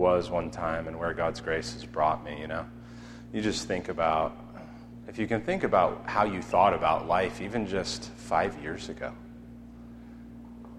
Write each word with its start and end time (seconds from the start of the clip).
was 0.00 0.30
one 0.30 0.50
time 0.50 0.88
and 0.88 0.98
where 0.98 1.12
God's 1.12 1.40
grace 1.40 1.74
has 1.74 1.84
brought 1.84 2.24
me, 2.24 2.40
you 2.40 2.48
know. 2.48 2.64
You 3.32 3.42
just 3.42 3.68
think 3.68 3.90
about, 3.90 4.34
if 5.06 5.18
you 5.18 5.28
can 5.28 5.42
think 5.42 5.62
about 5.62 6.04
how 6.06 6.24
you 6.24 6.40
thought 6.40 6.72
about 6.72 7.06
life 7.06 7.40
even 7.42 7.66
just 7.66 8.04
five 8.04 8.60
years 8.62 8.88
ago, 8.88 9.12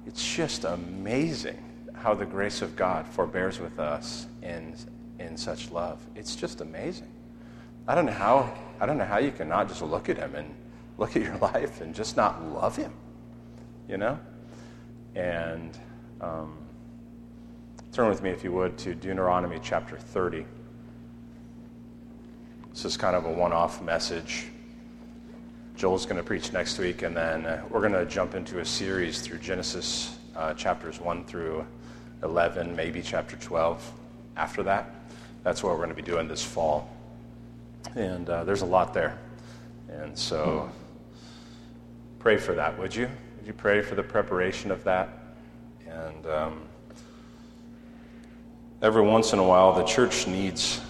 it's 0.07 0.35
just 0.35 0.65
amazing 0.65 1.63
how 1.93 2.15
the 2.15 2.25
grace 2.25 2.63
of 2.63 2.75
God 2.75 3.07
forbears 3.07 3.59
with 3.59 3.79
us 3.79 4.25
in, 4.41 4.75
in 5.19 5.37
such 5.37 5.69
love. 5.71 6.03
It's 6.15 6.35
just 6.35 6.59
amazing. 6.59 7.11
I 7.87 7.93
don't 7.93 8.07
know 8.07 8.11
how 8.11 8.51
I 8.79 8.87
don't 8.87 8.97
know 8.97 9.05
how 9.05 9.19
you 9.19 9.31
can 9.31 9.47
not 9.47 9.67
just 9.67 9.83
look 9.83 10.09
at 10.09 10.17
him 10.17 10.33
and 10.33 10.55
look 10.97 11.15
at 11.15 11.21
your 11.21 11.37
life 11.53 11.81
and 11.81 11.93
just 11.93 12.17
not 12.17 12.43
love 12.43 12.75
him, 12.75 12.91
you 13.87 13.97
know? 13.97 14.19
And 15.13 15.77
um, 16.19 16.57
turn 17.91 18.07
with 18.07 18.23
me, 18.23 18.29
if 18.29 18.41
you 18.41 18.53
would, 18.53 18.77
to 18.77 18.95
Deuteronomy 18.95 19.59
chapter 19.61 19.97
30. 19.97 20.45
This 22.69 22.85
is 22.85 22.95
kind 22.95 23.17
of 23.17 23.25
a 23.25 23.31
one 23.31 23.51
off 23.51 23.81
message. 23.81 24.45
Joel's 25.75 26.05
going 26.05 26.15
to 26.15 26.23
preach 26.23 26.53
next 26.53 26.79
week, 26.79 27.01
and 27.01 27.15
then 27.15 27.45
uh, 27.45 27.65
we're 27.69 27.81
going 27.81 27.91
to 27.91 28.05
jump 28.05 28.33
into 28.33 28.59
a 28.59 28.65
series 28.65 29.19
through 29.19 29.39
Genesis 29.39 30.17
uh, 30.37 30.53
chapters 30.53 31.01
1 31.01 31.25
through 31.25 31.65
11, 32.23 32.73
maybe 32.77 33.01
chapter 33.01 33.35
12 33.35 33.91
after 34.37 34.63
that. 34.63 34.95
That's 35.43 35.61
what 35.61 35.73
we're 35.73 35.83
going 35.83 35.89
to 35.89 35.95
be 35.95 36.01
doing 36.01 36.29
this 36.29 36.43
fall. 36.43 36.89
And 37.95 38.29
uh, 38.29 38.45
there's 38.45 38.61
a 38.61 38.65
lot 38.65 38.93
there. 38.93 39.17
And 39.89 40.17
so 40.17 40.71
pray 42.19 42.37
for 42.37 42.53
that, 42.53 42.79
would 42.79 42.95
you? 42.95 43.09
Would 43.37 43.47
you 43.47 43.53
pray 43.53 43.81
for 43.81 43.95
the 43.95 44.03
preparation 44.03 44.71
of 44.71 44.81
that? 44.85 45.09
And 45.85 46.25
um, 46.27 46.61
every 48.81 49.03
once 49.03 49.31
in 49.33 49.39
a 49.39 49.43
while, 49.43 49.73
the 49.73 49.83
church 49.83 50.25
needs 50.25 50.81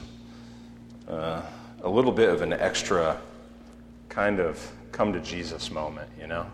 uh, 1.09 1.41
a 1.83 1.89
little 1.89 2.11
bit 2.11 2.29
of 2.29 2.41
an 2.41 2.53
extra 2.53 3.20
kind 4.07 4.39
of 4.39 4.71
come 4.91 5.11
to 5.11 5.20
Jesus 5.20 5.71
moment, 5.71 6.09
you 6.20 6.27
know? 6.27 6.45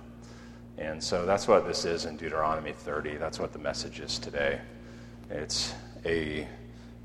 And 0.77 1.03
so 1.03 1.25
that's 1.25 1.47
what 1.47 1.67
this 1.67 1.85
is 1.85 2.05
in 2.05 2.17
Deuteronomy 2.17 2.71
30. 2.71 3.17
That's 3.17 3.39
what 3.39 3.53
the 3.53 3.59
message 3.59 3.99
is 3.99 4.19
today. 4.19 4.59
It's 5.29 5.73
a 6.05 6.47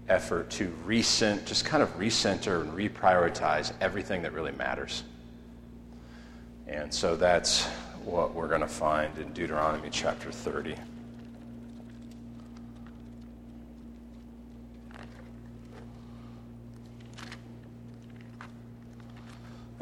effort 0.08 0.50
to 0.50 0.68
recent, 0.84 1.46
just 1.46 1.64
kind 1.64 1.82
of 1.82 1.98
recenter 1.98 2.62
and 2.62 2.72
reprioritize 2.72 3.72
everything 3.80 4.22
that 4.22 4.32
really 4.32 4.52
matters. 4.52 5.04
And 6.66 6.92
so 6.92 7.16
that's 7.16 7.64
what 8.04 8.34
we're 8.34 8.48
going 8.48 8.60
to 8.62 8.66
find 8.66 9.16
in 9.18 9.32
Deuteronomy 9.32 9.88
chapter 9.90 10.32
30. 10.32 10.74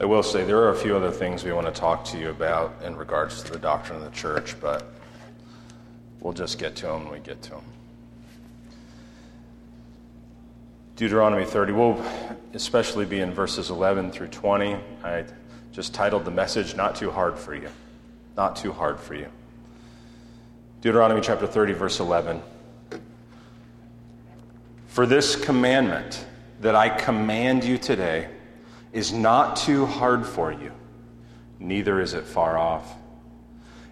I 0.00 0.06
will 0.06 0.22
say 0.22 0.44
there 0.44 0.56
are 0.60 0.70
a 0.70 0.74
few 0.74 0.96
other 0.96 1.10
things 1.10 1.44
we 1.44 1.52
want 1.52 1.66
to 1.66 1.78
talk 1.78 2.06
to 2.06 2.18
you 2.18 2.30
about 2.30 2.74
in 2.82 2.96
regards 2.96 3.42
to 3.42 3.52
the 3.52 3.58
doctrine 3.58 3.98
of 3.98 4.04
the 4.04 4.16
church, 4.16 4.58
but 4.58 4.90
we'll 6.20 6.32
just 6.32 6.58
get 6.58 6.74
to 6.76 6.86
them 6.86 7.04
when 7.04 7.12
we 7.12 7.18
get 7.18 7.42
to 7.42 7.50
them. 7.50 7.64
Deuteronomy 10.96 11.44
30 11.44 11.72
will 11.74 12.02
especially 12.54 13.04
be 13.04 13.20
in 13.20 13.34
verses 13.34 13.68
11 13.68 14.10
through 14.10 14.28
20. 14.28 14.78
I 15.04 15.26
just 15.70 15.92
titled 15.92 16.24
the 16.24 16.30
message, 16.30 16.74
Not 16.74 16.96
Too 16.96 17.10
Hard 17.10 17.38
for 17.38 17.54
You. 17.54 17.68
Not 18.38 18.56
Too 18.56 18.72
Hard 18.72 18.98
for 18.98 19.14
You. 19.14 19.28
Deuteronomy 20.80 21.20
chapter 21.20 21.46
30, 21.46 21.74
verse 21.74 22.00
11. 22.00 22.40
For 24.86 25.04
this 25.04 25.36
commandment 25.36 26.24
that 26.62 26.74
I 26.74 26.88
command 26.88 27.64
you 27.64 27.76
today, 27.76 28.28
is 28.92 29.12
not 29.12 29.56
too 29.56 29.86
hard 29.86 30.26
for 30.26 30.52
you, 30.52 30.72
neither 31.58 32.00
is 32.00 32.14
it 32.14 32.24
far 32.24 32.58
off. 32.58 32.94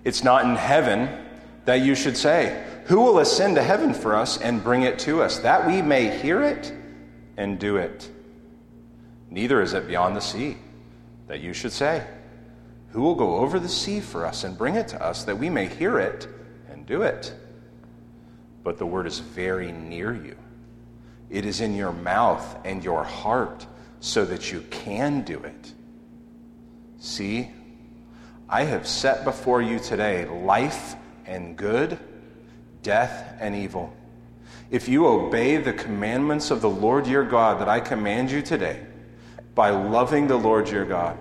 It's 0.04 0.24
not 0.24 0.44
in 0.44 0.56
heaven 0.56 1.08
that 1.64 1.82
you 1.82 1.94
should 1.94 2.16
say, 2.16 2.64
Who 2.86 3.00
will 3.00 3.18
ascend 3.18 3.56
to 3.56 3.62
heaven 3.62 3.94
for 3.94 4.16
us 4.16 4.40
and 4.40 4.62
bring 4.62 4.82
it 4.82 4.98
to 5.00 5.22
us, 5.22 5.38
that 5.40 5.66
we 5.66 5.82
may 5.82 6.16
hear 6.18 6.42
it 6.42 6.72
and 7.36 7.58
do 7.58 7.76
it? 7.76 8.10
Neither 9.30 9.60
is 9.60 9.74
it 9.74 9.86
beyond 9.86 10.16
the 10.16 10.20
sea 10.20 10.56
that 11.26 11.40
you 11.40 11.52
should 11.52 11.72
say, 11.72 12.06
Who 12.90 13.02
will 13.02 13.14
go 13.14 13.36
over 13.36 13.60
the 13.60 13.68
sea 13.68 14.00
for 14.00 14.24
us 14.24 14.44
and 14.44 14.56
bring 14.56 14.76
it 14.76 14.88
to 14.88 15.02
us, 15.04 15.24
that 15.24 15.38
we 15.38 15.50
may 15.50 15.66
hear 15.66 15.98
it 15.98 16.26
and 16.70 16.86
do 16.86 17.02
it? 17.02 17.34
But 18.64 18.78
the 18.78 18.86
word 18.86 19.06
is 19.06 19.18
very 19.18 19.70
near 19.70 20.14
you. 20.14 20.36
It 21.30 21.44
is 21.44 21.60
in 21.60 21.76
your 21.76 21.92
mouth 21.92 22.56
and 22.64 22.82
your 22.82 23.04
heart 23.04 23.66
so 24.00 24.24
that 24.24 24.52
you 24.52 24.60
can 24.70 25.22
do 25.22 25.40
it. 25.40 25.72
See, 27.00 27.50
I 28.48 28.64
have 28.64 28.86
set 28.86 29.24
before 29.24 29.62
you 29.62 29.78
today 29.78 30.26
life 30.26 30.96
and 31.26 31.56
good, 31.56 31.98
death 32.82 33.36
and 33.40 33.54
evil. 33.54 33.94
If 34.70 34.88
you 34.88 35.06
obey 35.06 35.56
the 35.56 35.72
commandments 35.72 36.50
of 36.50 36.60
the 36.60 36.70
Lord 36.70 37.06
your 37.06 37.24
God 37.24 37.60
that 37.60 37.68
I 37.68 37.80
command 37.80 38.30
you 38.30 38.42
today, 38.42 38.84
by 39.54 39.70
loving 39.70 40.28
the 40.28 40.36
Lord 40.36 40.68
your 40.68 40.84
God, 40.84 41.18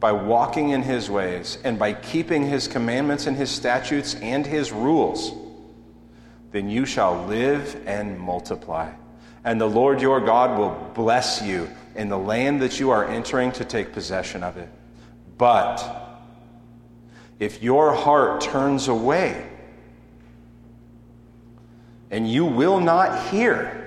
by 0.00 0.12
walking 0.12 0.70
in 0.70 0.82
his 0.82 1.10
ways, 1.10 1.58
and 1.64 1.78
by 1.78 1.92
keeping 1.92 2.46
his 2.46 2.68
commandments 2.68 3.26
and 3.26 3.36
his 3.36 3.50
statutes 3.50 4.14
and 4.16 4.46
his 4.46 4.72
rules, 4.72 5.32
then 6.52 6.70
you 6.70 6.86
shall 6.86 7.26
live 7.26 7.82
and 7.86 8.18
multiply. 8.18 8.90
And 9.44 9.60
the 9.60 9.68
Lord 9.68 10.00
your 10.00 10.20
God 10.20 10.58
will 10.58 10.92
bless 10.94 11.42
you 11.42 11.68
in 11.96 12.08
the 12.08 12.18
land 12.18 12.62
that 12.62 12.78
you 12.78 12.90
are 12.90 13.04
entering 13.04 13.52
to 13.52 13.64
take 13.64 13.92
possession 13.92 14.42
of 14.42 14.56
it. 14.56 14.68
But 15.38 16.06
if 17.38 17.62
your 17.62 17.92
heart 17.92 18.40
turns 18.40 18.88
away 18.88 19.46
and 22.10 22.30
you 22.30 22.44
will 22.44 22.80
not 22.80 23.28
hear, 23.28 23.82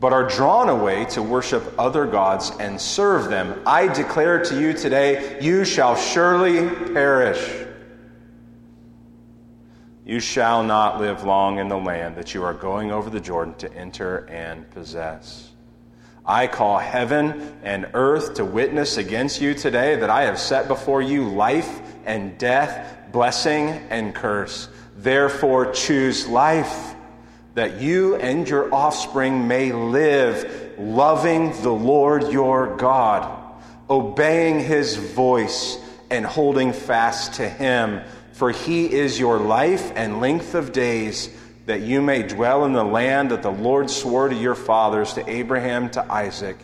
but 0.00 0.12
are 0.12 0.28
drawn 0.28 0.68
away 0.68 1.04
to 1.04 1.22
worship 1.22 1.74
other 1.78 2.06
gods 2.06 2.50
and 2.58 2.80
serve 2.80 3.30
them, 3.30 3.62
I 3.64 3.86
declare 3.86 4.42
to 4.44 4.60
you 4.60 4.72
today, 4.72 5.38
you 5.40 5.64
shall 5.64 5.94
surely 5.94 6.68
perish. 6.92 7.66
You 10.04 10.18
shall 10.18 10.64
not 10.64 11.00
live 11.00 11.22
long 11.22 11.60
in 11.60 11.68
the 11.68 11.78
land 11.78 12.16
that 12.16 12.34
you 12.34 12.42
are 12.42 12.52
going 12.52 12.90
over 12.90 13.08
the 13.08 13.20
Jordan 13.20 13.54
to 13.54 13.72
enter 13.72 14.28
and 14.28 14.68
possess. 14.72 15.51
I 16.24 16.46
call 16.46 16.78
heaven 16.78 17.56
and 17.64 17.90
earth 17.94 18.34
to 18.34 18.44
witness 18.44 18.96
against 18.96 19.40
you 19.40 19.54
today 19.54 19.96
that 19.96 20.10
I 20.10 20.22
have 20.22 20.38
set 20.38 20.68
before 20.68 21.02
you 21.02 21.28
life 21.28 21.80
and 22.04 22.38
death, 22.38 23.10
blessing 23.10 23.68
and 23.90 24.14
curse. 24.14 24.68
Therefore, 24.96 25.72
choose 25.72 26.28
life, 26.28 26.94
that 27.54 27.80
you 27.80 28.16
and 28.16 28.48
your 28.48 28.72
offspring 28.72 29.48
may 29.48 29.72
live, 29.72 30.74
loving 30.78 31.50
the 31.62 31.72
Lord 31.72 32.32
your 32.32 32.76
God, 32.76 33.38
obeying 33.90 34.60
his 34.60 34.96
voice, 34.96 35.76
and 36.08 36.24
holding 36.24 36.72
fast 36.72 37.34
to 37.34 37.48
him. 37.48 38.00
For 38.32 38.52
he 38.52 38.92
is 38.92 39.18
your 39.18 39.38
life 39.38 39.92
and 39.96 40.20
length 40.20 40.54
of 40.54 40.72
days 40.72 41.28
that 41.66 41.82
you 41.82 42.02
may 42.02 42.22
dwell 42.22 42.64
in 42.64 42.72
the 42.72 42.84
land 42.84 43.30
that 43.30 43.42
the 43.42 43.50
Lord 43.50 43.88
swore 43.88 44.28
to 44.28 44.34
your 44.34 44.54
fathers, 44.54 45.12
to 45.14 45.30
Abraham, 45.30 45.90
to 45.90 46.12
Isaac, 46.12 46.58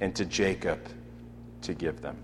and 0.00 0.14
to 0.16 0.24
Jacob, 0.24 0.78
to 1.62 1.74
give 1.74 2.02
them. 2.02 2.16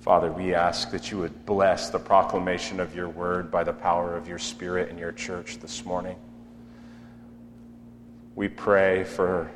Father, 0.00 0.32
we 0.32 0.52
ask 0.52 0.90
that 0.90 1.10
you 1.10 1.18
would 1.18 1.46
bless 1.46 1.90
the 1.90 1.98
proclamation 1.98 2.80
of 2.80 2.94
your 2.94 3.08
word 3.08 3.50
by 3.50 3.62
the 3.62 3.72
power 3.72 4.16
of 4.16 4.26
your 4.26 4.38
Spirit 4.38 4.90
in 4.90 4.98
your 4.98 5.12
church 5.12 5.60
this 5.60 5.84
morning. 5.84 6.16
We 8.34 8.48
pray 8.48 9.04
for 9.04 9.50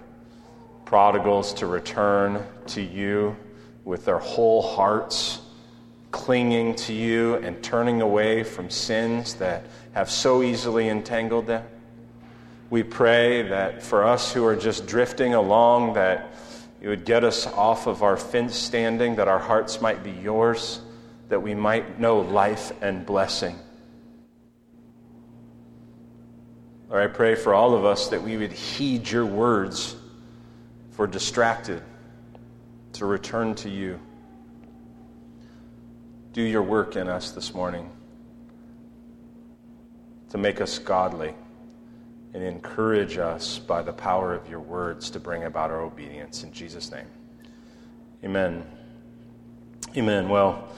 prodigals 0.85 1.53
to 1.55 1.67
return 1.67 2.47
to 2.69 2.81
you 2.81 3.37
with 3.85 4.05
their 4.05 4.19
whole 4.19 4.63
hearts, 4.63 5.41
clinging 6.13 6.77
to 6.77 6.93
you 6.93 7.35
and 7.37 7.61
turning 7.63 8.01
away 8.01 8.45
from 8.45 8.71
sins 8.71 9.35
that 9.35 9.67
have 9.97 10.11
so 10.11 10.43
easily 10.43 10.91
entangled 10.91 11.47
them. 11.47 11.65
We 12.69 12.83
pray 12.83 13.49
that 13.49 13.83
for 13.83 14.05
us 14.05 14.31
who 14.31 14.45
are 14.45 14.55
just 14.55 14.87
drifting 14.87 15.33
along, 15.33 15.95
that 15.95 16.35
you 16.83 16.91
would 16.91 17.07
get 17.07 17.25
us 17.25 17.47
off 17.47 17.87
of 17.87 18.03
our 18.03 18.19
fence 18.19 18.55
standing, 18.55 19.17
that 19.17 19.27
our 19.27 19.39
hearts 19.39 19.81
might 19.81 20.05
be 20.05 20.11
yours, 20.11 20.83
that 21.31 21.41
we 21.41 21.55
might 21.55 21.99
know 21.99 22.21
life 22.21 22.73
and 22.83 23.07
blessing. 23.07 23.59
Lord, 26.91 27.03
I 27.03 27.07
pray 27.11 27.35
for 27.35 27.55
all 27.55 27.75
of 27.75 27.87
us 27.87 28.09
that 28.09 28.23
we 28.23 28.37
would 28.37 28.53
heed 28.53 29.09
your 29.09 29.25
words 29.25 29.97
for 30.91 31.07
distracted 31.07 31.83
to 32.93 33.07
return 33.07 33.55
to 33.55 33.71
you. 33.71 33.99
Do 36.35 36.43
your 36.43 36.63
work 36.63 36.97
in 36.97 37.09
us 37.09 37.31
this 37.31 37.55
morning 37.55 37.96
to 40.31 40.39
make 40.39 40.61
us 40.61 40.79
godly, 40.79 41.35
and 42.35 42.43
encourage 42.43 43.19
us 43.19 43.59
by 43.59 43.83
the 43.83 43.93
power 43.93 44.35
of 44.35 44.49
your 44.49 44.61
words 44.61 45.11
to 45.11 45.21
bring 45.21 45.45
about 45.45 45.71
our 45.71 45.81
obedience. 45.81 46.43
In 46.43 46.53
Jesus' 46.53 46.91
name. 46.91 47.07
Amen. 48.25 48.65
Amen. 49.97 50.29
Well, 50.29 50.69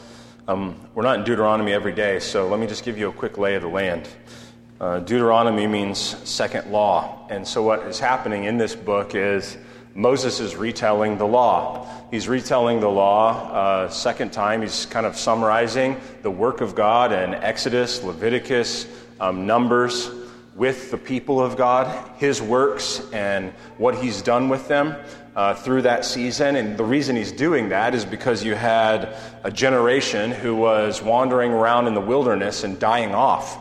um, 0.46 0.76
we're 0.94 1.02
not 1.02 1.18
in 1.18 1.24
Deuteronomy 1.24 1.72
every 1.72 1.92
day, 1.92 2.20
so 2.20 2.48
let 2.48 2.60
me 2.60 2.66
just 2.66 2.84
give 2.84 2.98
you 2.98 3.08
a 3.08 3.12
quick 3.12 3.38
lay 3.38 3.54
of 3.54 3.62
the 3.62 3.68
land. 3.68 4.08
Uh, 4.80 5.00
Deuteronomy 5.00 5.66
means 5.66 5.98
second 5.98 6.70
law. 6.70 7.26
And 7.30 7.46
so, 7.46 7.62
what 7.62 7.80
is 7.86 7.98
happening 7.98 8.44
in 8.44 8.58
this 8.58 8.76
book 8.76 9.16
is 9.16 9.58
Moses 9.94 10.38
is 10.38 10.54
retelling 10.54 11.18
the 11.18 11.26
law. 11.26 11.88
He's 12.12 12.28
retelling 12.28 12.78
the 12.78 12.88
law 12.88 13.50
uh, 13.50 13.88
second 13.88 14.32
time. 14.32 14.62
He's 14.62 14.86
kind 14.86 15.04
of 15.04 15.16
summarizing 15.16 16.00
the 16.22 16.30
work 16.30 16.60
of 16.60 16.76
God 16.76 17.10
in 17.10 17.34
Exodus, 17.34 18.04
Leviticus, 18.04 18.86
um, 19.20 19.46
Numbers 19.46 20.10
with 20.54 20.90
the 20.90 20.98
people 20.98 21.40
of 21.40 21.56
God, 21.56 22.10
his 22.16 22.42
works, 22.42 23.08
and 23.12 23.52
what 23.76 23.94
he's 23.94 24.20
done 24.22 24.48
with 24.48 24.66
them 24.66 24.96
uh, 25.36 25.54
through 25.54 25.82
that 25.82 26.04
season. 26.04 26.56
And 26.56 26.76
the 26.76 26.84
reason 26.84 27.14
he's 27.14 27.30
doing 27.30 27.68
that 27.68 27.94
is 27.94 28.04
because 28.04 28.42
you 28.42 28.56
had 28.56 29.16
a 29.44 29.52
generation 29.52 30.32
who 30.32 30.56
was 30.56 31.00
wandering 31.00 31.52
around 31.52 31.86
in 31.86 31.94
the 31.94 32.00
wilderness 32.00 32.64
and 32.64 32.76
dying 32.80 33.14
off. 33.14 33.56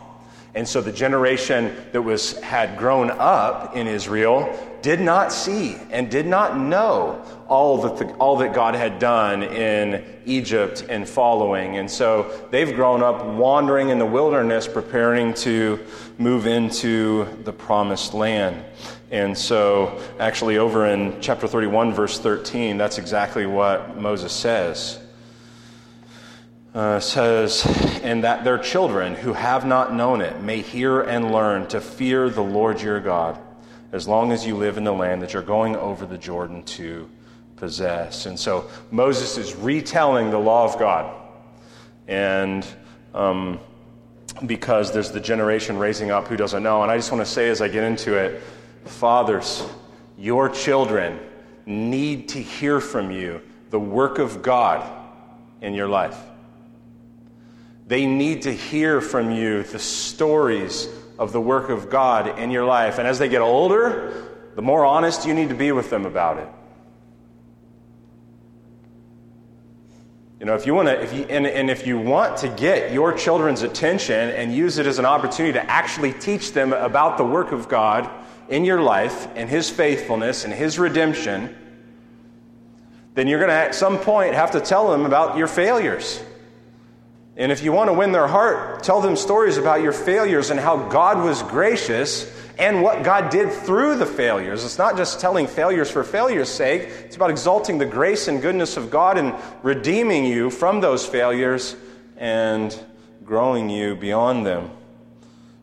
And 0.56 0.68
so 0.68 0.82
the 0.82 0.92
generation 0.92 1.76
that 1.92 2.02
was, 2.02 2.40
had 2.40 2.80
grown 2.80 3.12
up 3.12 3.76
in 3.76 3.86
Israel 3.86 4.52
did 4.82 5.00
not 5.00 5.32
see 5.32 5.76
and 5.92 6.10
did 6.10 6.26
not 6.26 6.58
know 6.58 7.24
all 7.50 7.82
that, 7.82 7.98
the, 7.98 8.14
all 8.16 8.38
that 8.38 8.54
God 8.54 8.76
had 8.76 9.00
done 9.00 9.44
in 9.44 10.04
Egypt 10.26 10.86
and 10.90 11.08
following. 11.08 11.78
And 11.78 11.90
so 11.90 12.48
they've 12.52 12.74
grown 12.74 13.02
up 13.02 13.26
wandering 13.26 13.90
in 13.90 14.00
the 14.00 14.06
wilderness, 14.06 14.68
preparing 14.68 15.34
to 15.36 15.80
move 16.18 16.48
into 16.48 17.26
the 17.44 17.54
promised 17.54 18.14
land. 18.14 18.64
And 19.10 19.38
so, 19.38 20.02
actually, 20.20 20.58
over 20.58 20.86
in 20.88 21.22
chapter 21.22 21.48
31, 21.48 21.94
verse 21.94 22.20
13, 22.20 22.78
that's 22.78 22.98
exactly 22.98 23.46
what 23.46 23.98
Moses 23.98 24.34
says. 24.34 25.00
Uh, 26.74 27.00
says, 27.00 27.66
and 28.04 28.24
that 28.24 28.44
their 28.44 28.58
children 28.58 29.16
who 29.16 29.34
have 29.34 29.66
not 29.66 29.94
known 29.94 30.22
it 30.22 30.42
may 30.42 30.62
hear 30.62 31.02
and 31.02 31.32
learn 31.32 31.66
to 31.68 31.82
fear 31.82 32.30
the 32.30 32.44
Lord 32.44 32.82
your 32.82 33.00
God 33.00 33.40
as 33.92 34.08
long 34.08 34.32
as 34.32 34.46
you 34.46 34.56
live 34.56 34.78
in 34.78 34.84
the 34.84 34.92
land 34.92 35.22
that 35.22 35.34
you're 35.34 35.42
going 35.42 35.76
over 35.76 36.06
the 36.06 36.18
Jordan 36.18 36.62
to 36.64 37.10
possess. 37.58 38.26
And 38.26 38.40
so 38.40 38.70
Moses 38.92 39.38
is 39.38 39.56
retelling 39.56 40.30
the 40.30 40.40
law 40.40 40.64
of 40.64 40.80
God. 40.80 41.14
And 42.08 42.66
um, 43.14 43.60
because 44.46 44.94
there's 44.94 45.12
the 45.12 45.20
generation 45.20 45.78
raising 45.78 46.12
up 46.12 46.28
who 46.28 46.38
doesn't 46.38 46.64
know. 46.64 46.84
And 46.84 46.92
I 46.92 46.98
just 46.98 47.12
want 47.12 47.26
to 47.26 47.32
say 47.32 47.50
as 47.50 47.62
I 47.62 47.68
get 47.68 47.84
into 47.84 48.16
it, 48.16 48.42
fathers, 48.86 49.64
your 50.18 50.50
children 50.50 51.20
need 51.66 52.30
to 52.30 52.42
hear 52.42 52.80
from 52.80 53.12
you 53.12 53.42
the 53.70 53.80
work 53.80 54.20
of 54.20 54.42
God 54.42 54.90
in 55.62 55.74
your 55.74 55.88
life. 55.88 56.18
They 57.88 58.06
need 58.06 58.44
to 58.44 58.54
hear 58.54 59.02
from 59.02 59.32
you 59.32 59.64
the 59.64 59.80
stories 59.80 60.88
of 61.18 61.32
the 61.32 61.42
work 61.42 61.70
of 61.70 61.90
God 61.90 62.38
in 62.40 62.52
your 62.52 62.66
life. 62.66 63.00
And 63.00 63.08
as 63.08 63.18
they 63.18 63.30
get 63.30 63.42
older, 63.42 64.36
the 64.56 64.62
more 64.62 64.86
honest 64.86 65.26
you 65.26 65.34
need 65.34 65.50
to 65.50 65.56
be 65.56 65.72
with 65.72 65.90
them 65.90 66.06
about 66.06 66.38
it. 66.38 66.48
You 70.40 70.46
know, 70.46 70.54
if 70.54 70.68
you 70.68 70.76
want 70.76 70.88
to, 70.88 71.02
if 71.02 71.14
you, 71.14 71.24
and, 71.24 71.48
and 71.48 71.70
if 71.70 71.88
you 71.88 71.98
want 71.98 72.38
to 72.38 72.48
get 72.48 72.94
your 72.94 73.12
children's 73.12 73.64
attention 73.64 74.30
and 74.30 74.54
use 74.54 74.78
it 74.78 74.86
as 74.86 75.00
an 75.00 75.06
opportunity 75.06 75.54
to 75.54 75.70
actually 75.70 76.14
teach 76.14 76.54
them 76.54 76.74
about 76.74 77.18
the 77.18 77.24
work 77.24 77.52
of 77.52 77.68
God 77.68 78.08
in 78.48 78.64
your 78.64 78.80
life 78.82 79.28
and 79.36 79.50
His 79.50 79.70
faithfulness 79.70 80.46
and 80.46 80.54
His 80.54 80.78
redemption, 80.78 81.56
then 83.16 83.28
you're 83.28 83.40
going 83.40 83.50
to 83.50 83.56
at 83.56 83.74
some 83.74 83.98
point 83.98 84.36
have 84.36 84.52
to 84.52 84.62
tell 84.62 84.92
them 84.92 85.06
about 85.08 85.38
your 85.38 85.48
failures. 85.48 86.22
And 87.36 87.52
if 87.52 87.64
you 87.64 87.72
want 87.72 87.90
to 87.90 87.94
win 87.94 88.12
their 88.12 88.28
heart, 88.28 88.84
tell 88.84 89.02
them 89.02 89.16
stories 89.16 89.58
about 89.58 89.82
your 89.82 89.92
failures 89.92 90.52
and 90.52 90.60
how 90.60 90.88
God 90.90 91.24
was 91.24 91.42
gracious 91.42 92.32
and 92.60 92.82
what 92.82 93.04
God 93.04 93.30
did 93.30 93.52
through 93.52 93.98
the 93.98 94.06
failures. 94.06 94.64
It's 94.66 94.78
not 94.78 94.98
just 94.98 95.20
telling 95.20 95.48
failures 95.48 95.92
for 95.92 96.04
failure's 96.04 96.50
sake, 96.50 96.90
it's 97.06 97.16
about 97.16 97.30
exalting 97.30 97.78
the 97.78 97.86
grace 97.86 98.28
and 98.28 98.42
goodness 98.42 98.78
of 98.78 98.90
God 98.90 99.18
and 99.18 99.34
redeeming 99.64 100.26
you 100.26 100.50
from 100.50 100.82
those 100.82 101.06
failures 101.06 101.76
and 102.18 102.78
growing 103.24 103.70
you 103.70 103.96
beyond 103.96 104.46
them. 104.46 104.72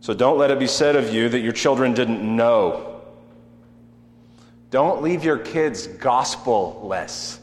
So 0.00 0.14
don't 0.14 0.38
let 0.38 0.50
it 0.50 0.58
be 0.58 0.66
said 0.66 0.96
of 0.96 1.12
you 1.12 1.28
that 1.30 1.40
your 1.40 1.52
children 1.52 1.94
didn't 1.94 2.22
know. 2.22 3.00
Don't 4.70 5.02
leave 5.02 5.24
your 5.24 5.38
kids 5.38 5.86
gospel 5.86 6.80
less. 6.84 7.40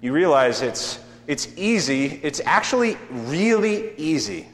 You 0.00 0.12
realize 0.12 0.62
it's 0.62 0.98
it's 1.26 1.48
easy. 1.56 2.20
It's 2.22 2.40
actually 2.44 2.96
really 3.10 3.94
easy. 3.96 4.46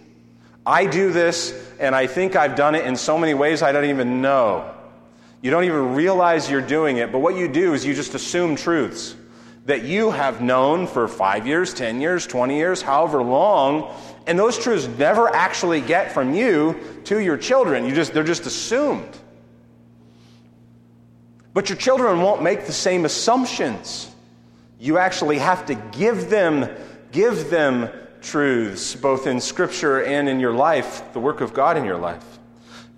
I 0.68 0.84
do 0.84 1.10
this, 1.10 1.58
and 1.80 1.94
I 1.94 2.06
think 2.06 2.36
I've 2.36 2.54
done 2.54 2.74
it 2.74 2.84
in 2.84 2.94
so 2.94 3.16
many 3.16 3.32
ways 3.32 3.62
I 3.62 3.72
don't 3.72 3.86
even 3.86 4.20
know. 4.20 4.70
You 5.40 5.50
don't 5.50 5.64
even 5.64 5.94
realize 5.94 6.50
you're 6.50 6.60
doing 6.60 6.98
it, 6.98 7.10
but 7.10 7.20
what 7.20 7.36
you 7.36 7.48
do 7.48 7.72
is 7.72 7.86
you 7.86 7.94
just 7.94 8.14
assume 8.14 8.54
truths 8.54 9.16
that 9.64 9.84
you 9.84 10.10
have 10.10 10.42
known 10.42 10.86
for 10.86 11.08
five 11.08 11.46
years, 11.46 11.72
10 11.72 12.02
years, 12.02 12.26
20 12.26 12.58
years, 12.58 12.82
however 12.82 13.22
long, 13.22 13.90
and 14.26 14.38
those 14.38 14.58
truths 14.58 14.86
never 14.98 15.34
actually 15.34 15.80
get 15.80 16.12
from 16.12 16.34
you 16.34 16.78
to 17.04 17.18
your 17.18 17.38
children. 17.38 17.86
You 17.86 17.94
just, 17.94 18.12
they're 18.12 18.22
just 18.22 18.44
assumed. 18.44 19.16
But 21.54 21.70
your 21.70 21.78
children 21.78 22.20
won't 22.20 22.42
make 22.42 22.66
the 22.66 22.74
same 22.74 23.06
assumptions. 23.06 24.10
You 24.78 24.98
actually 24.98 25.38
have 25.38 25.64
to 25.66 25.74
give 25.74 26.28
them, 26.28 26.68
give 27.10 27.48
them 27.48 27.88
truths, 28.22 28.94
both 28.94 29.26
in 29.26 29.40
Scripture 29.40 30.02
and 30.02 30.28
in 30.28 30.40
your 30.40 30.52
life, 30.52 31.12
the 31.12 31.20
work 31.20 31.40
of 31.40 31.54
God 31.54 31.76
in 31.76 31.84
your 31.84 31.98
life. 31.98 32.38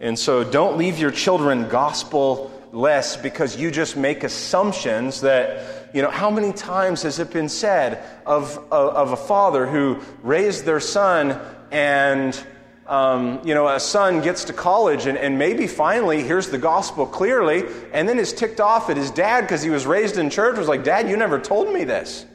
And 0.01 0.19
so 0.19 0.45
don't 0.45 0.79
leave 0.79 0.99
your 0.99 1.11
children 1.11 1.69
gospel 1.69 2.51
less 2.73 3.17
because 3.17 3.57
you 3.57 3.71
just 3.71 3.97
make 3.97 4.25
assumptions 4.25 5.21
that, 5.23 5.91
you 5.95 6.03
know, 6.03 6.11
how 6.11 6.31
many 6.31 6.53
times 6.53 7.03
has 7.03 7.19
it 7.19 7.33
been 7.33 7.49
said 7.49 8.03
of, 8.25 8.57
of, 8.71 8.95
of 8.95 9.13
a 9.13 9.17
father 9.17 9.67
who 9.67 10.01
raised 10.23 10.65
their 10.65 10.81
son 10.81 11.39
and 11.71 12.43
um, 12.91 13.41
you 13.45 13.55
know, 13.55 13.69
a 13.69 13.79
son 13.79 14.21
gets 14.21 14.45
to 14.45 14.53
college 14.53 15.07
and, 15.07 15.17
and 15.17 15.39
maybe 15.39 15.69
finally 15.69 16.25
hears 16.25 16.49
the 16.49 16.59
gospel 16.59 17.07
clearly 17.07 17.65
and 17.93 18.09
then 18.09 18.19
is 18.19 18.33
ticked 18.33 18.61
off 18.61 18.91
at 18.91 18.97
his 18.97 19.13
dad 19.13 19.43
because 19.43 19.63
he 19.63 19.71
was 19.71 19.87
raised 19.87 20.19
in 20.19 20.29
church, 20.29 20.59
was 20.59 20.67
like, 20.67 20.83
Dad, 20.83 21.09
you 21.09 21.17
never 21.17 21.39
told 21.39 21.73
me 21.73 21.85
this. 21.85 22.27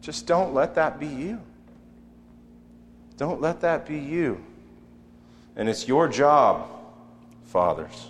Just 0.00 0.26
don't 0.26 0.54
let 0.54 0.74
that 0.76 0.98
be 0.98 1.06
you. 1.06 1.40
Don't 3.16 3.40
let 3.40 3.60
that 3.60 3.86
be 3.86 3.98
you. 3.98 4.42
And 5.56 5.68
it's 5.68 5.86
your 5.86 6.08
job, 6.08 6.68
fathers. 7.44 8.08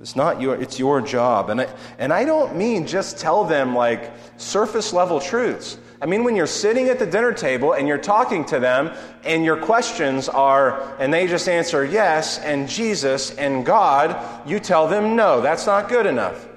It's 0.00 0.16
not 0.16 0.40
your, 0.40 0.56
it's 0.56 0.78
your 0.78 1.00
job. 1.00 1.50
And 1.50 1.60
I, 1.60 1.68
and 1.98 2.12
I 2.12 2.24
don't 2.24 2.56
mean 2.56 2.86
just 2.86 3.18
tell 3.18 3.44
them 3.44 3.74
like 3.74 4.12
surface 4.36 4.92
level 4.92 5.20
truths. 5.20 5.76
I 6.00 6.06
mean, 6.06 6.22
when 6.22 6.36
you're 6.36 6.46
sitting 6.46 6.88
at 6.88 6.98
the 7.00 7.06
dinner 7.06 7.32
table 7.32 7.72
and 7.72 7.88
you're 7.88 7.98
talking 7.98 8.44
to 8.46 8.60
them 8.60 8.96
and 9.24 9.44
your 9.44 9.56
questions 9.56 10.28
are, 10.28 10.96
and 10.98 11.12
they 11.12 11.26
just 11.26 11.48
answer 11.48 11.84
yes 11.84 12.38
and 12.38 12.68
Jesus 12.68 13.34
and 13.34 13.66
God, 13.66 14.48
you 14.48 14.60
tell 14.60 14.88
them 14.88 15.16
no, 15.16 15.40
that's 15.40 15.66
not 15.66 15.88
good 15.88 16.06
enough. 16.06 16.47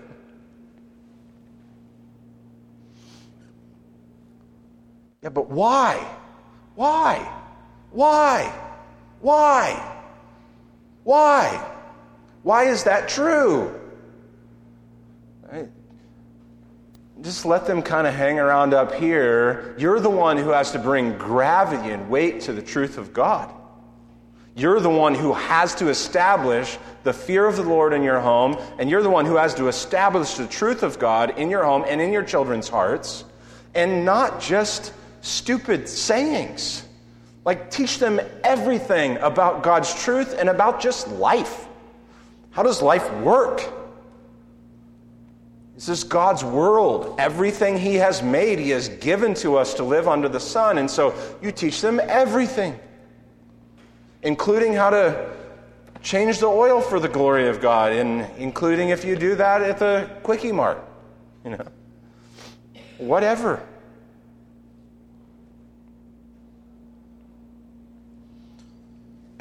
Yeah, 5.21 5.29
but 5.29 5.49
why? 5.49 6.03
Why? 6.75 7.17
Why? 7.91 8.53
Why? 9.19 9.97
Why? 11.03 11.73
Why 12.43 12.63
is 12.65 12.83
that 12.85 13.07
true? 13.07 13.79
Right? 15.51 15.69
just 17.21 17.45
let 17.45 17.67
them 17.67 17.81
kind 17.81 18.07
of 18.07 18.15
hang 18.15 18.39
around 18.39 18.73
up 18.73 18.95
here. 18.95 19.75
You're 19.77 19.99
the 19.99 20.09
one 20.09 20.37
who 20.37 20.49
has 20.49 20.71
to 20.71 20.79
bring 20.79 21.17
gravity 21.17 21.91
and 21.91 22.09
weight 22.09 22.41
to 22.41 22.53
the 22.53 22.61
truth 22.61 22.97
of 22.97 23.13
God. 23.13 23.53
You're 24.55 24.79
the 24.79 24.89
one 24.89 25.15
who 25.15 25.33
has 25.33 25.75
to 25.75 25.89
establish 25.89 26.77
the 27.03 27.13
fear 27.13 27.45
of 27.45 27.55
the 27.55 27.63
Lord 27.63 27.93
in 27.93 28.03
your 28.03 28.19
home, 28.19 28.57
and 28.79 28.89
you're 28.89 29.03
the 29.03 29.09
one 29.09 29.25
who 29.25 29.35
has 29.35 29.53
to 29.55 29.67
establish 29.67 30.33
the 30.33 30.47
truth 30.47 30.83
of 30.83 30.99
God 30.99 31.37
in 31.37 31.49
your 31.49 31.63
home 31.63 31.85
and 31.87 32.01
in 32.01 32.11
your 32.11 32.23
children's 32.23 32.67
hearts, 32.67 33.23
and 33.75 34.03
not 34.03 34.41
just 34.41 34.93
stupid 35.21 35.87
sayings. 35.87 36.85
Like, 37.45 37.71
teach 37.71 37.97
them 37.97 38.19
everything 38.43 39.17
about 39.17 39.63
God's 39.63 39.93
truth 40.03 40.35
and 40.37 40.49
about 40.49 40.79
just 40.79 41.07
life. 41.07 41.67
How 42.51 42.63
does 42.63 42.81
life 42.81 43.11
work? 43.15 43.63
This 45.75 45.89
is 45.89 46.03
God's 46.03 46.43
world. 46.43 47.15
Everything 47.19 47.77
He 47.77 47.95
has 47.95 48.21
made, 48.21 48.59
He 48.59 48.69
has 48.71 48.89
given 48.89 49.33
to 49.35 49.57
us 49.57 49.73
to 49.75 49.83
live 49.83 50.07
under 50.07 50.29
the 50.29 50.39
sun. 50.39 50.77
And 50.77 50.89
so 50.89 51.15
you 51.41 51.51
teach 51.51 51.81
them 51.81 51.99
everything, 52.03 52.79
including 54.21 54.73
how 54.73 54.91
to 54.91 55.31
Change 56.01 56.39
the 56.39 56.47
oil 56.47 56.81
for 56.81 56.99
the 56.99 57.07
glory 57.07 57.47
of 57.47 57.61
God, 57.61 57.91
and 57.91 58.27
including 58.37 58.89
if 58.89 59.05
you 59.05 59.15
do 59.15 59.35
that 59.35 59.61
at 59.61 59.77
the 59.77 60.09
Quickie 60.23 60.51
Mart. 60.51 60.83
You 61.45 61.51
know, 61.51 61.65
whatever. 62.97 63.63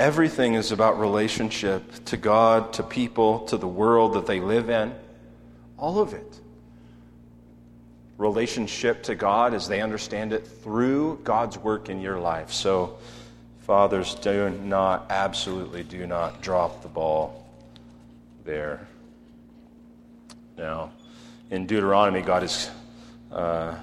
Everything 0.01 0.55
is 0.55 0.73
about 0.73 0.99
relationship 0.99 2.07
to 2.07 2.17
God, 2.17 2.73
to 2.73 2.83
people, 2.83 3.41
to 3.41 3.59
the 3.59 3.69
world 3.69 4.15
that 4.15 4.25
they 4.25 4.41
live 4.41 4.71
in. 4.71 4.95
All 5.77 5.99
of 5.99 6.15
it. 6.15 6.41
Relationship 8.17 9.03
to 9.03 9.15
God 9.15 9.53
as 9.53 9.69
they 9.69 9.83
understand 9.83 10.33
it 10.33 10.47
through 10.47 11.21
God's 11.23 11.59
work 11.59 11.91
in 11.91 12.01
your 12.01 12.19
life. 12.19 12.51
So, 12.51 12.97
fathers, 13.59 14.15
do 14.15 14.49
not, 14.49 15.05
absolutely 15.11 15.83
do 15.83 16.07
not 16.07 16.41
drop 16.41 16.81
the 16.81 16.89
ball 16.89 17.47
there. 18.47 18.89
Now, 20.57 20.93
in 21.51 21.67
Deuteronomy, 21.67 22.23
God 22.23 22.41
has, 22.41 22.71
uh, 23.31 23.75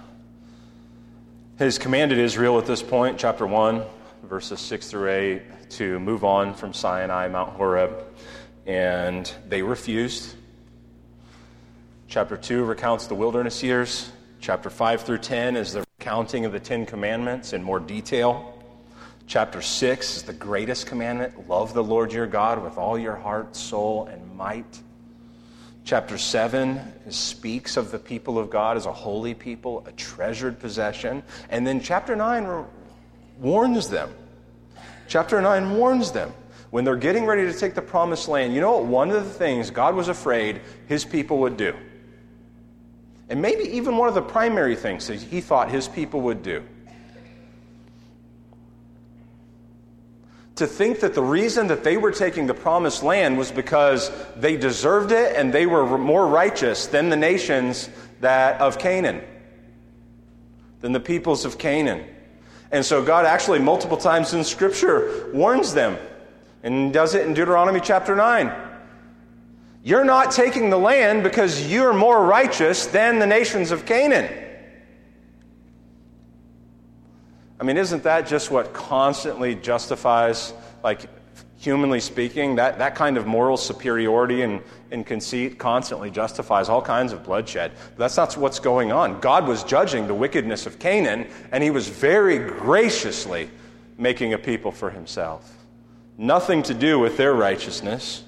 has 1.60 1.78
commanded 1.78 2.18
Israel 2.18 2.58
at 2.58 2.66
this 2.66 2.82
point, 2.82 3.20
chapter 3.20 3.46
1, 3.46 3.84
verses 4.24 4.60
6 4.60 4.90
through 4.90 5.12
8 5.12 5.42
to 5.72 6.00
move 6.00 6.24
on 6.24 6.54
from 6.54 6.74
Sinai, 6.74 7.28
Mount 7.28 7.52
Horeb, 7.54 8.06
and 8.66 9.32
they 9.48 9.62
refused. 9.62 10.36
Chapter 12.08 12.38
2 12.38 12.64
recounts 12.64 13.08
the 13.08 13.16
wilderness 13.16 13.62
years. 13.62 14.12
Chapter 14.40 14.70
5 14.70 15.02
through 15.02 15.18
10 15.18 15.56
is 15.56 15.74
the 15.74 15.84
recounting 16.00 16.46
of 16.46 16.52
the 16.52 16.60
Ten 16.60 16.86
Commandments 16.86 17.54
in 17.54 17.64
more 17.64 17.80
detail. 17.80 18.54
Chapter 19.28 19.62
6 19.62 20.18
is 20.18 20.24
the 20.24 20.34
greatest 20.34 20.88
commandment 20.88 21.50
love 21.50 21.74
the 21.74 21.84
Lord 21.84 22.14
your 22.14 22.28
God 22.28 22.64
with 22.64 22.78
all 22.78 22.98
your 22.98 23.16
heart, 23.16 23.56
soul, 23.56 24.06
and 24.06 24.36
might. 24.36 24.80
Chapter 25.84 26.18
7 26.18 27.12
speaks 27.12 27.78
of 27.78 27.92
the 27.92 28.00
people 28.00 28.38
of 28.38 28.50
God 28.50 28.78
as 28.78 28.86
a 28.86 28.94
holy 28.94 29.34
people, 29.34 29.86
a 29.88 29.92
treasured 29.94 30.60
possession. 30.60 31.24
And 31.50 31.66
then 31.66 31.82
chapter 31.82 32.16
9 32.16 32.66
warns 33.40 33.90
them 33.90 34.14
Chapter 35.08 35.42
9 35.42 35.78
warns 35.78 36.12
them 36.12 36.34
when 36.70 36.84
they're 36.84 36.96
getting 36.98 37.26
ready 37.26 37.46
to 37.46 37.58
take 37.58 37.74
the 37.74 37.82
promised 37.82 38.28
land. 38.28 38.54
You 38.54 38.62
know 38.62 38.78
what? 38.78 38.86
One 38.86 39.10
of 39.10 39.24
the 39.24 39.30
things 39.30 39.72
God 39.72 39.96
was 39.96 40.10
afraid 40.10 40.62
his 40.88 41.06
people 41.06 41.40
would 41.40 41.56
do, 41.56 41.74
and 43.30 43.42
maybe 43.42 43.64
even 43.64 43.98
one 43.98 44.10
of 44.10 44.16
the 44.16 44.22
primary 44.22 44.76
things 44.76 45.08
that 45.08 45.22
he 45.22 45.42
thought 45.42 45.70
his 45.72 45.88
people 45.88 46.22
would 46.22 46.44
do. 46.44 46.64
To 50.56 50.66
think 50.66 51.02
that 51.02 51.14
the 51.14 51.22
reason 51.22 51.68
that 51.68 51.84
they 51.84 51.98
were 51.98 52.12
taking 52.12 52.48
the 52.48 52.54
promised 52.54 53.04
land 53.04 53.38
was 53.38 53.52
because 53.52 54.12
they 54.36 54.58
deserved 54.58 55.12
it 55.12 55.36
and 55.36 55.54
they 55.54 55.68
were 55.68 56.00
more 56.00 56.28
righteous 56.28 56.88
than 56.88 57.10
the 57.10 57.16
nations 57.16 57.90
that 58.22 58.60
of 58.60 58.80
Canaan, 58.80 59.22
than 60.82 60.94
the 60.94 61.00
peoples 61.00 61.46
of 61.46 61.60
Canaan. 61.60 62.04
And 62.72 62.86
so 62.86 63.04
God 63.04 63.26
actually, 63.26 63.60
multiple 63.60 63.98
times 63.98 64.34
in 64.34 64.44
Scripture, 64.44 65.30
warns 65.34 65.74
them 65.74 65.98
and 66.64 66.92
does 66.92 67.16
it 67.16 67.26
in 67.26 67.34
Deuteronomy 67.34 67.80
chapter 67.80 68.16
9. 68.16 68.52
You're 69.84 70.04
not 70.04 70.32
taking 70.32 70.70
the 70.70 70.78
land 70.78 71.24
because 71.24 71.72
you're 71.72 71.94
more 71.94 72.26
righteous 72.26 72.88
than 72.88 73.20
the 73.20 73.28
nations 73.28 73.72
of 73.72 73.86
Canaan. 73.86 74.46
I 77.60 77.64
mean, 77.64 77.78
isn't 77.78 78.04
that 78.04 78.28
just 78.28 78.52
what 78.52 78.74
constantly 78.74 79.56
justifies, 79.56 80.54
like, 80.84 81.10
humanly 81.58 82.00
speaking, 82.00 82.56
that, 82.56 82.78
that 82.78 82.96
kind 82.96 83.18
of 83.18 83.26
moral 83.26 83.58
superiority 83.58 84.44
and, 84.44 84.62
and 84.92 85.06
conceit 85.06 85.58
constantly 85.58 86.12
justifies 86.12 86.70
all 86.70 86.82
kinds 86.82 87.12
of 87.12 87.24
bloodshed. 87.24 87.72
But 87.90 87.98
that's 87.98 88.18
not 88.18 88.38
what's 88.38 88.60
going 88.60 88.92
on. 88.92 89.20
God 89.20 89.48
was 89.48 89.64
judging 89.64 90.08
the 90.08 90.14
wickedness 90.14 90.66
of 90.66 90.78
Canaan, 90.78 91.28
and 91.52 91.64
he 91.64 91.72
was 91.72 91.88
very 91.88 92.38
graciously 92.38 93.50
making 93.98 94.34
a 94.34 94.38
people 94.38 94.72
for 94.72 94.92
himself. 94.92 95.66
Nothing 96.18 96.62
to 96.64 96.74
do 96.74 97.00
with 97.00 97.18
their 97.18 97.34
righteousness. 97.34 98.24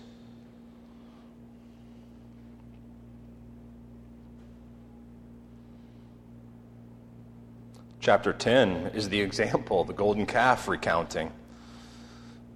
Chapter 8.00 8.34
10 8.34 8.92
is 8.96 9.10
the 9.10 9.22
example, 9.22 9.84
the 9.84 9.94
golden 9.94 10.26
calf 10.26 10.68
recounting. 10.68 11.32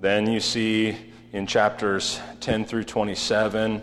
Then 0.03 0.29
you 0.29 0.41
see 0.41 0.98
in 1.31 1.48
chapters 1.48 2.19
10 2.41 2.65
through 2.65 2.83
27 2.83 3.81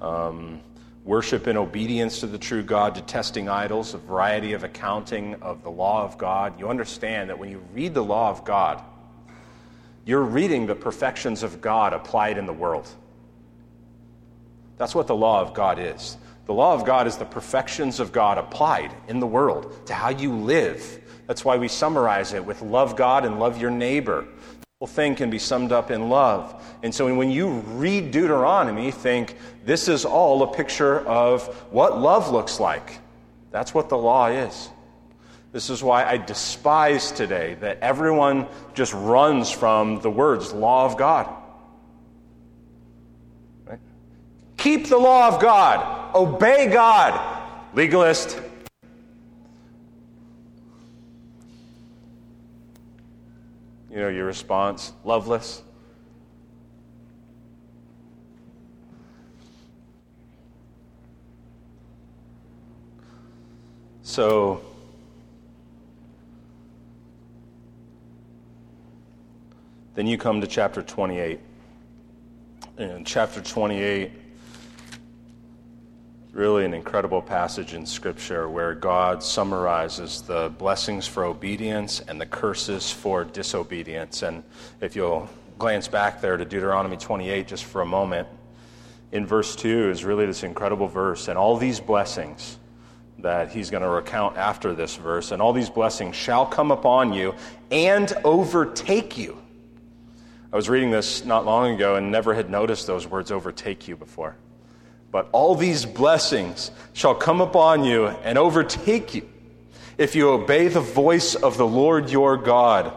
um, 0.00 0.60
worship 1.04 1.46
and 1.46 1.56
obedience 1.56 2.18
to 2.18 2.26
the 2.26 2.38
true 2.38 2.64
God, 2.64 2.92
detesting 2.92 3.48
idols, 3.48 3.94
a 3.94 3.98
variety 3.98 4.52
of 4.54 4.64
accounting 4.64 5.40
of 5.40 5.62
the 5.62 5.70
law 5.70 6.02
of 6.02 6.18
God. 6.18 6.58
You 6.58 6.68
understand 6.68 7.30
that 7.30 7.38
when 7.38 7.52
you 7.52 7.62
read 7.72 7.94
the 7.94 8.02
law 8.02 8.30
of 8.30 8.44
God, 8.44 8.82
you're 10.04 10.24
reading 10.24 10.66
the 10.66 10.74
perfections 10.74 11.44
of 11.44 11.60
God 11.60 11.92
applied 11.92 12.36
in 12.36 12.46
the 12.46 12.52
world. 12.52 12.88
That's 14.76 14.96
what 14.96 15.06
the 15.06 15.14
law 15.14 15.40
of 15.40 15.54
God 15.54 15.78
is. 15.78 16.16
The 16.46 16.52
law 16.52 16.74
of 16.74 16.84
God 16.84 17.06
is 17.06 17.16
the 17.16 17.26
perfections 17.26 18.00
of 18.00 18.10
God 18.10 18.38
applied 18.38 18.92
in 19.06 19.20
the 19.20 19.26
world 19.28 19.86
to 19.86 19.94
how 19.94 20.08
you 20.08 20.34
live. 20.34 21.00
That's 21.28 21.44
why 21.44 21.58
we 21.58 21.68
summarize 21.68 22.32
it 22.32 22.44
with 22.44 22.60
love 22.60 22.96
God 22.96 23.24
and 23.24 23.38
love 23.38 23.60
your 23.60 23.70
neighbor 23.70 24.26
thing 24.86 25.14
can 25.14 25.28
be 25.28 25.38
summed 25.38 25.72
up 25.72 25.90
in 25.90 26.08
love. 26.08 26.64
And 26.82 26.94
so 26.94 27.14
when 27.14 27.30
you 27.30 27.48
read 27.50 28.12
Deuteronomy, 28.12 28.90
think 28.90 29.36
this 29.62 29.88
is 29.88 30.06
all 30.06 30.42
a 30.42 30.54
picture 30.54 31.00
of 31.00 31.46
what 31.70 31.98
love 31.98 32.30
looks 32.30 32.58
like. 32.58 32.98
That's 33.50 33.74
what 33.74 33.90
the 33.90 33.98
law 33.98 34.28
is. 34.28 34.70
This 35.52 35.68
is 35.68 35.82
why 35.82 36.06
I 36.06 36.16
despise 36.16 37.12
today 37.12 37.58
that 37.60 37.80
everyone 37.80 38.46
just 38.72 38.94
runs 38.94 39.50
from 39.50 40.00
the 40.00 40.08
words 40.08 40.50
law 40.54 40.86
of 40.86 40.96
God. 40.96 41.28
Right? 43.66 43.80
Keep 44.56 44.88
the 44.88 44.96
law 44.96 45.28
of 45.28 45.42
God, 45.42 46.14
obey 46.14 46.68
God. 46.68 47.20
Legalist, 47.74 48.40
You 53.90 53.96
know, 53.96 54.08
your 54.08 54.26
response, 54.26 54.92
loveless. 55.04 55.62
So, 64.02 64.60
then 69.94 70.06
you 70.06 70.16
come 70.18 70.40
to 70.40 70.46
chapter 70.46 70.82
28. 70.82 71.40
And 72.78 73.06
chapter 73.06 73.40
28 73.40 74.19
really 76.32 76.64
an 76.64 76.74
incredible 76.74 77.20
passage 77.20 77.74
in 77.74 77.84
Scripture 77.84 78.48
where 78.48 78.74
God 78.74 79.22
summarizes 79.22 80.22
the 80.22 80.52
blessings 80.58 81.06
for 81.06 81.24
obedience 81.24 82.00
and 82.00 82.20
the 82.20 82.26
curses 82.26 82.90
for 82.90 83.24
disobedience. 83.24 84.22
And 84.22 84.44
if 84.80 84.94
you'll 84.94 85.28
glance 85.58 85.88
back 85.88 86.20
there 86.20 86.36
to 86.36 86.44
Deuteronomy 86.44 86.96
28 86.96 87.48
just 87.48 87.64
for 87.64 87.82
a 87.82 87.86
moment, 87.86 88.28
in 89.12 89.26
verse 89.26 89.56
2 89.56 89.90
is 89.90 90.04
really 90.04 90.24
this 90.24 90.44
incredible 90.44 90.86
verse. 90.86 91.26
And 91.26 91.36
all 91.36 91.56
these 91.56 91.80
blessings 91.80 92.58
that 93.18 93.50
he's 93.50 93.68
going 93.68 93.82
to 93.82 93.88
recount 93.88 94.36
after 94.36 94.72
this 94.72 94.96
verse, 94.96 95.32
and 95.32 95.42
all 95.42 95.52
these 95.52 95.68
blessings 95.68 96.14
shall 96.14 96.46
come 96.46 96.70
upon 96.70 97.12
you 97.12 97.34
and 97.70 98.12
overtake 98.24 99.18
you. 99.18 99.36
I 100.52 100.56
was 100.56 100.68
reading 100.68 100.90
this 100.90 101.24
not 101.24 101.44
long 101.44 101.74
ago 101.74 101.96
and 101.96 102.10
never 102.10 102.34
had 102.34 102.50
noticed 102.50 102.86
those 102.86 103.06
words 103.06 103.30
overtake 103.30 103.88
you 103.88 103.96
before. 103.96 104.36
But 105.12 105.28
all 105.32 105.54
these 105.54 105.84
blessings 105.84 106.70
shall 106.92 107.14
come 107.14 107.40
upon 107.40 107.84
you 107.84 108.06
and 108.06 108.38
overtake 108.38 109.14
you 109.14 109.28
if 109.98 110.14
you 110.14 110.30
obey 110.30 110.68
the 110.68 110.80
voice 110.80 111.34
of 111.34 111.56
the 111.56 111.66
Lord 111.66 112.10
your 112.10 112.36
God. 112.36 112.96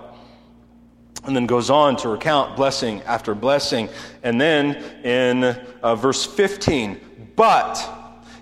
And 1.26 1.36
then 1.36 1.46
goes 1.46 1.70
on 1.70 1.96
to 1.98 2.10
recount 2.10 2.56
blessing 2.56 3.02
after 3.04 3.34
blessing. 3.34 3.90
And 4.24 4.40
then 4.40 4.76
in 5.04 5.44
uh, 5.82 5.96
verse 5.96 6.26
15, 6.26 7.00
but 7.36 7.90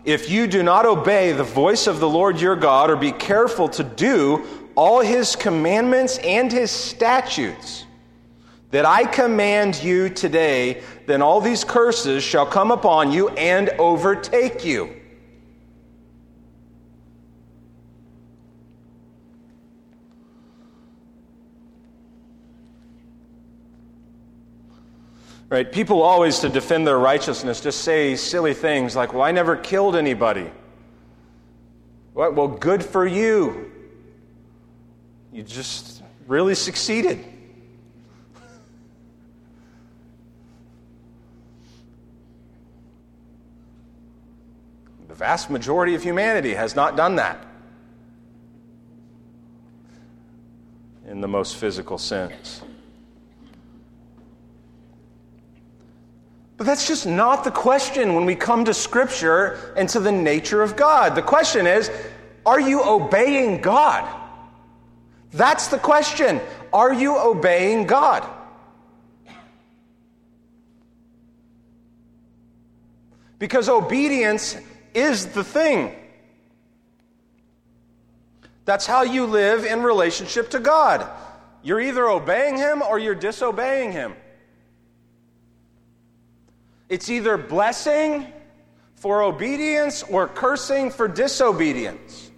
if 0.04 0.30
you 0.30 0.48
do 0.48 0.64
not 0.64 0.86
obey 0.86 1.32
the 1.32 1.44
voice 1.44 1.88
of 1.88 2.00
the 2.00 2.10
Lord 2.10 2.42
your 2.42 2.56
God 2.56 2.90
or 2.90 2.96
be 2.96 3.12
careful 3.12 3.70
to 3.70 3.84
do 3.84 4.46
all 4.76 5.02
his 5.02 5.36
commandments 5.36 6.18
and 6.20 6.52
his 6.52 6.72
statutes, 6.72 7.86
that 8.72 8.86
I 8.86 9.04
command 9.04 9.84
you 9.84 10.10
today, 10.10 10.82
then 11.06 11.22
all 11.22 11.42
these 11.42 11.64
curses 11.64 12.24
shall 12.24 12.46
come 12.46 12.72
upon 12.72 13.12
you 13.12 13.30
and 13.30 13.70
overtake 13.78 14.66
you. 14.66 14.96
Right? 25.50 25.70
People 25.70 26.02
always, 26.02 26.40
to 26.40 26.48
defend 26.50 26.88
their 26.88 26.98
righteousness, 26.98 27.60
just 27.60 27.82
say 27.82 28.16
silly 28.16 28.54
things 28.54 28.96
like, 28.96 29.12
well, 29.12 29.22
I 29.22 29.32
never 29.32 29.58
killed 29.58 29.98
anybody. 29.98 30.50
What? 32.14 32.36
Well, 32.36 32.48
good 32.48 32.86
for 32.86 33.06
you. 33.06 33.70
You 35.34 35.44
just 35.44 36.02
really 36.26 36.56
succeeded. 36.56 37.31
Vast 45.22 45.52
majority 45.52 45.94
of 45.94 46.02
humanity 46.02 46.56
has 46.56 46.76
not 46.76 46.98
done 46.98 47.18
that 47.18 47.46
in 51.06 51.22
the 51.22 51.28
most 51.28 51.58
physical 51.58 52.00
sense. 52.00 52.64
But 56.58 56.66
that's 56.66 56.88
just 56.88 57.06
not 57.06 57.44
the 57.44 57.52
question 57.52 58.16
when 58.16 58.26
we 58.26 58.34
come 58.34 58.66
to 58.66 58.74
Scripture 58.74 59.76
and 59.78 59.88
to 59.90 60.00
the 60.00 60.12
nature 60.12 60.64
of 60.64 60.76
God. 60.76 61.14
The 61.14 61.22
question 61.22 61.68
is 61.68 61.92
are 62.44 62.60
you 62.60 62.84
obeying 62.84 63.62
God? 63.62 64.04
That's 65.34 65.68
the 65.68 65.78
question. 65.78 66.42
Are 66.74 66.92
you 66.92 67.20
obeying 67.20 67.86
God? 67.86 68.28
Because 73.38 73.70
obedience 73.70 74.58
is 74.94 75.28
the 75.28 75.44
thing. 75.44 75.96
That's 78.66 78.86
how 78.86 79.04
you 79.04 79.26
live 79.26 79.66
in 79.66 79.84
relationship 79.84 80.52
to 80.52 80.60
God. 80.60 81.08
You're 81.64 81.82
either 81.82 82.08
obeying 82.08 82.58
Him 82.58 82.82
or 82.82 83.00
you're 83.00 83.16
disobeying 83.16 83.92
Him. 83.92 84.16
It's 86.90 87.10
either 87.10 87.38
blessing 87.38 88.28
for 88.96 89.24
obedience 89.24 90.04
or 90.04 90.28
cursing 90.28 90.92
for 90.92 91.08
disobedience. 91.08 92.30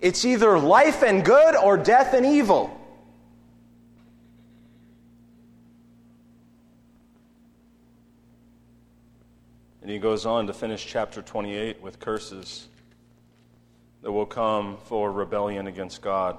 It's 0.00 0.24
either 0.24 0.58
life 0.58 1.02
and 1.02 1.24
good 1.24 1.56
or 1.56 1.76
death 1.76 2.14
and 2.14 2.26
evil. 2.26 2.79
And 9.90 9.96
he 9.96 10.00
goes 10.00 10.24
on 10.24 10.46
to 10.46 10.52
finish 10.52 10.86
chapter 10.86 11.20
28 11.20 11.82
with 11.82 11.98
curses 11.98 12.68
that 14.02 14.12
will 14.12 14.24
come 14.24 14.76
for 14.84 15.10
rebellion 15.10 15.66
against 15.66 16.00
God. 16.00 16.38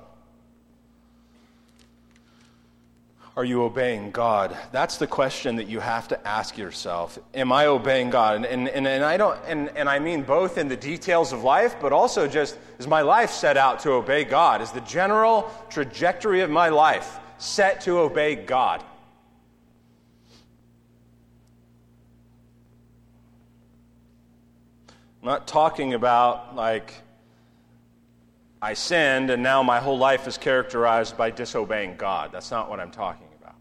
Are 3.35 3.43
you 3.43 3.63
obeying 3.63 4.11
God? 4.11 4.55
That's 4.71 4.95
the 4.95 5.05
question 5.05 5.57
that 5.57 5.67
you 5.67 5.81
have 5.81 6.07
to 6.07 6.25
ask 6.25 6.57
yourself. 6.57 7.19
Am 7.33 7.51
I 7.51 7.65
obeying 7.65 8.09
God? 8.09 8.37
And, 8.37 8.45
and, 8.45 8.69
and, 8.69 8.87
and 8.87 9.03
I 9.03 9.17
don't 9.17 9.37
and, 9.45 9.67
and 9.75 9.89
I 9.89 9.99
mean 9.99 10.23
both 10.23 10.57
in 10.57 10.69
the 10.69 10.77
details 10.77 11.33
of 11.33 11.43
life, 11.43 11.75
but 11.81 11.91
also 11.91 12.29
just 12.29 12.57
is 12.79 12.87
my 12.87 13.01
life 13.01 13.31
set 13.31 13.57
out 13.57 13.81
to 13.81 13.91
obey 13.91 14.23
God? 14.23 14.61
Is 14.61 14.71
the 14.71 14.79
general 14.79 15.51
trajectory 15.69 16.39
of 16.39 16.49
my 16.49 16.69
life 16.69 17.19
set 17.37 17.81
to 17.81 17.99
obey 17.99 18.35
God? 18.35 18.81
I'm 25.21 25.27
not 25.27 25.47
talking 25.47 25.93
about 25.93 26.55
like 26.55 26.93
I 28.59 28.73
sinned 28.73 29.29
and 29.29 29.43
now 29.43 29.61
my 29.61 29.79
whole 29.79 29.97
life 29.97 30.27
is 30.27 30.37
characterized 30.37 31.15
by 31.15 31.29
disobeying 31.29 31.95
God. 31.95 32.31
That's 32.31 32.49
not 32.49 32.69
what 32.71 32.79
I'm 32.79 32.89
talking 32.89 33.27
about. 33.39 33.55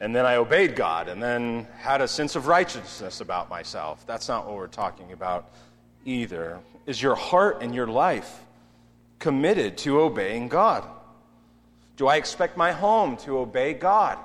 And 0.00 0.14
then 0.14 0.26
I 0.26 0.36
obeyed 0.36 0.76
God 0.76 1.08
and 1.08 1.22
then 1.22 1.66
had 1.78 2.02
a 2.02 2.08
sense 2.08 2.36
of 2.36 2.46
righteousness 2.46 3.22
about 3.22 3.48
myself. 3.48 4.06
That's 4.06 4.28
not 4.28 4.46
what 4.46 4.56
we're 4.56 4.66
talking 4.66 5.12
about 5.12 5.50
either. 6.04 6.60
Is 6.84 7.00
your 7.00 7.14
heart 7.14 7.62
and 7.62 7.74
your 7.74 7.86
life 7.86 8.42
committed 9.18 9.78
to 9.78 10.02
obeying 10.02 10.48
God? 10.48 10.84
Do 11.96 12.08
I 12.08 12.16
expect 12.16 12.56
my 12.56 12.72
home 12.72 13.16
to 13.18 13.38
obey 13.38 13.74
God? 13.74 14.18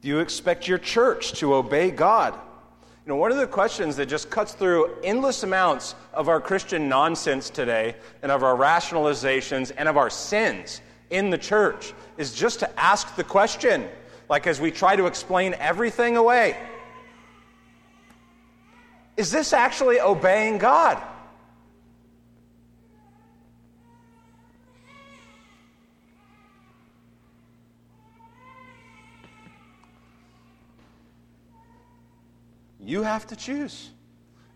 Do 0.00 0.08
you 0.08 0.20
expect 0.20 0.68
your 0.68 0.78
church 0.78 1.32
to 1.40 1.54
obey 1.54 1.90
God? 1.90 2.34
You 3.04 3.10
know, 3.10 3.16
one 3.16 3.32
of 3.32 3.38
the 3.38 3.46
questions 3.46 3.96
that 3.96 4.06
just 4.06 4.30
cuts 4.30 4.52
through 4.52 4.96
endless 5.02 5.42
amounts 5.42 5.94
of 6.12 6.28
our 6.28 6.40
Christian 6.40 6.88
nonsense 6.88 7.50
today 7.50 7.96
and 8.22 8.30
of 8.30 8.42
our 8.42 8.56
rationalizations 8.56 9.72
and 9.76 9.88
of 9.88 9.96
our 9.96 10.10
sins 10.10 10.80
in 11.10 11.30
the 11.30 11.38
church 11.38 11.92
is 12.18 12.34
just 12.34 12.60
to 12.60 12.80
ask 12.80 13.14
the 13.16 13.24
question, 13.24 13.88
like 14.28 14.46
as 14.46 14.60
we 14.60 14.70
try 14.70 14.96
to 14.96 15.06
explain 15.06 15.54
everything 15.58 16.16
away 16.16 16.56
Is 19.16 19.30
this 19.30 19.52
actually 19.52 20.00
obeying 20.00 20.58
God? 20.58 21.02
You 32.86 33.02
have 33.02 33.26
to 33.26 33.36
choose. 33.36 33.90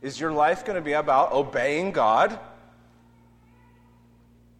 Is 0.00 0.20
your 0.20 0.30
life 0.30 0.64
going 0.64 0.76
to 0.76 0.82
be 0.82 0.92
about 0.92 1.32
obeying 1.32 1.90
God 1.90 2.38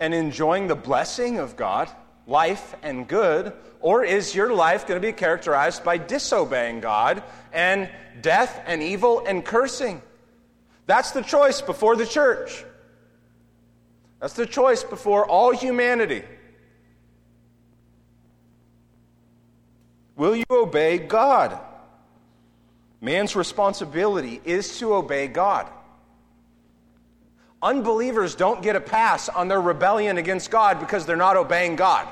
and 0.01 0.13
enjoying 0.13 0.67
the 0.67 0.75
blessing 0.75 1.39
of 1.39 1.57
God, 1.57 1.89
life 2.27 2.75
and 2.83 3.07
good, 3.07 3.53
or 3.81 4.03
is 4.03 4.35
your 4.35 4.53
life 4.53 4.89
going 4.89 5.01
to 5.01 5.07
be 5.07 5.13
characterized 5.13 5.85
by 5.85 5.99
disobeying 5.99 6.81
God 6.81 7.23
and 7.53 7.89
death 8.21 8.61
and 8.67 8.83
evil 8.83 9.25
and 9.25 9.45
cursing? 9.45 10.03
That's 10.87 11.13
the 11.13 11.23
choice 11.23 11.61
before 11.61 11.95
the 11.95 12.07
church. 12.07 12.65
That's 14.19 14.35
the 14.35 14.47
choice 14.47 14.83
before 14.83 15.25
all 15.27 15.53
humanity. 15.53 16.25
Will 20.17 20.35
you 20.35 20.45
obey 20.51 20.99
God? 20.99 21.59
Man's 23.01 23.35
responsibility 23.35 24.41
is 24.45 24.79
to 24.79 24.95
obey 24.95 25.27
God. 25.27 25.67
Unbelievers 27.63 28.35
don't 28.35 28.63
get 28.63 28.77
a 28.77 28.81
pass 28.81 29.29
on 29.29 29.49
their 29.49 29.61
rebellion 29.61 30.19
against 30.19 30.51
God 30.51 30.81
because 30.81 31.07
they're 31.07 31.17
not 31.17 31.37
obeying 31.37 31.77
God. 31.77 32.09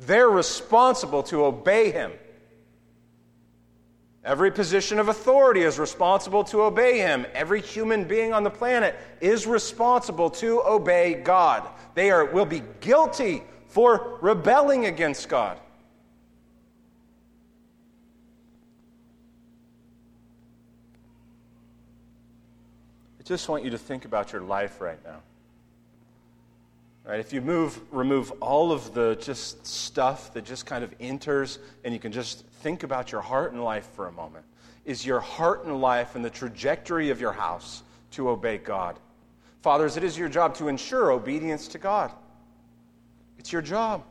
They're 0.00 0.28
responsible 0.28 1.22
to 1.24 1.44
obey 1.44 1.90
Him. 1.90 2.12
Every 4.24 4.50
position 4.50 4.98
of 4.98 5.08
authority 5.08 5.60
is 5.60 5.78
responsible 5.78 6.44
to 6.44 6.62
obey 6.62 6.98
Him. 6.98 7.26
Every 7.34 7.60
human 7.60 8.04
being 8.04 8.32
on 8.32 8.42
the 8.42 8.50
planet 8.50 8.96
is 9.20 9.46
responsible 9.46 10.30
to 10.30 10.62
obey 10.62 11.14
God. 11.14 11.68
They 11.94 12.10
are, 12.10 12.24
will 12.24 12.46
be 12.46 12.62
guilty 12.80 13.42
for 13.68 14.18
rebelling 14.20 14.86
against 14.86 15.28
God. 15.28 15.58
Just 23.24 23.48
want 23.48 23.64
you 23.64 23.70
to 23.70 23.78
think 23.78 24.04
about 24.04 24.32
your 24.32 24.42
life 24.42 24.80
right 24.80 25.02
now. 25.04 25.20
Right? 27.04 27.20
If 27.20 27.32
you 27.32 27.40
move, 27.40 27.78
remove 27.90 28.32
all 28.40 28.72
of 28.72 28.94
the 28.94 29.16
just 29.20 29.66
stuff 29.66 30.32
that 30.34 30.44
just 30.44 30.64
kind 30.64 30.82
of 30.82 30.94
enters, 31.00 31.58
and 31.84 31.92
you 31.92 32.00
can 32.00 32.12
just 32.12 32.46
think 32.62 32.82
about 32.82 33.12
your 33.12 33.20
heart 33.20 33.52
and 33.52 33.62
life 33.62 33.86
for 33.94 34.06
a 34.06 34.12
moment. 34.12 34.44
Is 34.84 35.04
your 35.04 35.20
heart 35.20 35.64
and 35.64 35.80
life 35.80 36.14
and 36.14 36.24
the 36.24 36.30
trajectory 36.30 37.10
of 37.10 37.20
your 37.20 37.32
house 37.32 37.82
to 38.12 38.30
obey 38.30 38.58
God? 38.58 38.98
Fathers, 39.62 39.96
it 39.96 40.04
is 40.04 40.16
your 40.16 40.28
job 40.28 40.54
to 40.56 40.68
ensure 40.68 41.10
obedience 41.10 41.68
to 41.68 41.78
God. 41.78 42.10
It's 43.38 43.52
your 43.52 43.62
job. 43.62 44.02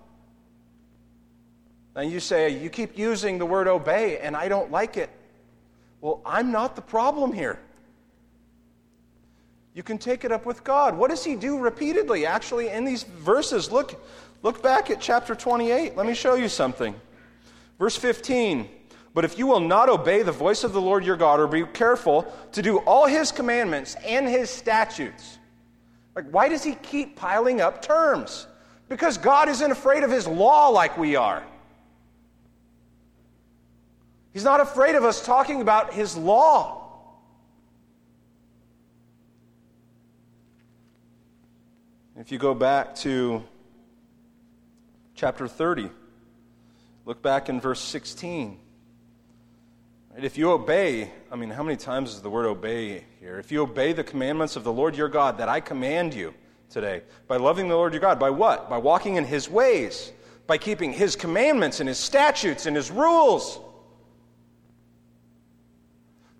Now 1.95 2.01
you 2.01 2.19
say, 2.19 2.49
you 2.49 2.69
keep 2.69 2.97
using 2.97 3.37
the 3.37 3.45
word 3.45 3.67
obey, 3.67 4.17
and 4.19 4.35
I 4.35 4.47
don't 4.47 4.71
like 4.71 4.97
it. 4.97 5.09
Well, 6.01 6.21
I'm 6.25 6.51
not 6.51 6.75
the 6.75 6.81
problem 6.81 7.33
here. 7.33 7.59
You 9.73 9.83
can 9.83 9.97
take 9.97 10.23
it 10.23 10.31
up 10.31 10.45
with 10.45 10.63
God. 10.63 10.95
What 10.95 11.09
does 11.09 11.23
he 11.23 11.35
do 11.35 11.57
repeatedly? 11.57 12.25
Actually, 12.25 12.69
in 12.69 12.85
these 12.85 13.03
verses, 13.03 13.71
look, 13.71 14.03
look 14.43 14.61
back 14.61 14.91
at 14.91 15.01
chapter 15.01 15.33
28. 15.33 15.97
Let 15.97 16.05
me 16.05 16.13
show 16.13 16.35
you 16.35 16.47
something. 16.47 16.93
Verse 17.79 17.95
15. 17.95 18.69
But 19.15 19.25
if 19.25 19.37
you 19.37 19.47
will 19.47 19.59
not 19.59 19.89
obey 19.89 20.23
the 20.23 20.31
voice 20.31 20.63
of 20.63 20.73
the 20.73 20.81
Lord 20.81 21.05
your 21.05 21.17
God, 21.17 21.39
or 21.39 21.47
be 21.47 21.63
careful 21.65 22.31
to 22.51 22.61
do 22.61 22.79
all 22.79 23.07
his 23.07 23.31
commandments 23.31 23.95
and 24.05 24.27
his 24.27 24.49
statutes. 24.49 25.37
Like, 26.15 26.25
why 26.29 26.49
does 26.49 26.63
he 26.63 26.75
keep 26.75 27.15
piling 27.15 27.61
up 27.61 27.81
terms? 27.81 28.47
Because 28.89 29.17
God 29.17 29.49
isn't 29.49 29.71
afraid 29.71 30.03
of 30.03 30.11
his 30.11 30.27
law 30.27 30.67
like 30.69 30.97
we 30.97 31.15
are. 31.15 31.43
He's 34.33 34.43
not 34.43 34.59
afraid 34.59 34.95
of 34.95 35.03
us 35.03 35.23
talking 35.23 35.61
about 35.61 35.93
his 35.93 36.17
law. 36.17 36.82
If 42.23 42.31
you 42.31 42.37
go 42.37 42.53
back 42.53 42.95
to 42.99 43.43
chapter 45.13 45.45
30, 45.45 45.89
look 47.03 47.21
back 47.21 47.49
in 47.49 47.59
verse 47.59 47.81
16. 47.81 48.57
Right? 50.13 50.23
If 50.23 50.37
you 50.37 50.51
obey, 50.51 51.11
I 51.29 51.35
mean, 51.35 51.49
how 51.49 51.63
many 51.63 51.75
times 51.75 52.13
is 52.13 52.21
the 52.21 52.29
word 52.29 52.45
obey 52.45 53.03
here? 53.19 53.39
If 53.39 53.51
you 53.51 53.61
obey 53.61 53.91
the 53.91 54.05
commandments 54.05 54.55
of 54.55 54.63
the 54.63 54.71
Lord 54.71 54.95
your 54.95 55.09
God 55.09 55.37
that 55.39 55.49
I 55.49 55.59
command 55.59 56.13
you 56.13 56.33
today, 56.69 57.01
by 57.27 57.35
loving 57.35 57.67
the 57.67 57.75
Lord 57.75 57.91
your 57.91 57.99
God, 57.99 58.21
by 58.21 58.29
what? 58.29 58.69
By 58.69 58.77
walking 58.77 59.17
in 59.17 59.25
his 59.25 59.49
ways, 59.49 60.13
by 60.47 60.57
keeping 60.57 60.93
his 60.93 61.17
commandments 61.17 61.81
and 61.81 61.89
his 61.89 61.99
statutes 61.99 62.67
and 62.67 62.73
his 62.73 62.89
rules. 62.89 63.59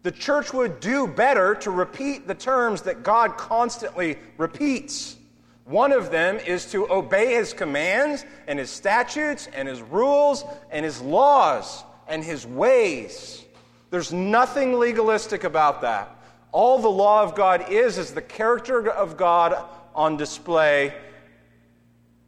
The 0.03 0.13
church 0.13 0.53
would 0.53 0.79
do 0.79 1.07
better 1.07 1.55
to 1.55 1.71
repeat 1.71 2.25
the 2.25 2.35
terms 2.35 2.83
that 2.83 3.03
God 3.03 3.35
constantly 3.35 4.17
repeats. 4.37 5.17
One 5.65 5.93
of 5.93 6.11
them 6.11 6.37
is 6.37 6.65
to 6.71 6.91
obey 6.91 7.35
his 7.35 7.53
commands 7.53 8.25
and 8.47 8.59
his 8.59 8.69
statutes 8.69 9.47
and 9.53 9.67
his 9.67 9.81
rules 9.81 10.43
and 10.71 10.83
his 10.83 11.01
laws 11.01 11.83
and 12.07 12.23
his 12.23 12.45
ways. 12.45 13.45
There's 13.89 14.11
nothing 14.11 14.77
legalistic 14.77 15.43
about 15.43 15.81
that. 15.81 16.13
All 16.51 16.79
the 16.79 16.89
law 16.89 17.23
of 17.23 17.33
God 17.33 17.71
is 17.71 17.97
is 17.97 18.11
the 18.11 18.21
character 18.21 18.89
of 18.89 19.17
God 19.17 19.55
on 19.95 20.17
display 20.17 20.93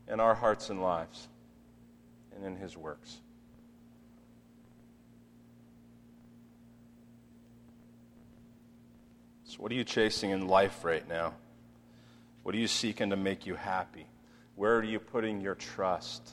in 0.08 0.20
our 0.20 0.36
hearts 0.36 0.70
and 0.70 0.82
lives 0.82 1.28
and 2.36 2.46
in 2.46 2.56
his 2.56 2.78
works. 2.78 3.18
So, 9.44 9.58
what 9.58 9.72
are 9.72 9.76
you 9.76 9.84
chasing 9.84 10.32
in 10.32 10.48
life 10.48 10.84
right 10.84 11.08
now? 11.08 11.34
What 12.46 12.54
are 12.54 12.60
you 12.60 12.68
seeking 12.68 13.10
to 13.10 13.16
make 13.16 13.48
you 13.48 13.56
happy? 13.56 14.06
Where 14.56 14.76
are 14.76 14.84
you 14.84 15.00
putting 15.00 15.42
your 15.42 15.56
trust? 15.56 16.30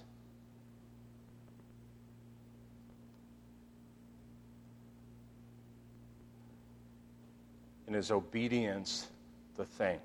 And 7.87 7.97
is 7.97 8.11
obedience 8.11 9.09
the 9.57 9.65
thing? 9.65 10.01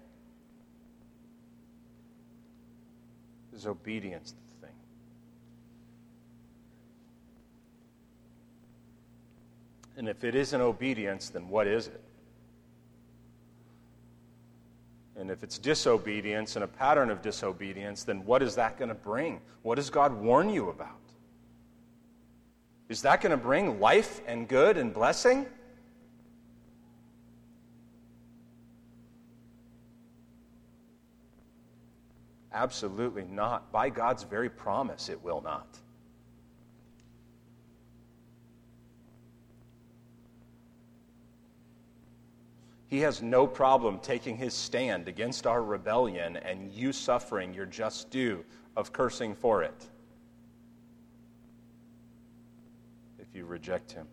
Is 3.54 3.68
obedience 3.68 4.32
the 4.32 4.66
thing? 4.66 4.76
And 9.98 10.08
if 10.08 10.24
it 10.24 10.36
isn't 10.36 10.62
obedience, 10.62 11.28
then 11.28 11.50
what 11.50 11.68
is 11.68 11.88
it? 11.88 12.07
And 15.18 15.32
if 15.32 15.44
it's 15.44 15.58
disobedience 15.58 16.56
and 16.56 16.64
a 16.64 16.68
pattern 16.68 17.10
of 17.10 17.24
disobedience, 17.24 18.04
then 18.04 18.24
what 18.24 18.44
is 18.44 18.56
that 18.56 18.78
going 18.78 18.90
to 18.90 18.96
bring? 18.96 19.42
What 19.64 19.76
does 19.76 19.90
God 19.90 20.14
warn 20.14 20.50
you 20.50 20.70
about? 20.70 20.92
Is 22.88 23.02
that 23.02 23.22
going 23.22 23.32
to 23.32 23.38
bring 23.38 23.80
life 23.80 24.22
and 24.28 24.48
good 24.48 24.78
and 24.78 24.94
blessing? 24.94 25.48
Absolutely 32.54 33.26
not. 33.26 33.72
By 33.72 33.90
God's 33.90 34.24
very 34.24 34.50
promise, 34.50 35.10
it 35.10 35.22
will 35.24 35.42
not. 35.42 35.68
He 42.88 43.00
has 43.00 43.22
no 43.22 43.46
problem 43.46 44.00
taking 44.00 44.38
his 44.38 44.54
stand 44.54 45.08
against 45.08 45.46
our 45.46 45.62
rebellion 45.62 46.38
and 46.38 46.72
you 46.72 46.94
suffering 46.94 47.54
your 47.54 47.66
just 47.66 48.10
due 48.10 48.46
of 48.78 48.94
cursing 48.94 49.36
for 49.36 49.62
it 49.62 49.88
if 53.20 53.36
you 53.36 53.46
reject 53.46 53.92
him. 53.92 54.08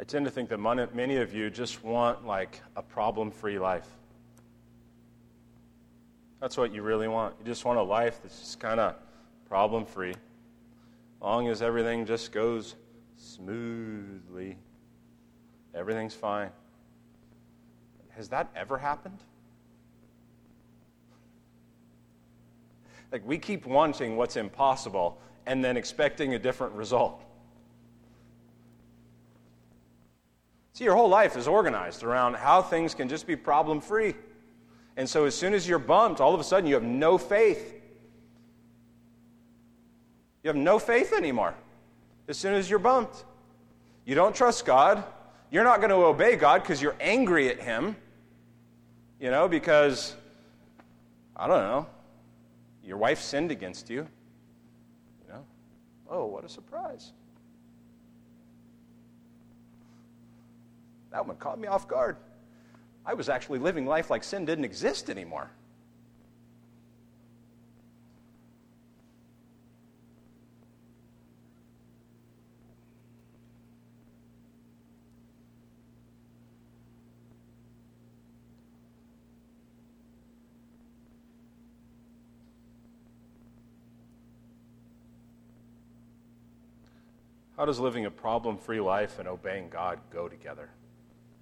I 0.00 0.04
tend 0.04 0.26
to 0.26 0.30
think 0.30 0.50
that 0.50 0.94
many 0.94 1.16
of 1.16 1.34
you 1.34 1.48
just 1.48 1.82
want 1.82 2.26
like 2.26 2.60
a 2.76 2.82
problem 2.82 3.30
free 3.30 3.58
life. 3.58 3.88
That's 6.40 6.56
what 6.56 6.72
you 6.72 6.82
really 6.82 7.08
want. 7.08 7.34
You 7.40 7.46
just 7.46 7.64
want 7.64 7.78
a 7.78 7.82
life 7.82 8.20
that's 8.22 8.38
just 8.38 8.60
kind 8.60 8.78
of 8.78 8.94
problem 9.48 9.84
free, 9.86 10.14
long 11.20 11.48
as 11.48 11.62
everything 11.62 12.04
just 12.04 12.32
goes 12.32 12.74
smoothly. 13.16 14.56
Everything's 15.74 16.14
fine. 16.14 16.50
Has 18.10 18.28
that 18.28 18.48
ever 18.54 18.76
happened? 18.78 19.18
Like, 23.10 23.26
we 23.26 23.38
keep 23.38 23.64
wanting 23.64 24.16
what's 24.16 24.36
impossible 24.36 25.18
and 25.46 25.64
then 25.64 25.76
expecting 25.76 26.34
a 26.34 26.38
different 26.38 26.74
result. 26.74 27.22
See, 30.74 30.84
your 30.84 30.94
whole 30.94 31.08
life 31.08 31.36
is 31.36 31.48
organized 31.48 32.02
around 32.02 32.34
how 32.34 32.60
things 32.60 32.94
can 32.94 33.08
just 33.08 33.26
be 33.26 33.34
problem 33.34 33.80
free. 33.80 34.14
And 34.96 35.08
so, 35.08 35.24
as 35.24 35.34
soon 35.34 35.54
as 35.54 35.66
you're 35.66 35.78
bumped, 35.78 36.20
all 36.20 36.34
of 36.34 36.40
a 36.40 36.44
sudden 36.44 36.68
you 36.68 36.74
have 36.74 36.84
no 36.84 37.16
faith 37.16 37.77
you 40.48 40.54
have 40.54 40.64
no 40.64 40.78
faith 40.78 41.12
anymore 41.12 41.52
as 42.26 42.38
soon 42.38 42.54
as 42.54 42.70
you're 42.70 42.78
bumped. 42.78 43.22
You 44.06 44.14
don't 44.14 44.34
trust 44.34 44.64
God. 44.64 45.04
You're 45.50 45.64
not 45.64 45.80
going 45.80 45.90
to 45.90 45.96
obey 45.96 46.36
God 46.36 46.62
because 46.62 46.80
you're 46.80 46.96
angry 47.00 47.50
at 47.50 47.60
Him, 47.60 47.94
you 49.20 49.30
know, 49.30 49.46
because, 49.46 50.16
I 51.36 51.46
don't 51.46 51.60
know, 51.60 51.86
your 52.82 52.96
wife 52.96 53.20
sinned 53.20 53.50
against 53.50 53.90
you. 53.90 54.06
You 55.26 55.34
know, 55.34 55.44
oh, 56.08 56.24
what 56.24 56.46
a 56.46 56.48
surprise. 56.48 57.12
That 61.10 61.26
one 61.26 61.36
caught 61.36 61.60
me 61.60 61.68
off 61.68 61.86
guard. 61.86 62.16
I 63.04 63.12
was 63.12 63.28
actually 63.28 63.58
living 63.58 63.84
life 63.84 64.08
like 64.08 64.24
sin 64.24 64.46
didn't 64.46 64.64
exist 64.64 65.10
anymore. 65.10 65.50
How 87.58 87.64
does 87.64 87.80
living 87.80 88.06
a 88.06 88.10
problem 88.10 88.56
free 88.56 88.80
life 88.80 89.18
and 89.18 89.26
obeying 89.26 89.68
God 89.68 89.98
go 90.10 90.28
together? 90.28 90.70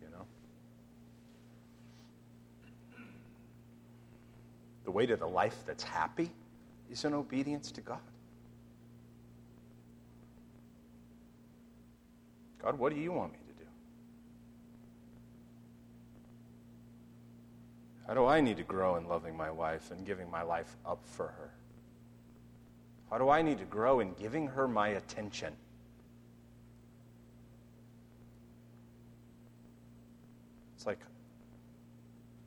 You 0.01 0.09
know? 0.09 0.25
The 4.85 4.91
way 4.91 5.05
to 5.05 5.17
the 5.17 5.27
life 5.27 5.59
that's 5.67 5.83
happy 5.83 6.31
is 6.91 7.05
in 7.05 7.13
obedience 7.13 7.71
to 7.73 7.83
God. 7.83 8.01
God, 12.63 12.79
what 12.79 12.95
do 12.95 12.99
you 12.99 13.13
want 13.13 13.33
me 13.33 13.39
to 13.47 13.65
do? 13.65 13.69
How 18.07 18.15
do 18.15 18.25
I 18.25 18.41
need 18.41 18.57
to 18.57 18.63
grow 18.63 18.97
in 18.97 19.07
loving 19.07 19.37
my 19.37 19.51
wife 19.51 19.91
and 19.91 20.07
giving 20.07 20.31
my 20.31 20.41
life 20.41 20.79
up 20.87 21.01
for 21.05 21.27
her? 21.27 21.51
How 23.11 23.19
do 23.19 23.29
I 23.29 23.43
need 23.43 23.59
to 23.59 23.67
grow 23.67 24.01
in 24.01 24.15
giving 24.15 24.47
her 24.47 24.67
my 24.67 24.89
attention? 24.89 25.53
Like, 30.87 31.01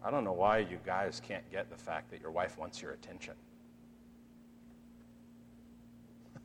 I 0.04 0.10
don't 0.10 0.24
know 0.24 0.34
why 0.34 0.60
you 0.60 0.80
guys 0.86 1.22
can't 1.26 1.50
get 1.52 1.70
the 1.70 1.78
fact 1.78 2.10
that 2.12 2.22
your 2.22 2.32
wife 2.32 2.58
wants 2.58 2.82
your 2.82 2.92
attention. 2.92 3.34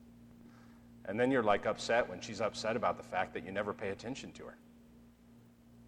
and 1.06 1.18
then 1.18 1.30
you're 1.30 1.42
like 1.42 1.66
upset 1.66 2.08
when 2.08 2.20
she's 2.20 2.40
upset 2.40 2.76
about 2.76 2.96
the 2.96 3.04
fact 3.04 3.32
that 3.34 3.44
you 3.44 3.52
never 3.52 3.72
pay 3.72 3.90
attention 3.90 4.32
to 4.32 4.44
her. 4.44 4.56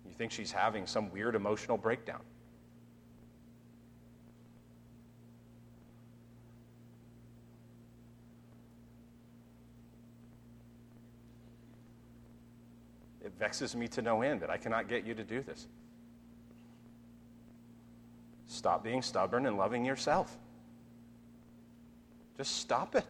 You 0.07 0.15
think 0.15 0.31
she's 0.31 0.53
having 0.53 0.87
some 0.87 1.11
weird 1.11 1.35
emotional 1.35 1.77
breakdown. 1.77 2.21
It 13.25 13.33
vexes 13.41 13.75
me 13.75 13.89
to 13.89 14.03
no 14.03 14.23
end 14.23 14.41
that 14.43 14.51
I 14.51 14.57
cannot 14.57 14.89
get 14.89 15.05
you 15.05 15.13
to 15.13 15.25
do 15.25 15.43
this. 15.43 15.67
Stop 18.57 18.83
being 18.83 19.03
stubborn 19.03 19.45
and 19.45 19.59
loving 19.59 19.85
yourself. 19.85 20.35
Just 22.39 22.57
stop 22.57 22.95
it. 22.95 23.05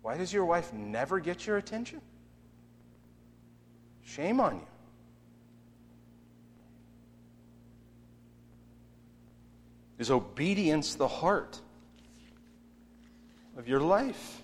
Why 0.00 0.16
does 0.16 0.32
your 0.32 0.44
wife 0.44 0.72
never 0.72 1.18
get 1.18 1.44
your 1.44 1.56
attention? 1.56 2.00
Shame 4.04 4.38
on 4.38 4.56
you. 4.56 4.66
Is 9.98 10.10
obedience 10.10 10.94
the 10.94 11.08
heart 11.08 11.58
of 13.56 13.66
your 13.66 13.80
life? 13.80 14.40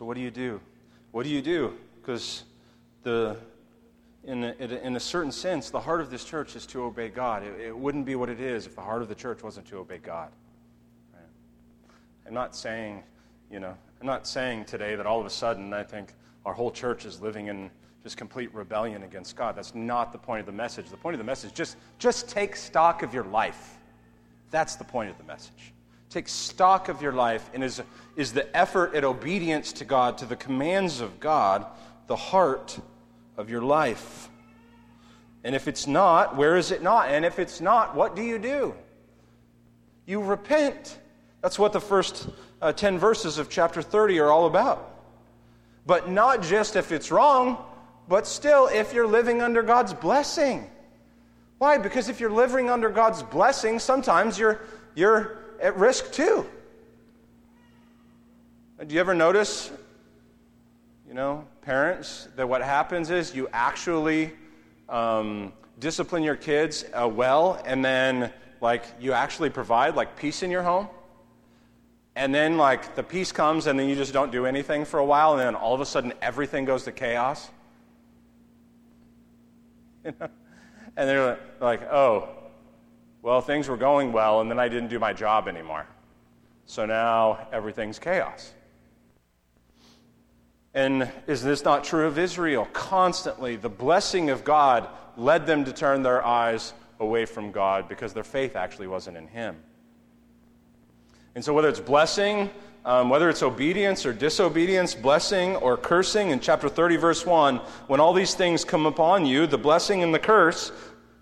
So, 0.00 0.06
what 0.06 0.14
do 0.14 0.22
you 0.22 0.30
do? 0.30 0.62
What 1.10 1.24
do 1.24 1.28
you 1.28 1.42
do? 1.42 1.74
Because 2.00 2.44
the 3.02 3.36
in 4.24 4.44
a, 4.44 4.54
in 4.54 4.96
a 4.96 5.00
certain 5.00 5.30
sense, 5.30 5.68
the 5.68 5.78
heart 5.78 6.00
of 6.00 6.10
this 6.10 6.24
church 6.24 6.56
is 6.56 6.64
to 6.68 6.84
obey 6.84 7.10
God. 7.10 7.42
It, 7.42 7.60
it, 7.60 7.76
wouldn't 7.76 8.06
be 8.06 8.14
what 8.14 8.30
it 8.30 8.40
is 8.40 8.64
if 8.64 8.74
the 8.74 8.80
heart 8.80 9.02
of 9.02 9.10
the 9.10 9.14
church 9.14 9.42
wasn't 9.42 9.66
to 9.66 9.76
obey 9.76 9.98
God. 9.98 10.30
Right? 11.12 11.22
I'm 12.26 12.32
not 12.32 12.56
saying, 12.56 13.02
you 13.50 13.60
know, 13.60 13.76
I'm 14.00 14.06
not 14.06 14.26
saying 14.26 14.64
today 14.64 14.94
that 14.94 15.04
all 15.04 15.20
of 15.20 15.26
a 15.26 15.30
sudden 15.30 15.70
I 15.74 15.82
think 15.82 16.14
our 16.46 16.54
whole 16.54 16.70
church 16.70 17.04
is 17.04 17.20
living 17.20 17.48
in 17.48 17.70
just 18.02 18.16
complete 18.16 18.54
rebellion 18.54 19.02
against 19.02 19.36
God. 19.36 19.54
That's 19.54 19.74
not 19.74 20.12
the 20.12 20.18
point 20.18 20.40
of 20.40 20.46
the 20.46 20.52
message. 20.52 20.88
The 20.88 20.96
point 20.96 21.12
of 21.12 21.18
the 21.18 21.24
message 21.24 21.52
just 21.52 21.76
just 21.98 22.26
take 22.26 22.56
stock 22.56 23.02
of 23.02 23.12
your 23.12 23.24
life. 23.24 23.76
That's 24.50 24.76
the 24.76 24.84
point 24.84 25.10
of 25.10 25.18
the 25.18 25.24
message. 25.24 25.74
Take 26.10 26.28
stock 26.28 26.88
of 26.88 27.00
your 27.00 27.12
life, 27.12 27.48
and 27.54 27.62
is, 27.62 27.80
is 28.16 28.32
the 28.32 28.54
effort 28.56 28.94
at 28.96 29.04
obedience 29.04 29.72
to 29.74 29.84
God, 29.84 30.18
to 30.18 30.26
the 30.26 30.36
commands 30.36 31.00
of 31.00 31.20
God, 31.20 31.64
the 32.08 32.16
heart 32.16 32.78
of 33.36 33.48
your 33.48 33.62
life? 33.62 34.28
And 35.44 35.54
if 35.54 35.68
it's 35.68 35.86
not, 35.86 36.36
where 36.36 36.56
is 36.56 36.72
it 36.72 36.82
not? 36.82 37.08
And 37.08 37.24
if 37.24 37.38
it's 37.38 37.60
not, 37.60 37.94
what 37.94 38.16
do 38.16 38.22
you 38.22 38.38
do? 38.38 38.74
You 40.04 40.20
repent. 40.20 40.98
That's 41.42 41.58
what 41.58 41.72
the 41.72 41.80
first 41.80 42.28
uh, 42.60 42.72
10 42.72 42.98
verses 42.98 43.38
of 43.38 43.48
chapter 43.48 43.80
30 43.80 44.18
are 44.18 44.30
all 44.30 44.46
about. 44.46 44.96
But 45.86 46.10
not 46.10 46.42
just 46.42 46.74
if 46.74 46.92
it's 46.92 47.10
wrong, 47.10 47.64
but 48.08 48.26
still 48.26 48.66
if 48.66 48.92
you're 48.92 49.06
living 49.06 49.40
under 49.40 49.62
God's 49.62 49.94
blessing. 49.94 50.68
Why? 51.58 51.78
Because 51.78 52.08
if 52.08 52.20
you're 52.20 52.30
living 52.32 52.68
under 52.68 52.90
God's 52.90 53.22
blessing, 53.22 53.78
sometimes 53.78 54.38
you're, 54.38 54.60
you're 54.94 55.39
at 55.60 55.76
risk 55.76 56.12
too. 56.12 56.46
Do 58.86 58.94
you 58.94 59.00
ever 59.00 59.14
notice, 59.14 59.70
you 61.06 61.12
know, 61.12 61.44
parents, 61.60 62.28
that 62.36 62.48
what 62.48 62.62
happens 62.62 63.10
is 63.10 63.34
you 63.34 63.46
actually 63.52 64.32
um, 64.88 65.52
discipline 65.78 66.22
your 66.22 66.36
kids 66.36 66.86
uh, 66.94 67.06
well, 67.06 67.62
and 67.66 67.84
then, 67.84 68.32
like, 68.62 68.84
you 68.98 69.12
actually 69.12 69.50
provide, 69.50 69.96
like, 69.96 70.16
peace 70.16 70.42
in 70.42 70.50
your 70.50 70.62
home? 70.62 70.88
And 72.16 72.34
then, 72.34 72.56
like, 72.56 72.96
the 72.96 73.02
peace 73.02 73.32
comes, 73.32 73.66
and 73.66 73.78
then 73.78 73.86
you 73.86 73.96
just 73.96 74.14
don't 74.14 74.32
do 74.32 74.46
anything 74.46 74.86
for 74.86 74.98
a 74.98 75.04
while, 75.04 75.32
and 75.32 75.40
then 75.40 75.54
all 75.54 75.74
of 75.74 75.80
a 75.82 75.86
sudden 75.86 76.14
everything 76.22 76.64
goes 76.64 76.84
to 76.84 76.92
chaos? 76.92 77.50
You 80.02 80.14
know? 80.18 80.28
And 80.96 81.08
they're 81.08 81.38
like, 81.60 81.82
oh, 81.92 82.39
well, 83.22 83.40
things 83.40 83.68
were 83.68 83.76
going 83.76 84.12
well, 84.12 84.40
and 84.40 84.50
then 84.50 84.58
I 84.58 84.68
didn't 84.68 84.88
do 84.88 84.98
my 84.98 85.12
job 85.12 85.48
anymore. 85.48 85.86
So 86.66 86.86
now 86.86 87.48
everything's 87.52 87.98
chaos. 87.98 88.52
And 90.72 91.10
is 91.26 91.42
this 91.42 91.64
not 91.64 91.82
true 91.84 92.06
of 92.06 92.18
Israel? 92.18 92.68
Constantly, 92.72 93.56
the 93.56 93.68
blessing 93.68 94.30
of 94.30 94.44
God 94.44 94.88
led 95.16 95.46
them 95.46 95.64
to 95.64 95.72
turn 95.72 96.02
their 96.02 96.24
eyes 96.24 96.72
away 97.00 97.24
from 97.24 97.50
God 97.50 97.88
because 97.88 98.12
their 98.12 98.24
faith 98.24 98.54
actually 98.54 98.86
wasn't 98.86 99.16
in 99.16 99.26
Him. 99.26 99.56
And 101.34 101.44
so, 101.44 101.52
whether 101.52 101.68
it's 101.68 101.80
blessing, 101.80 102.50
um, 102.84 103.10
whether 103.10 103.28
it's 103.28 103.42
obedience 103.42 104.06
or 104.06 104.12
disobedience, 104.12 104.94
blessing 104.94 105.56
or 105.56 105.76
cursing, 105.76 106.30
in 106.30 106.40
chapter 106.40 106.68
30, 106.68 106.96
verse 106.96 107.26
1, 107.26 107.56
when 107.88 108.00
all 108.00 108.12
these 108.12 108.34
things 108.34 108.64
come 108.64 108.86
upon 108.86 109.26
you, 109.26 109.46
the 109.46 109.58
blessing 109.58 110.02
and 110.02 110.14
the 110.14 110.18
curse, 110.18 110.72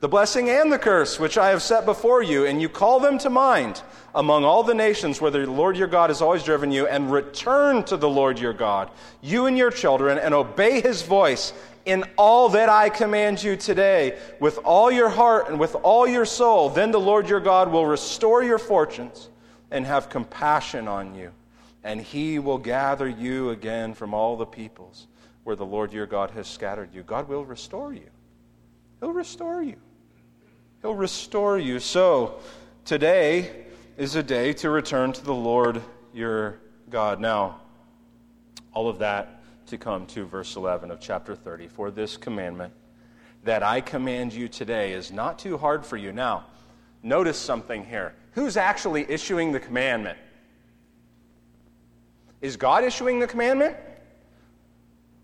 the 0.00 0.08
blessing 0.08 0.48
and 0.48 0.72
the 0.72 0.78
curse 0.78 1.18
which 1.18 1.36
I 1.36 1.50
have 1.50 1.62
set 1.62 1.84
before 1.84 2.22
you, 2.22 2.46
and 2.46 2.62
you 2.62 2.68
call 2.68 3.00
them 3.00 3.18
to 3.18 3.30
mind 3.30 3.82
among 4.14 4.44
all 4.44 4.62
the 4.62 4.74
nations 4.74 5.20
where 5.20 5.30
the 5.30 5.46
Lord 5.46 5.76
your 5.76 5.88
God 5.88 6.10
has 6.10 6.22
always 6.22 6.44
driven 6.44 6.70
you, 6.70 6.86
and 6.86 7.10
return 7.10 7.82
to 7.84 7.96
the 7.96 8.08
Lord 8.08 8.38
your 8.38 8.52
God, 8.52 8.90
you 9.20 9.46
and 9.46 9.58
your 9.58 9.70
children, 9.70 10.18
and 10.18 10.34
obey 10.34 10.80
his 10.80 11.02
voice 11.02 11.52
in 11.84 12.04
all 12.16 12.48
that 12.50 12.68
I 12.68 12.90
command 12.90 13.42
you 13.42 13.56
today, 13.56 14.18
with 14.40 14.58
all 14.64 14.90
your 14.90 15.08
heart 15.08 15.48
and 15.48 15.58
with 15.58 15.74
all 15.76 16.06
your 16.06 16.24
soul. 16.24 16.68
Then 16.68 16.90
the 16.90 17.00
Lord 17.00 17.28
your 17.28 17.40
God 17.40 17.72
will 17.72 17.86
restore 17.86 18.42
your 18.42 18.58
fortunes 18.58 19.30
and 19.70 19.84
have 19.84 20.08
compassion 20.08 20.86
on 20.86 21.14
you, 21.14 21.32
and 21.82 22.00
he 22.00 22.38
will 22.38 22.58
gather 22.58 23.08
you 23.08 23.50
again 23.50 23.94
from 23.94 24.14
all 24.14 24.36
the 24.36 24.46
peoples 24.46 25.06
where 25.44 25.56
the 25.56 25.66
Lord 25.66 25.92
your 25.92 26.06
God 26.06 26.30
has 26.32 26.46
scattered 26.46 26.94
you. 26.94 27.02
God 27.02 27.28
will 27.28 27.44
restore 27.44 27.92
you. 27.92 28.10
He'll 29.00 29.12
restore 29.12 29.62
you. 29.62 29.76
He'll 30.82 30.94
restore 30.94 31.58
you. 31.58 31.80
So, 31.80 32.38
today 32.84 33.64
is 33.96 34.14
a 34.14 34.22
day 34.22 34.52
to 34.54 34.70
return 34.70 35.12
to 35.12 35.24
the 35.24 35.34
Lord 35.34 35.82
your 36.14 36.60
God. 36.88 37.20
Now, 37.20 37.62
all 38.72 38.88
of 38.88 39.00
that 39.00 39.42
to 39.66 39.76
come 39.76 40.06
to 40.06 40.24
verse 40.24 40.54
11 40.54 40.92
of 40.92 41.00
chapter 41.00 41.34
30. 41.34 41.66
For 41.66 41.90
this 41.90 42.16
commandment 42.16 42.72
that 43.42 43.64
I 43.64 43.80
command 43.80 44.32
you 44.32 44.46
today 44.46 44.92
is 44.92 45.10
not 45.10 45.40
too 45.40 45.58
hard 45.58 45.84
for 45.84 45.96
you. 45.96 46.12
Now, 46.12 46.46
notice 47.02 47.38
something 47.38 47.84
here. 47.84 48.14
Who's 48.32 48.56
actually 48.56 49.04
issuing 49.10 49.50
the 49.50 49.60
commandment? 49.60 50.18
Is 52.40 52.56
God 52.56 52.84
issuing 52.84 53.18
the 53.18 53.26
commandment? 53.26 53.76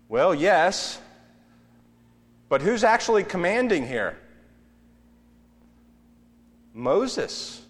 Well, 0.09 0.35
yes. 0.35 0.99
But 2.49 2.61
who's 2.61 2.83
actually 2.83 3.23
commanding 3.23 3.87
here? 3.87 4.17
Moses. 6.75 7.65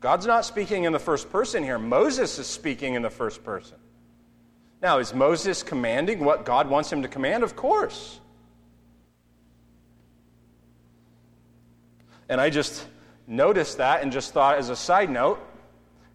God's 0.00 0.26
not 0.26 0.44
speaking 0.44 0.84
in 0.84 0.92
the 0.92 0.98
first 0.98 1.30
person 1.30 1.62
here. 1.62 1.78
Moses 1.78 2.38
is 2.38 2.48
speaking 2.48 2.94
in 2.94 3.00
the 3.00 3.08
first 3.08 3.44
person. 3.44 3.78
Now, 4.82 4.98
is 4.98 5.14
Moses 5.14 5.62
commanding 5.62 6.22
what 6.22 6.44
God 6.44 6.68
wants 6.68 6.92
him 6.92 7.02
to 7.02 7.08
command? 7.08 7.42
Of 7.44 7.56
course. 7.56 8.20
And 12.28 12.40
I 12.40 12.50
just 12.50 12.84
noticed 13.26 13.78
that 13.78 14.02
and 14.02 14.10
just 14.10 14.34
thought, 14.34 14.58
as 14.58 14.68
a 14.68 14.76
side 14.76 15.08
note, 15.08 15.38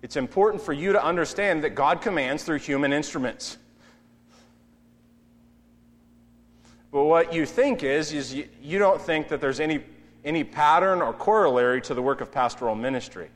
it's 0.02 0.18
important 0.18 0.62
for 0.62 0.74
you 0.74 0.92
to 0.92 1.04
understand 1.04 1.64
that 1.64 1.72
God 1.72 2.02
commands 2.02 2.44
through 2.44 2.60
human 2.60 2.92
instruments. 2.92 3.58
But 6.92 7.06
what 7.06 7.34
you 7.34 7.46
think 7.46 7.82
is, 7.82 8.12
is 8.12 8.34
you, 8.34 8.50
you 8.62 8.78
don't 8.78 9.02
think 9.02 9.30
that 9.30 9.40
there's 9.40 9.60
any 9.60 9.84
any 10.24 10.44
pattern 10.44 11.02
or 11.02 11.14
corollary 11.14 11.82
to 11.82 11.94
the 11.94 12.02
work 12.02 12.22
of 12.22 12.32
pastoral 12.32 12.76
ministry. 12.76 13.30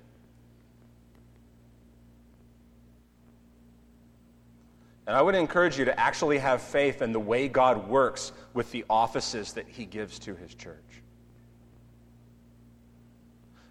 And 5.06 5.16
I 5.16 5.22
would 5.22 5.36
encourage 5.36 5.78
you 5.78 5.86
to 5.86 6.00
actually 6.00 6.38
have 6.38 6.62
faith 6.62 7.02
in 7.02 7.12
the 7.12 7.20
way 7.20 7.48
God 7.48 7.90
works 7.90 8.32
with 8.54 8.72
the 8.72 8.86
offices 8.90 9.54
that 9.54 9.68
He 9.68 9.86
gives 9.86 10.18
to 10.20 10.36
His 10.36 10.56
church. 10.56 10.78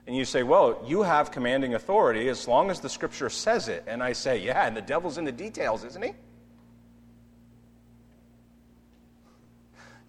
And 0.07 0.17
you 0.17 0.25
say, 0.25 0.43
well, 0.43 0.83
you 0.87 1.03
have 1.03 1.31
commanding 1.31 1.75
authority 1.75 2.29
as 2.29 2.49
long 2.49 2.71
as 2.71 2.81
the 2.81 2.89
scripture 2.89 3.31
says 3.31 3.69
it. 3.69 3.85
And 3.87 4.03
I 4.03 4.13
say, 4.13 4.39
yeah, 4.39 4.67
and 4.67 4.77
the 4.77 4.83
devil's 4.83 5.17
in 5.17 5.25
the 5.25 5.33
details, 5.33 5.85
isn't 5.85 6.05
he? 6.05 6.13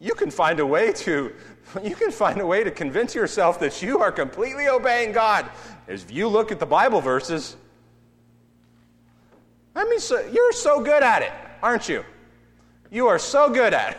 You 0.04 0.14
can 0.16 0.32
find 0.32 0.60
a 0.60 0.66
way 0.66 0.92
to 0.92 1.34
you 1.84 1.96
can 1.96 2.12
find 2.12 2.42
a 2.42 2.46
way 2.46 2.62
to 2.62 2.72
convince 2.72 3.16
yourself 3.16 3.58
that 3.62 3.82
you 3.82 4.00
are 4.00 4.12
completely 4.12 4.68
obeying 4.68 5.14
God. 5.14 5.50
If 5.88 6.12
you 6.12 6.28
look 6.28 6.52
at 6.52 6.60
the 6.60 6.66
Bible 6.66 7.00
verses, 7.00 7.56
I 9.74 9.86
mean, 9.86 10.02
so, 10.02 10.20
you're 10.28 10.52
so 10.52 10.84
good 10.84 11.04
at 11.04 11.22
it, 11.22 11.32
aren't 11.64 11.88
you? 11.88 12.04
You 12.92 13.08
are 13.08 13.18
so 13.18 13.50
good 13.50 13.74
at 13.74 13.94
it. 13.94 13.98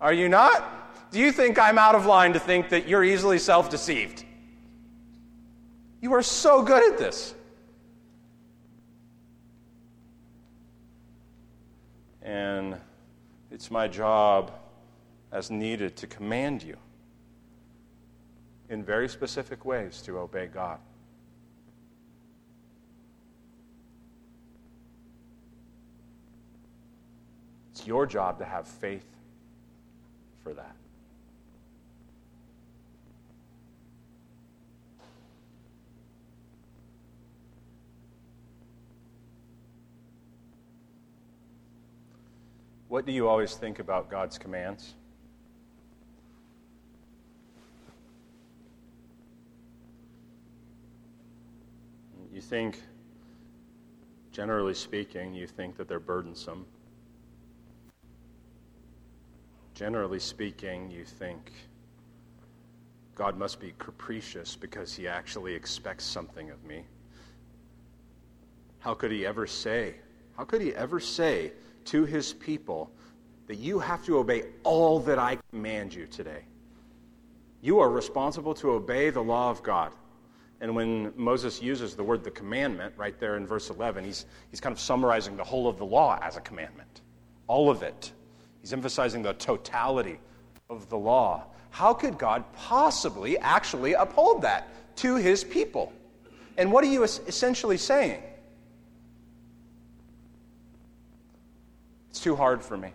Are 0.00 0.12
you 0.12 0.28
not? 0.28 1.10
Do 1.10 1.18
you 1.18 1.32
think 1.32 1.58
I'm 1.58 1.76
out 1.76 1.96
of 1.96 2.06
line 2.06 2.32
to 2.32 2.38
think 2.38 2.68
that 2.68 2.86
you're 2.86 3.02
easily 3.02 3.40
self 3.40 3.68
deceived? 3.70 4.24
You 6.00 6.12
are 6.14 6.22
so 6.22 6.62
good 6.62 6.92
at 6.92 6.98
this. 6.98 7.34
And 12.22 12.76
it's 13.50 13.72
my 13.72 13.88
job 13.88 14.52
as 15.34 15.50
needed 15.50 15.96
to 15.96 16.06
command 16.06 16.62
you 16.62 16.76
in 18.70 18.84
very 18.84 19.08
specific 19.08 19.64
ways 19.64 20.00
to 20.00 20.16
obey 20.16 20.46
God. 20.46 20.78
It's 27.72 27.84
your 27.84 28.06
job 28.06 28.38
to 28.38 28.44
have 28.44 28.68
faith 28.68 29.04
for 30.44 30.54
that. 30.54 30.76
What 42.86 43.04
do 43.04 43.10
you 43.10 43.26
always 43.26 43.56
think 43.56 43.80
about 43.80 44.08
God's 44.08 44.38
commands? 44.38 44.94
You 52.34 52.40
think, 52.40 52.82
generally 54.32 54.74
speaking, 54.74 55.32
you 55.32 55.46
think 55.46 55.76
that 55.76 55.86
they're 55.86 56.00
burdensome. 56.00 56.66
Generally 59.74 60.18
speaking, 60.18 60.90
you 60.90 61.04
think 61.04 61.52
God 63.14 63.38
must 63.38 63.60
be 63.60 63.72
capricious 63.78 64.56
because 64.56 64.92
he 64.92 65.06
actually 65.06 65.54
expects 65.54 66.04
something 66.04 66.50
of 66.50 66.62
me. 66.64 66.82
How 68.80 68.94
could 68.94 69.12
he 69.12 69.24
ever 69.24 69.46
say, 69.46 69.94
how 70.36 70.44
could 70.44 70.60
he 70.60 70.74
ever 70.74 70.98
say 70.98 71.52
to 71.84 72.04
his 72.04 72.32
people 72.32 72.90
that 73.46 73.56
you 73.56 73.78
have 73.78 74.04
to 74.06 74.18
obey 74.18 74.44
all 74.64 74.98
that 75.00 75.18
I 75.18 75.38
command 75.50 75.94
you 75.94 76.06
today. 76.06 76.44
You 77.60 77.78
are 77.78 77.90
responsible 77.90 78.54
to 78.54 78.72
obey 78.72 79.10
the 79.10 79.22
law 79.22 79.50
of 79.50 79.62
God. 79.62 79.92
And 80.64 80.74
when 80.74 81.12
Moses 81.14 81.60
uses 81.60 81.94
the 81.94 82.02
word 82.02 82.24
the 82.24 82.30
commandment 82.30 82.94
right 82.96 83.20
there 83.20 83.36
in 83.36 83.46
verse 83.46 83.68
11, 83.68 84.02
he's, 84.02 84.24
he's 84.50 84.62
kind 84.62 84.72
of 84.72 84.80
summarizing 84.80 85.36
the 85.36 85.44
whole 85.44 85.68
of 85.68 85.76
the 85.76 85.84
law 85.84 86.18
as 86.22 86.38
a 86.38 86.40
commandment. 86.40 87.02
All 87.48 87.68
of 87.68 87.82
it. 87.82 88.12
He's 88.62 88.72
emphasizing 88.72 89.22
the 89.22 89.34
totality 89.34 90.18
of 90.70 90.88
the 90.88 90.96
law. 90.96 91.44
How 91.68 91.92
could 91.92 92.16
God 92.16 92.50
possibly 92.54 93.36
actually 93.40 93.92
uphold 93.92 94.40
that 94.40 94.68
to 94.96 95.16
his 95.16 95.44
people? 95.44 95.92
And 96.56 96.72
what 96.72 96.82
are 96.82 96.90
you 96.90 97.02
essentially 97.02 97.76
saying? 97.76 98.22
It's 102.08 102.20
too 102.20 102.36
hard 102.36 102.62
for 102.62 102.78
me. 102.78 102.90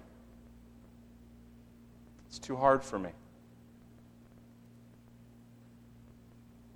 It's 2.29 2.39
too 2.39 2.55
hard 2.55 2.84
for 2.84 2.97
me. 2.97 3.12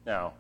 Now, 0.06 0.34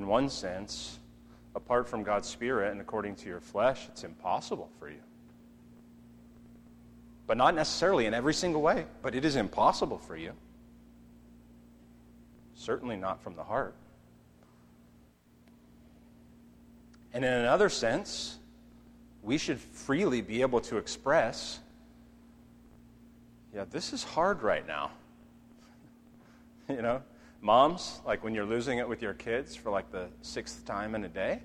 in 0.00 0.06
one 0.06 0.30
sense, 0.30 0.98
apart 1.54 1.86
from 1.86 2.02
God's 2.02 2.26
Spirit 2.26 2.72
and 2.72 2.80
according 2.80 3.16
to 3.16 3.28
your 3.28 3.40
flesh, 3.40 3.86
it's 3.88 4.02
impossible 4.02 4.70
for 4.78 4.88
you. 4.88 5.02
But 7.26 7.36
not 7.36 7.54
necessarily 7.54 8.06
in 8.06 8.14
every 8.14 8.32
single 8.32 8.62
way, 8.62 8.86
but 9.02 9.14
it 9.14 9.26
is 9.26 9.36
impossible 9.36 9.98
for 9.98 10.16
you. 10.16 10.32
Certainly 12.54 12.96
not 12.96 13.22
from 13.22 13.36
the 13.36 13.44
heart. 13.44 13.74
And 17.12 17.22
in 17.22 17.32
another 17.32 17.68
sense, 17.68 18.38
we 19.22 19.36
should 19.36 19.60
freely 19.60 20.22
be 20.22 20.40
able 20.40 20.62
to 20.62 20.78
express 20.78 21.60
yeah, 23.52 23.64
this 23.68 23.92
is 23.92 24.04
hard 24.04 24.42
right 24.42 24.64
now. 24.64 24.92
you 26.68 26.82
know, 26.82 27.02
moms, 27.40 28.00
like 28.06 28.22
when 28.22 28.34
you're 28.34 28.44
losing 28.44 28.78
it 28.78 28.88
with 28.88 29.02
your 29.02 29.14
kids 29.14 29.54
for 29.54 29.70
like 29.70 29.90
the 29.90 30.08
sixth 30.22 30.64
time 30.64 30.94
in 30.94 31.04
a 31.04 31.08
day, 31.08 31.40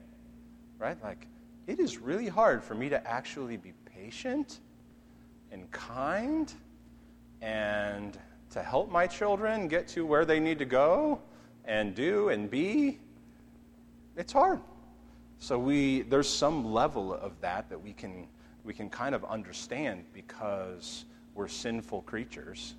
right? 0.78 1.02
Like, 1.04 1.28
it 1.68 1.80
is 1.80 1.98
really 1.98 2.28
hard 2.28 2.64
for 2.64 2.76
me 2.76 2.90
to 2.90 3.08
actually 3.08 3.58
be 3.58 3.74
patient 3.86 4.60
and 5.52 5.70
kind 5.72 6.54
and 7.42 8.18
to 8.52 8.62
help 8.62 8.92
my 8.92 9.08
children 9.08 9.68
get 9.68 9.88
to 9.90 10.06
where 10.06 10.26
they 10.26 10.40
need 10.40 10.60
to 10.60 10.66
go 10.66 11.22
and 11.66 11.96
do 11.96 12.30
and 12.30 12.50
be. 12.50 13.00
It's 14.16 14.34
hard. 14.34 14.60
So 15.40 15.58
we, 15.58 16.02
there's 16.04 16.30
some 16.30 16.74
level 16.74 17.14
of 17.14 17.40
that 17.42 17.70
that 17.70 17.82
we 17.82 17.94
can, 17.94 18.28
we 18.64 18.74
can 18.74 18.90
kind 18.90 19.16
of 19.16 19.26
understand 19.26 20.06
because 20.14 21.06
we're 21.34 21.48
sinful 21.48 22.04
creatures 22.04 22.76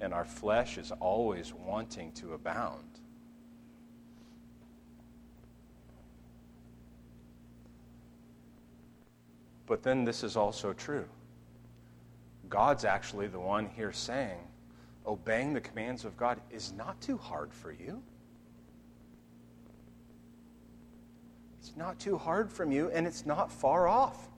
and 0.00 0.14
our 0.14 0.24
flesh 0.24 0.78
is 0.78 0.92
always 1.00 1.52
wanting 1.52 2.12
to 2.12 2.34
abound. 2.34 2.84
But 9.66 9.82
then 9.82 10.04
this 10.04 10.24
is 10.24 10.36
also 10.36 10.72
true. 10.72 11.04
God's 12.48 12.84
actually 12.84 13.26
the 13.26 13.40
one 13.40 13.68
here 13.68 13.92
saying, 13.92 14.38
obeying 15.06 15.52
the 15.52 15.60
commands 15.60 16.04
of 16.04 16.16
God 16.16 16.40
is 16.50 16.72
not 16.72 16.98
too 17.00 17.18
hard 17.18 17.52
for 17.52 17.70
you. 17.70 18.02
It's 21.60 21.76
not 21.76 21.98
too 21.98 22.16
hard 22.16 22.50
from 22.50 22.72
you, 22.72 22.90
and 22.90 23.06
it's 23.06 23.26
not 23.26 23.52
far 23.52 23.88
off. 23.88 24.28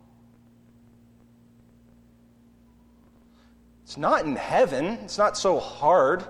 It's 3.90 3.96
not 3.96 4.24
in 4.24 4.37
heaven. 4.37 4.87
It's 5.03 5.18
not 5.18 5.37
so 5.37 5.59
hard 5.59 6.24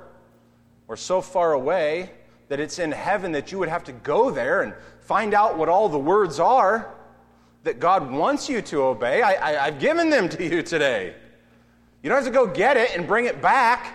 or 0.88 0.96
so 0.96 1.20
far 1.20 1.52
away 1.52 2.10
that 2.48 2.58
it's 2.58 2.78
in 2.78 2.90
heaven 2.90 3.32
that 3.32 3.52
you 3.52 3.58
would 3.58 3.68
have 3.68 3.84
to 3.84 3.92
go 3.92 4.30
there 4.30 4.62
and 4.62 4.72
find 5.00 5.34
out 5.34 5.58
what 5.58 5.68
all 5.68 5.90
the 5.90 5.98
words 5.98 6.40
are 6.40 6.94
that 7.64 7.78
God 7.78 8.10
wants 8.10 8.48
you 8.48 8.62
to 8.62 8.84
obey. 8.84 9.20
I, 9.20 9.66
have 9.66 9.78
given 9.78 10.08
them 10.08 10.30
to 10.30 10.42
you 10.42 10.62
today. 10.62 11.14
You 12.02 12.08
don't 12.08 12.16
have 12.16 12.24
to 12.24 12.30
go 12.30 12.46
get 12.46 12.78
it 12.78 12.96
and 12.96 13.06
bring 13.06 13.26
it 13.26 13.42
back. 13.42 13.94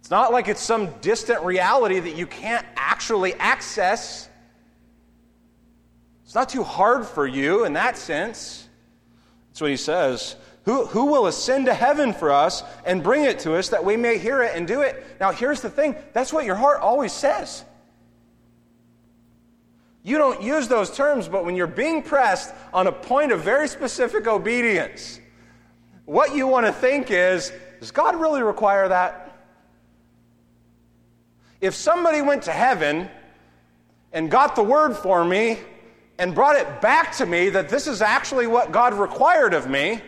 It's 0.00 0.10
not 0.10 0.32
like 0.32 0.48
it's 0.48 0.62
some 0.62 0.88
distant 1.02 1.44
reality 1.44 2.00
that 2.00 2.16
you 2.16 2.26
can't 2.26 2.64
actually 2.76 3.34
access. 3.34 4.30
It's 6.24 6.34
not 6.34 6.48
too 6.48 6.62
hard 6.62 7.06
for 7.06 7.26
you 7.26 7.66
in 7.66 7.74
that 7.74 7.98
sense. 7.98 8.66
That's 9.50 9.60
what 9.60 9.68
he 9.68 9.76
says. 9.76 10.36
Who, 10.66 10.84
who 10.86 11.06
will 11.06 11.28
ascend 11.28 11.66
to 11.66 11.74
heaven 11.74 12.12
for 12.12 12.32
us 12.32 12.64
and 12.84 13.00
bring 13.00 13.22
it 13.22 13.38
to 13.40 13.54
us 13.54 13.68
that 13.68 13.84
we 13.84 13.96
may 13.96 14.18
hear 14.18 14.42
it 14.42 14.56
and 14.56 14.66
do 14.66 14.82
it? 14.82 15.06
Now, 15.20 15.30
here's 15.30 15.60
the 15.60 15.70
thing 15.70 15.94
that's 16.12 16.32
what 16.32 16.44
your 16.44 16.56
heart 16.56 16.80
always 16.80 17.12
says. 17.12 17.64
You 20.02 20.18
don't 20.18 20.42
use 20.42 20.66
those 20.66 20.94
terms, 20.94 21.28
but 21.28 21.44
when 21.44 21.54
you're 21.54 21.68
being 21.68 22.02
pressed 22.02 22.52
on 22.74 22.88
a 22.88 22.92
point 22.92 23.30
of 23.30 23.42
very 23.42 23.68
specific 23.68 24.26
obedience, 24.26 25.20
what 26.04 26.34
you 26.34 26.48
want 26.48 26.66
to 26.66 26.72
think 26.72 27.12
is 27.12 27.52
does 27.78 27.92
God 27.92 28.16
really 28.16 28.42
require 28.42 28.88
that? 28.88 29.38
If 31.60 31.74
somebody 31.74 32.22
went 32.22 32.42
to 32.44 32.52
heaven 32.52 33.08
and 34.12 34.30
got 34.30 34.56
the 34.56 34.64
word 34.64 34.96
for 34.96 35.24
me, 35.24 35.58
and 36.18 36.34
brought 36.34 36.56
it 36.56 36.80
back 36.80 37.14
to 37.14 37.26
me 37.26 37.50
that 37.50 37.68
this 37.68 37.86
is 37.86 38.00
actually 38.00 38.46
what 38.46 38.72
God 38.72 38.94
required 38.94 39.52
of 39.52 39.68
me 39.68 40.00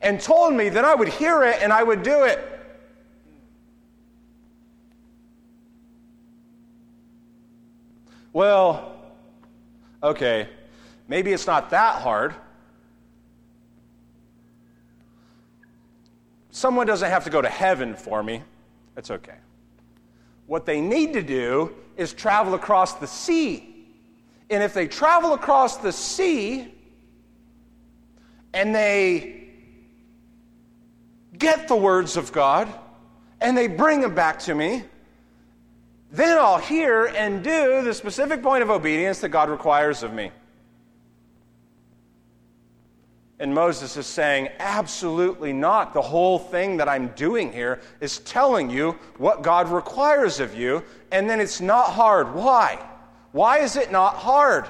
and 0.00 0.20
told 0.20 0.54
me 0.54 0.68
that 0.68 0.84
I 0.84 0.94
would 0.94 1.08
hear 1.08 1.42
it 1.42 1.62
and 1.62 1.72
I 1.72 1.82
would 1.82 2.02
do 2.02 2.24
it. 2.24 2.38
Well, 8.32 8.94
okay, 10.02 10.48
maybe 11.08 11.32
it's 11.32 11.46
not 11.46 11.70
that 11.70 12.02
hard. 12.02 12.34
Someone 16.50 16.86
doesn't 16.86 17.10
have 17.10 17.24
to 17.24 17.30
go 17.30 17.40
to 17.40 17.48
heaven 17.48 17.94
for 17.94 18.22
me. 18.22 18.42
That's 18.94 19.10
okay. 19.10 19.36
What 20.46 20.66
they 20.66 20.80
need 20.80 21.12
to 21.14 21.22
do 21.22 21.74
is 21.96 22.12
travel 22.12 22.54
across 22.54 22.94
the 22.94 23.06
sea 23.06 23.76
and 24.50 24.62
if 24.62 24.74
they 24.74 24.86
travel 24.86 25.34
across 25.34 25.76
the 25.78 25.92
sea 25.92 26.72
and 28.54 28.74
they 28.74 29.35
get 31.38 31.68
the 31.68 31.76
words 31.76 32.16
of 32.16 32.32
God 32.32 32.68
and 33.40 33.56
they 33.56 33.66
bring 33.66 34.00
them 34.00 34.14
back 34.14 34.38
to 34.40 34.54
me, 34.54 34.84
then 36.10 36.38
I'll 36.38 36.58
hear 36.58 37.06
and 37.06 37.42
do 37.42 37.82
the 37.82 37.92
specific 37.92 38.42
point 38.42 38.62
of 38.62 38.70
obedience 38.70 39.20
that 39.20 39.30
God 39.30 39.50
requires 39.50 40.02
of 40.02 40.12
me. 40.12 40.30
And 43.38 43.54
Moses 43.54 43.98
is 43.98 44.06
saying, 44.06 44.48
absolutely 44.58 45.52
not. 45.52 45.92
The 45.92 46.00
whole 46.00 46.38
thing 46.38 46.78
that 46.78 46.88
I'm 46.88 47.08
doing 47.08 47.52
here 47.52 47.80
is 48.00 48.20
telling 48.20 48.70
you 48.70 48.92
what 49.18 49.42
God 49.42 49.68
requires 49.68 50.40
of 50.40 50.54
you, 50.54 50.82
and 51.12 51.28
then 51.28 51.40
it's 51.40 51.60
not 51.60 51.90
hard. 51.90 52.34
Why? 52.34 52.78
Why 53.32 53.58
is 53.58 53.76
it 53.76 53.92
not 53.92 54.14
hard? 54.14 54.66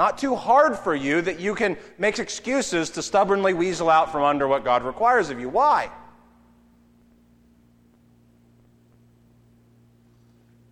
not 0.00 0.16
too 0.16 0.34
hard 0.34 0.78
for 0.78 0.94
you 0.94 1.20
that 1.20 1.40
you 1.40 1.54
can 1.54 1.76
make 1.98 2.18
excuses 2.18 2.88
to 2.88 3.02
stubbornly 3.02 3.52
weasel 3.52 3.90
out 3.90 4.10
from 4.10 4.22
under 4.22 4.48
what 4.48 4.64
God 4.64 4.82
requires 4.82 5.28
of 5.28 5.38
you. 5.38 5.50
Why? 5.50 5.90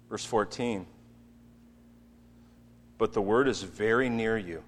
Verse 0.08 0.24
14. 0.24 0.86
But 2.96 3.12
the 3.12 3.20
word 3.20 3.48
is 3.48 3.62
very 3.62 4.08
near 4.08 4.38
you. 4.38 4.62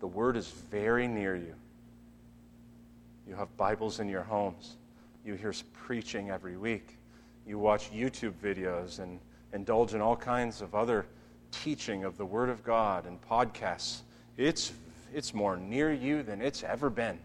The 0.00 0.06
word 0.06 0.38
is 0.38 0.48
very 0.48 1.06
near 1.06 1.36
you. 1.36 1.54
You 3.28 3.34
have 3.34 3.54
Bibles 3.58 4.00
in 4.00 4.08
your 4.08 4.22
homes. 4.22 4.76
You 5.26 5.34
hear 5.34 5.52
preaching 5.74 6.30
every 6.30 6.56
week. 6.56 6.96
You 7.46 7.58
watch 7.58 7.92
YouTube 7.92 8.32
videos 8.42 8.98
and 8.98 9.20
indulge 9.56 9.94
in 9.94 10.00
all 10.00 10.14
kinds 10.14 10.60
of 10.60 10.74
other 10.74 11.06
teaching 11.50 12.04
of 12.04 12.16
the 12.16 12.24
Word 12.24 12.48
of 12.48 12.62
God 12.62 13.06
and 13.06 13.20
podcasts. 13.20 14.02
It's, 14.36 14.72
it's 15.12 15.34
more 15.34 15.56
near 15.56 15.92
you 15.92 16.22
than 16.22 16.40
it's 16.40 16.62
ever 16.62 16.90
been. 16.90 17.18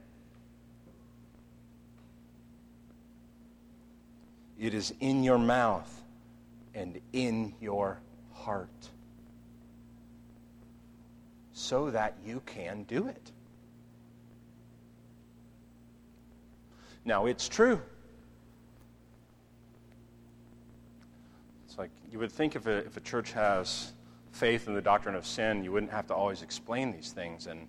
It 4.57 4.73
is 4.73 4.93
in 4.99 5.23
your 5.23 5.37
mouth 5.37 6.01
and 6.73 6.99
in 7.13 7.53
your 7.59 7.99
heart 8.33 8.69
so 11.53 11.91
that 11.91 12.15
you 12.25 12.41
can 12.45 12.83
do 12.83 13.07
it. 13.07 13.31
Now, 17.03 17.25
it's 17.25 17.49
true. 17.49 17.81
It's 21.65 21.77
like 21.77 21.89
you 22.11 22.19
would 22.19 22.31
think 22.31 22.55
if 22.55 22.67
a, 22.67 22.77
if 22.79 22.97
a 22.97 23.01
church 23.01 23.31
has 23.31 23.93
faith 24.31 24.67
in 24.67 24.73
the 24.73 24.81
doctrine 24.81 25.15
of 25.15 25.25
sin, 25.25 25.63
you 25.63 25.71
wouldn't 25.71 25.91
have 25.91 26.07
to 26.07 26.13
always 26.13 26.41
explain 26.41 26.91
these 26.91 27.11
things. 27.11 27.47
And, 27.47 27.67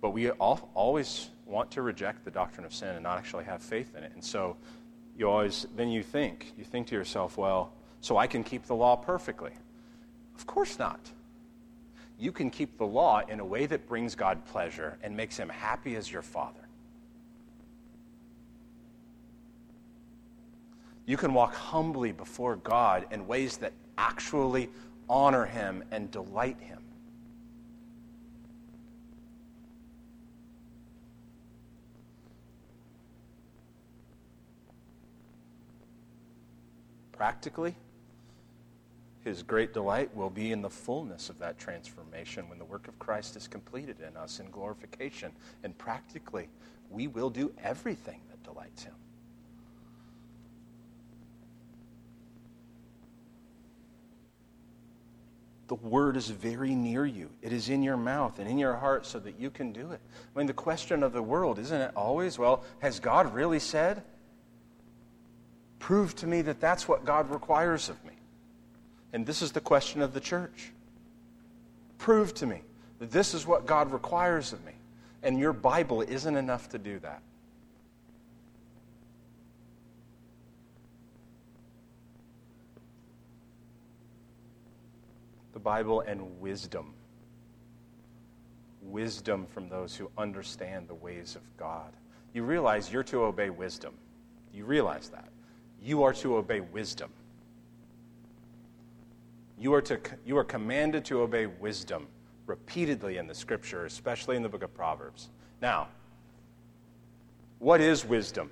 but 0.00 0.10
we 0.10 0.30
all, 0.30 0.70
always 0.74 1.30
want 1.46 1.70
to 1.72 1.82
reject 1.82 2.24
the 2.24 2.30
doctrine 2.30 2.64
of 2.64 2.74
sin 2.74 2.88
and 2.88 3.02
not 3.02 3.18
actually 3.18 3.44
have 3.44 3.62
faith 3.62 3.94
in 3.96 4.04
it. 4.04 4.12
And 4.14 4.22
so 4.22 4.56
you 5.16 5.28
always, 5.28 5.66
then 5.76 5.88
you 5.88 6.02
think, 6.02 6.52
you 6.56 6.64
think 6.64 6.86
to 6.88 6.94
yourself, 6.94 7.36
well, 7.36 7.72
so 8.00 8.16
I 8.16 8.26
can 8.26 8.44
keep 8.44 8.64
the 8.66 8.74
law 8.74 8.96
perfectly. 8.96 9.52
Of 10.36 10.46
course 10.46 10.78
not. 10.78 11.00
You 12.18 12.32
can 12.32 12.50
keep 12.50 12.76
the 12.76 12.86
law 12.86 13.20
in 13.28 13.40
a 13.40 13.44
way 13.44 13.66
that 13.66 13.86
brings 13.86 14.14
God 14.14 14.44
pleasure 14.46 14.98
and 15.02 15.16
makes 15.16 15.36
him 15.36 15.48
happy 15.48 15.96
as 15.96 16.10
your 16.10 16.22
father. 16.22 16.60
You 21.10 21.16
can 21.16 21.34
walk 21.34 21.56
humbly 21.56 22.12
before 22.12 22.54
God 22.54 23.04
in 23.10 23.26
ways 23.26 23.56
that 23.56 23.72
actually 23.98 24.70
honor 25.08 25.44
him 25.44 25.82
and 25.90 26.08
delight 26.08 26.60
him. 26.60 26.84
Practically, 37.10 37.74
his 39.24 39.42
great 39.42 39.74
delight 39.74 40.14
will 40.14 40.30
be 40.30 40.52
in 40.52 40.62
the 40.62 40.70
fullness 40.70 41.28
of 41.28 41.40
that 41.40 41.58
transformation 41.58 42.48
when 42.48 42.60
the 42.60 42.64
work 42.64 42.86
of 42.86 42.96
Christ 43.00 43.34
is 43.34 43.48
completed 43.48 43.96
in 43.98 44.16
us 44.16 44.38
in 44.38 44.48
glorification. 44.52 45.32
And 45.64 45.76
practically, 45.76 46.48
we 46.88 47.08
will 47.08 47.30
do 47.30 47.52
everything 47.64 48.20
that 48.30 48.44
delights 48.44 48.84
him. 48.84 48.94
The 55.70 55.76
word 55.76 56.16
is 56.16 56.28
very 56.28 56.74
near 56.74 57.06
you. 57.06 57.30
It 57.42 57.52
is 57.52 57.68
in 57.68 57.84
your 57.84 57.96
mouth 57.96 58.40
and 58.40 58.50
in 58.50 58.58
your 58.58 58.74
heart 58.74 59.06
so 59.06 59.20
that 59.20 59.38
you 59.38 59.50
can 59.50 59.70
do 59.70 59.92
it. 59.92 60.00
I 60.34 60.38
mean, 60.38 60.48
the 60.48 60.52
question 60.52 61.04
of 61.04 61.12
the 61.12 61.22
world, 61.22 61.60
isn't 61.60 61.80
it 61.80 61.92
always, 61.94 62.40
well, 62.40 62.64
has 62.80 62.98
God 62.98 63.32
really 63.32 63.60
said? 63.60 64.02
Prove 65.78 66.16
to 66.16 66.26
me 66.26 66.42
that 66.42 66.60
that's 66.60 66.88
what 66.88 67.04
God 67.04 67.30
requires 67.30 67.88
of 67.88 68.04
me. 68.04 68.14
And 69.12 69.24
this 69.24 69.42
is 69.42 69.52
the 69.52 69.60
question 69.60 70.02
of 70.02 70.12
the 70.12 70.18
church. 70.18 70.72
Prove 71.98 72.34
to 72.34 72.46
me 72.46 72.62
that 72.98 73.12
this 73.12 73.32
is 73.32 73.46
what 73.46 73.64
God 73.64 73.92
requires 73.92 74.52
of 74.52 74.64
me. 74.64 74.72
And 75.22 75.38
your 75.38 75.52
Bible 75.52 76.02
isn't 76.02 76.36
enough 76.36 76.68
to 76.70 76.78
do 76.78 76.98
that. 76.98 77.22
The 85.60 85.64
Bible 85.64 86.00
and 86.00 86.40
wisdom. 86.40 86.94
Wisdom 88.80 89.46
from 89.46 89.68
those 89.68 89.94
who 89.94 90.10
understand 90.16 90.88
the 90.88 90.94
ways 90.94 91.36
of 91.36 91.42
God. 91.58 91.92
You 92.32 92.44
realize 92.44 92.90
you're 92.90 93.02
to 93.02 93.24
obey 93.24 93.50
wisdom. 93.50 93.92
You 94.54 94.64
realize 94.64 95.10
that. 95.10 95.28
You 95.82 96.02
are 96.02 96.14
to 96.14 96.36
obey 96.36 96.60
wisdom. 96.60 97.10
You 99.58 99.74
are, 99.74 99.82
to, 99.82 100.00
you 100.24 100.38
are 100.38 100.44
commanded 100.44 101.04
to 101.04 101.20
obey 101.20 101.44
wisdom 101.44 102.06
repeatedly 102.46 103.18
in 103.18 103.26
the 103.26 103.34
scripture, 103.34 103.84
especially 103.84 104.36
in 104.36 104.42
the 104.42 104.48
book 104.48 104.62
of 104.62 104.72
Proverbs. 104.72 105.28
Now, 105.60 105.88
what 107.58 107.82
is 107.82 108.06
wisdom? 108.06 108.48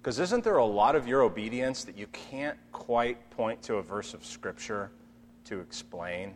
Because 0.00 0.18
isn't 0.18 0.44
there 0.44 0.56
a 0.56 0.64
lot 0.64 0.96
of 0.96 1.06
your 1.06 1.22
obedience 1.22 1.84
that 1.84 1.96
you 1.96 2.06
can't 2.08 2.56
quite 2.72 3.30
point 3.30 3.62
to 3.64 3.74
a 3.74 3.82
verse 3.82 4.14
of 4.14 4.24
scripture 4.24 4.90
to 5.44 5.60
explain? 5.60 6.34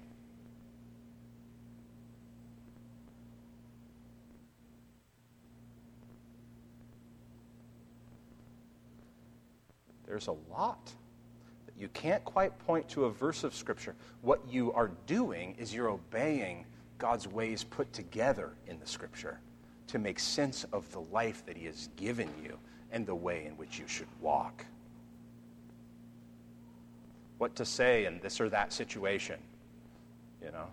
There's 10.06 10.28
a 10.28 10.36
lot 10.48 10.92
that 11.66 11.74
you 11.76 11.88
can't 11.88 12.24
quite 12.24 12.56
point 12.66 12.88
to 12.90 13.06
a 13.06 13.10
verse 13.10 13.42
of 13.42 13.52
Scripture. 13.52 13.96
What 14.22 14.40
you 14.48 14.72
are 14.72 14.92
doing 15.08 15.56
is 15.58 15.74
you're 15.74 15.88
obeying 15.88 16.66
God's 16.98 17.26
ways 17.26 17.64
put 17.64 17.92
together 17.92 18.52
in 18.68 18.78
the 18.78 18.86
Scripture 18.86 19.40
to 19.88 19.98
make 19.98 20.20
sense 20.20 20.64
of 20.72 20.88
the 20.92 21.00
life 21.00 21.44
that 21.46 21.56
He 21.56 21.66
has 21.66 21.88
given 21.96 22.28
you 22.44 22.58
and 22.94 23.04
the 23.04 23.14
way 23.14 23.44
in 23.44 23.52
which 23.58 23.78
you 23.78 23.86
should 23.88 24.06
walk. 24.22 24.64
What 27.38 27.56
to 27.56 27.64
say 27.64 28.06
in 28.06 28.20
this 28.20 28.40
or 28.40 28.48
that 28.48 28.72
situation, 28.72 29.36
you 30.40 30.52
know? 30.52 30.68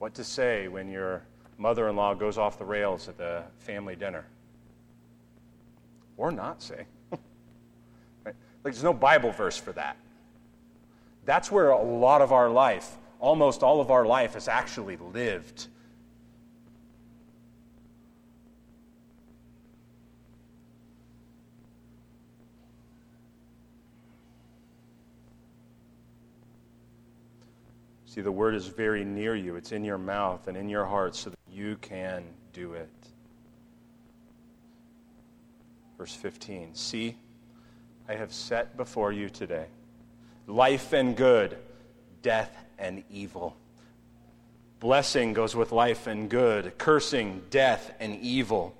What 0.00 0.14
to 0.14 0.24
say 0.24 0.66
when 0.66 0.90
your 0.90 1.22
mother 1.58 1.88
in 1.88 1.94
law 1.94 2.12
goes 2.12 2.38
off 2.38 2.58
the 2.58 2.64
rails 2.64 3.08
at 3.08 3.16
the 3.16 3.44
family 3.60 3.94
dinner 3.94 4.26
or 6.16 6.32
not 6.32 6.60
say. 6.60 6.84
right? 8.24 8.34
Like, 8.64 8.74
there's 8.74 8.82
no 8.82 8.92
Bible 8.92 9.30
verse 9.30 9.56
for 9.56 9.72
that. 9.72 9.96
That's 11.24 11.52
where 11.52 11.70
a 11.70 11.80
lot 11.80 12.20
of 12.20 12.32
our 12.32 12.50
life, 12.50 12.96
almost 13.20 13.62
all 13.62 13.80
of 13.80 13.92
our 13.92 14.04
life, 14.04 14.34
is 14.34 14.48
actually 14.48 14.96
lived. 14.96 15.68
See, 28.12 28.20
the 28.20 28.30
word 28.30 28.54
is 28.54 28.66
very 28.66 29.06
near 29.06 29.34
you. 29.34 29.56
It's 29.56 29.72
in 29.72 29.84
your 29.84 29.96
mouth 29.96 30.46
and 30.46 30.54
in 30.54 30.68
your 30.68 30.84
heart 30.84 31.16
so 31.16 31.30
that 31.30 31.38
you 31.50 31.76
can 31.80 32.24
do 32.52 32.74
it. 32.74 32.90
Verse 35.96 36.14
15 36.14 36.74
See, 36.74 37.16
I 38.06 38.16
have 38.16 38.30
set 38.30 38.76
before 38.76 39.12
you 39.12 39.30
today 39.30 39.64
life 40.46 40.92
and 40.92 41.16
good, 41.16 41.56
death 42.20 42.54
and 42.78 43.02
evil. 43.08 43.56
Blessing 44.78 45.32
goes 45.32 45.56
with 45.56 45.72
life 45.72 46.06
and 46.06 46.28
good, 46.28 46.76
cursing, 46.76 47.40
death 47.48 47.94
and 47.98 48.20
evil. 48.20 48.74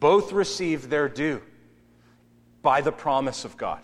Both 0.00 0.32
receive 0.32 0.88
their 0.88 1.10
due 1.10 1.42
by 2.62 2.80
the 2.80 2.92
promise 2.92 3.44
of 3.44 3.58
God. 3.58 3.80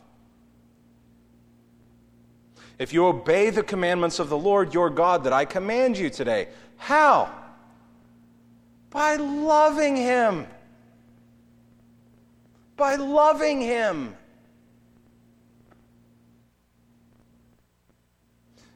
If 2.83 2.93
you 2.93 3.07
obey 3.07 3.51
the 3.51 3.62
commandments 3.62 4.18
of 4.18 4.28
the 4.28 4.37
Lord 4.37 4.74
your 4.74 4.91
God 4.91 5.24
that 5.24 5.33
I 5.33 5.45
command 5.45 5.97
you 5.97 6.11
today, 6.11 6.49
how? 6.76 7.33
By 8.91 9.16
loving 9.16 9.97
Him 9.97 10.47
by 12.83 12.97
loving 12.97 13.61
Him. 13.61 14.12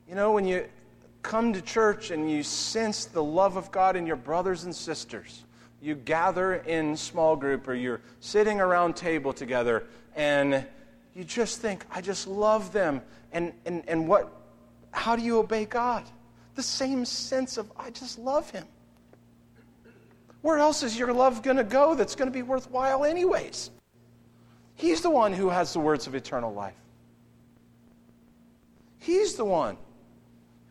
You 0.08 0.14
know, 0.14 0.30
when 0.30 0.46
you 0.46 0.66
come 1.22 1.52
to 1.52 1.60
church 1.60 2.12
and 2.12 2.30
you 2.30 2.44
sense 2.44 3.06
the 3.06 3.24
love 3.24 3.56
of 3.56 3.72
God 3.72 3.96
in 3.96 4.06
your 4.06 4.14
brothers 4.14 4.62
and 4.62 4.72
sisters, 4.72 5.42
you 5.82 5.96
gather 5.96 6.54
in 6.54 6.96
small 6.96 7.34
group 7.34 7.66
or 7.66 7.74
you're 7.74 8.00
sitting 8.20 8.60
around 8.60 8.94
table 8.94 9.32
together 9.32 9.84
and 10.14 10.64
you 11.16 11.24
just 11.24 11.62
think, 11.62 11.82
I 11.90 12.02
just 12.02 12.28
love 12.28 12.72
them. 12.72 13.00
And, 13.32 13.54
and, 13.64 13.82
and 13.88 14.06
what, 14.06 14.30
how 14.90 15.16
do 15.16 15.22
you 15.22 15.38
obey 15.38 15.64
God? 15.64 16.04
The 16.56 16.62
same 16.62 17.06
sense 17.06 17.56
of, 17.56 17.72
I 17.74 17.90
just 17.90 18.18
love 18.18 18.50
Him. 18.50 18.66
Where 20.42 20.58
else 20.58 20.82
is 20.82 20.98
your 20.98 21.14
love 21.14 21.42
going 21.42 21.56
to 21.56 21.64
go 21.64 21.94
that's 21.94 22.14
going 22.14 22.30
to 22.30 22.34
be 22.34 22.42
worthwhile, 22.42 23.06
anyways? 23.06 23.70
He's 24.74 25.00
the 25.00 25.08
one 25.08 25.32
who 25.32 25.48
has 25.48 25.72
the 25.72 25.80
words 25.80 26.06
of 26.06 26.14
eternal 26.14 26.52
life. 26.52 26.76
He's 28.98 29.36
the 29.36 29.44
one 29.44 29.78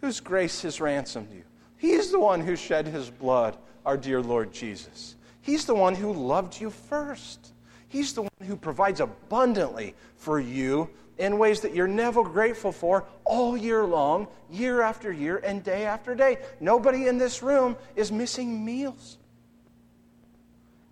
whose 0.02 0.20
grace 0.20 0.62
has 0.62 0.80
ransomed 0.80 1.34
you. 1.34 1.44
He's 1.78 2.12
the 2.12 2.20
one 2.20 2.40
who 2.40 2.56
shed 2.56 2.86
his 2.86 3.10
blood, 3.10 3.58
our 3.84 3.98
dear 3.98 4.22
Lord 4.22 4.54
Jesus. 4.54 5.16
He's 5.42 5.66
the 5.66 5.76
one 5.76 5.96
who 5.96 6.14
loved 6.14 6.62
you 6.62 6.70
first. 6.70 7.54
He's 7.96 8.12
the 8.12 8.24
one 8.24 8.32
who 8.46 8.58
provides 8.58 9.00
abundantly 9.00 9.96
for 10.18 10.38
you 10.38 10.90
in 11.18 11.38
ways 11.38 11.62
that 11.62 11.74
you're 11.74 11.88
never 11.88 12.24
grateful 12.24 12.74
for 12.74 13.06
all 13.24 13.56
year 13.56 13.86
long, 13.86 14.28
year 14.52 14.82
after 14.82 15.14
year, 15.14 15.38
and 15.38 15.64
day 15.64 15.86
after 15.86 16.14
day. 16.14 16.40
Nobody 16.60 17.08
in 17.08 17.18
this 17.18 17.42
room 17.42 17.78
is 17.96 18.12
missing 18.12 18.66
meals. 18.66 19.18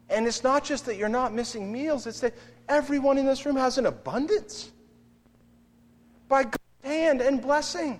And 0.09 0.25
it's 0.25 0.45
not 0.45 0.63
just 0.63 0.85
that 0.85 0.95
you're 0.95 1.09
not 1.09 1.33
missing 1.33 1.69
meals, 1.69 2.07
it's 2.07 2.21
that 2.21 2.35
everyone 2.69 3.17
in 3.17 3.25
this 3.25 3.45
room 3.45 3.57
has 3.57 3.77
an 3.77 3.85
abundance 3.85 4.71
by 6.29 6.43
God's 6.43 6.57
hand 6.85 7.19
and 7.19 7.41
blessing. 7.41 7.99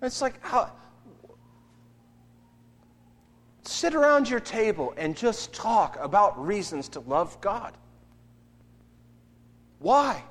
It's 0.00 0.22
like 0.22 0.40
how 0.40 0.70
sit 3.74 3.94
around 3.94 4.28
your 4.28 4.40
table 4.40 4.94
and 4.96 5.16
just 5.16 5.52
talk 5.52 5.98
about 6.00 6.44
reasons 6.44 6.88
to 6.90 7.00
love 7.00 7.40
God. 7.40 7.76
Why? 9.80 10.22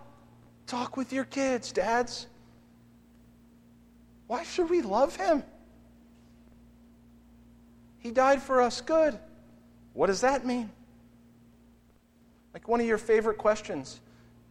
Talk 0.65 0.97
with 0.97 1.11
your 1.11 1.25
kids, 1.25 1.71
dads. 1.71 2.27
Why 4.27 4.43
should 4.43 4.69
we 4.69 4.81
love 4.81 5.15
him? 5.15 5.43
He 7.99 8.11
died 8.11 8.41
for 8.41 8.61
us 8.61 8.81
good. 8.81 9.19
What 9.93 10.07
does 10.07 10.21
that 10.21 10.45
mean? 10.45 10.69
Like 12.53 12.67
one 12.67 12.79
of 12.79 12.87
your 12.87 12.97
favorite 12.97 13.37
questions. 13.37 13.99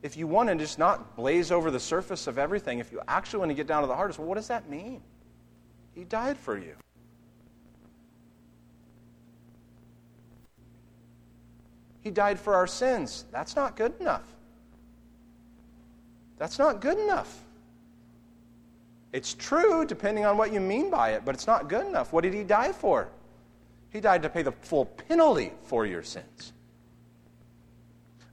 If 0.03 0.17
you 0.17 0.27
want 0.27 0.49
to 0.49 0.57
just 0.57 0.79
not 0.79 1.17
blaze 1.17 1.51
over 1.53 1.71
the 1.71 1.81
surface 1.81 2.27
of 2.27 2.39
everything, 2.39 2.79
if 2.79 2.93
you 2.93 3.01
actually 3.09 3.41
want 3.41 3.51
to 3.51 3.55
get 3.55 3.67
down 3.67 3.83
to 3.83 3.87
the 3.87 3.95
heart, 3.95 4.11
is 4.11 4.19
well, 4.19 4.27
what 4.27 4.35
does 4.35 4.49
that 4.49 4.69
mean? 4.69 5.01
He 5.95 6.05
died 6.05 6.37
for 6.37 6.59
you. 6.59 6.75
He 12.03 12.11
died 12.11 12.39
for 12.39 12.55
our 12.55 12.67
sins. 12.67 13.25
That's 13.31 13.57
not 13.57 13.77
good 13.77 13.93
enough. 14.01 14.25
That's 16.39 16.59
not 16.59 16.81
good 16.81 16.99
enough. 16.99 17.41
It's 19.13 19.35
true, 19.35 19.85
depending 19.85 20.25
on 20.25 20.37
what 20.37 20.53
you 20.53 20.61
mean 20.61 20.91
by 20.91 21.11
it, 21.11 21.25
but 21.25 21.35
it's 21.35 21.47
not 21.47 21.69
good 21.69 21.87
enough. 21.87 22.13
What 22.13 22.23
did 22.23 22.35
he 22.35 22.43
die 22.43 22.73
for? 22.73 23.09
He 23.91 24.01
died 24.01 24.23
to 24.23 24.29
pay 24.29 24.43
the 24.43 24.53
full 24.53 24.87
penalty 24.87 25.53
for 25.65 25.87
your 25.87 26.03
sins. 26.03 26.53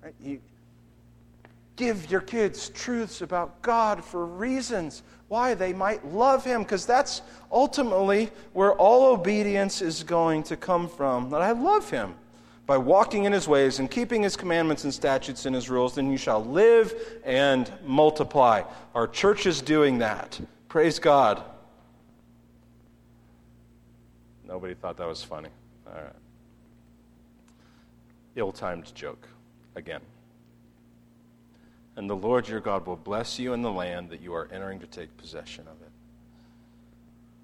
Right? 0.01 0.15
You 0.21 0.39
give 1.75 2.09
your 2.09 2.21
kids 2.21 2.69
truths 2.69 3.21
about 3.21 3.61
God 3.61 4.03
for 4.03 4.25
reasons 4.25 5.03
why 5.27 5.53
they 5.53 5.73
might 5.73 6.03
love 6.05 6.43
Him, 6.43 6.63
because 6.63 6.85
that's 6.85 7.21
ultimately 7.51 8.31
where 8.53 8.73
all 8.73 9.13
obedience 9.13 9.81
is 9.81 10.03
going 10.03 10.43
to 10.43 10.57
come 10.57 10.87
from. 10.87 11.29
That 11.29 11.41
I 11.41 11.51
love 11.51 11.89
Him 11.89 12.15
by 12.69 12.77
walking 12.77 13.25
in 13.25 13.33
his 13.33 13.47
ways 13.47 13.79
and 13.79 13.89
keeping 13.89 14.21
his 14.21 14.35
commandments 14.35 14.83
and 14.83 14.93
statutes 14.93 15.47
and 15.47 15.55
his 15.55 15.71
rules, 15.71 15.95
then 15.95 16.11
you 16.11 16.17
shall 16.17 16.45
live 16.45 16.93
and 17.25 17.73
multiply. 17.83 18.61
Our 18.93 19.07
church 19.07 19.47
is 19.47 19.59
doing 19.59 19.97
that. 19.97 20.39
Praise 20.67 20.99
God. 20.99 21.41
Nobody 24.47 24.75
thought 24.75 24.97
that 24.97 25.07
was 25.07 25.23
funny. 25.23 25.49
All 25.87 25.93
right. 25.95 26.13
Ill 28.35 28.51
timed 28.51 28.93
joke 28.93 29.27
again. 29.75 30.01
And 31.95 32.07
the 32.07 32.15
Lord 32.15 32.47
your 32.47 32.59
God 32.59 32.85
will 32.85 32.97
bless 32.97 33.39
you 33.39 33.53
in 33.53 33.63
the 33.63 33.71
land 33.71 34.11
that 34.11 34.21
you 34.21 34.35
are 34.35 34.47
entering 34.53 34.79
to 34.81 34.85
take 34.85 35.17
possession 35.17 35.63
of 35.63 35.81
it. 35.81 35.91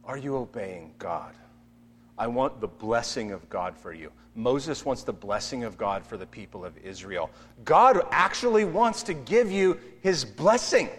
Are 0.04 0.20
you 0.20 0.36
obeying 0.38 0.94
God? 1.00 1.34
I 2.18 2.28
want 2.28 2.62
the 2.62 2.68
blessing 2.68 3.32
of 3.32 3.50
God 3.50 3.78
for 3.78 3.94
you. 3.94 4.12
Moses 4.36 4.86
wants 4.86 5.04
the 5.04 5.14
blessing 5.14 5.64
of 5.64 5.78
God 5.78 6.06
for 6.06 6.18
the 6.18 6.26
people 6.26 6.64
of 6.64 6.78
Israel. 6.78 7.30
God 7.64 8.02
actually 8.12 8.66
wants 8.66 9.04
to 9.04 9.14
give 9.14 9.52
you 9.52 9.80
his 10.02 10.24
blessing. 10.24 10.90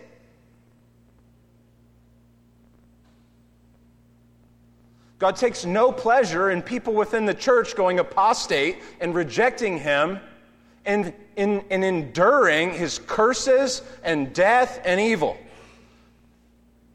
God 5.19 5.37
takes 5.37 5.65
no 5.65 5.91
pleasure 5.91 6.51
in 6.51 6.61
people 6.61 6.93
within 6.93 7.25
the 7.25 7.35
church 7.35 7.75
going 7.75 7.99
apostate 7.99 8.77
and 9.01 9.15
rejecting 9.15 9.79
him 9.79 10.21
and 10.85 11.15
in, 11.37 11.61
in 11.71 11.83
enduring 11.83 12.73
his 12.73 12.99
curses 12.99 13.83
and 14.03 14.33
death 14.35 14.81
and 14.85 15.01
evil. 15.01 15.39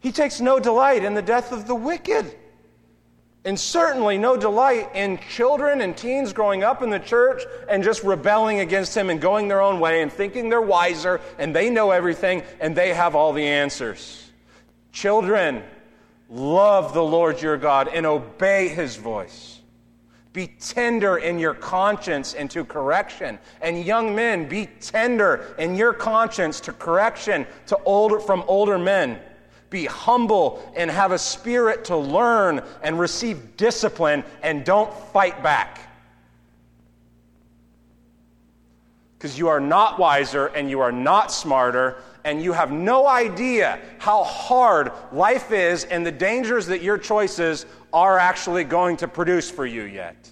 He 0.00 0.12
takes 0.12 0.40
no 0.40 0.60
delight 0.60 1.04
in 1.04 1.14
the 1.14 1.22
death 1.22 1.52
of 1.52 1.66
the 1.66 1.74
wicked. 1.74 2.36
And 3.44 3.58
certainly 3.58 4.18
no 4.18 4.36
delight 4.36 4.90
in 4.94 5.18
children 5.28 5.80
and 5.80 5.96
teens 5.96 6.32
growing 6.32 6.62
up 6.62 6.80
in 6.80 6.90
the 6.90 7.00
church 7.00 7.42
and 7.68 7.82
just 7.82 8.04
rebelling 8.04 8.60
against 8.60 8.96
him 8.96 9.10
and 9.10 9.20
going 9.20 9.48
their 9.48 9.60
own 9.60 9.80
way 9.80 10.02
and 10.02 10.12
thinking 10.12 10.48
they're 10.48 10.60
wiser 10.60 11.20
and 11.38 11.54
they 11.54 11.68
know 11.68 11.90
everything 11.90 12.44
and 12.60 12.76
they 12.76 12.94
have 12.94 13.16
all 13.16 13.32
the 13.32 13.44
answers. 13.44 14.30
Children, 14.92 15.64
love 16.28 16.94
the 16.94 17.02
Lord 17.02 17.42
your 17.42 17.56
God 17.56 17.88
and 17.88 18.06
obey 18.06 18.68
his 18.68 18.94
voice. 18.94 19.58
Be 20.32 20.46
tender 20.46 21.18
in 21.18 21.40
your 21.40 21.52
conscience 21.52 22.34
and 22.34 22.48
to 22.52 22.64
correction. 22.64 23.40
And 23.60 23.84
young 23.84 24.14
men, 24.14 24.48
be 24.48 24.66
tender 24.80 25.54
in 25.58 25.74
your 25.74 25.92
conscience 25.92 26.60
to 26.60 26.72
correction 26.72 27.46
to 27.66 27.76
older, 27.84 28.20
from 28.20 28.44
older 28.46 28.78
men 28.78 29.18
be 29.72 29.86
humble 29.86 30.62
and 30.76 30.88
have 30.88 31.10
a 31.10 31.18
spirit 31.18 31.86
to 31.86 31.96
learn 31.96 32.62
and 32.84 33.00
receive 33.00 33.56
discipline 33.56 34.22
and 34.42 34.64
don't 34.64 34.92
fight 35.12 35.42
back. 35.42 35.80
Because 39.18 39.36
you 39.36 39.48
are 39.48 39.60
not 39.60 39.98
wiser 39.98 40.46
and 40.46 40.70
you 40.70 40.80
are 40.80 40.92
not 40.92 41.32
smarter 41.32 41.96
and 42.24 42.40
you 42.40 42.52
have 42.52 42.70
no 42.70 43.08
idea 43.08 43.80
how 43.98 44.22
hard 44.22 44.92
life 45.10 45.50
is 45.50 45.84
and 45.84 46.06
the 46.06 46.12
dangers 46.12 46.66
that 46.66 46.82
your 46.82 46.98
choices 46.98 47.66
are 47.92 48.18
actually 48.18 48.62
going 48.62 48.96
to 48.98 49.08
produce 49.08 49.50
for 49.50 49.66
you 49.66 49.82
yet. 49.82 50.30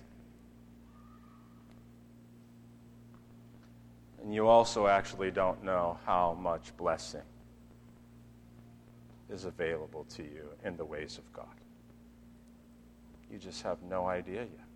And 4.22 4.34
you 4.34 4.46
also 4.46 4.86
actually 4.86 5.30
don't 5.30 5.64
know 5.64 5.98
how 6.04 6.36
much 6.40 6.76
blessing 6.76 7.22
is 9.30 9.44
available 9.44 10.04
to 10.16 10.22
you 10.22 10.48
in 10.64 10.76
the 10.76 10.84
ways 10.84 11.18
of 11.18 11.32
God. 11.32 11.46
You 13.30 13.38
just 13.38 13.62
have 13.62 13.80
no 13.82 14.06
idea 14.06 14.40
yet. 14.40 14.66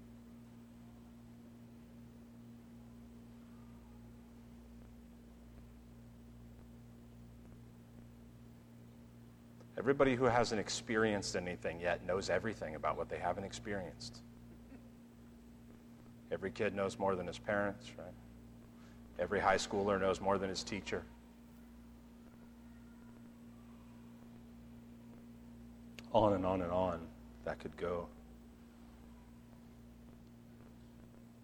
Everybody 9.77 10.15
who 10.15 10.25
hasn't 10.25 10.61
experienced 10.61 11.35
anything 11.35 11.81
yet 11.81 12.07
knows 12.07 12.31
everything 12.31 12.77
about 12.77 12.97
what 12.97 13.09
they 13.09 13.19
haven't 13.19 13.45
experienced. 13.45 14.21
Every 16.31 16.51
kid 16.51 16.75
knows 16.75 16.99
more 16.99 17.17
than 17.17 17.27
his 17.27 17.39
parents, 17.39 17.91
right? 17.99 18.07
Every 19.19 19.41
high 19.41 19.57
schooler 19.57 20.01
knows 20.01 20.21
more 20.21 20.39
than 20.39 20.49
his 20.49 20.63
teacher. 20.63 21.03
On 26.15 26.33
and 26.33 26.47
on 26.47 26.63
and 26.63 26.71
on 26.71 27.01
that 27.45 27.59
could 27.59 27.77
go. 27.77 28.07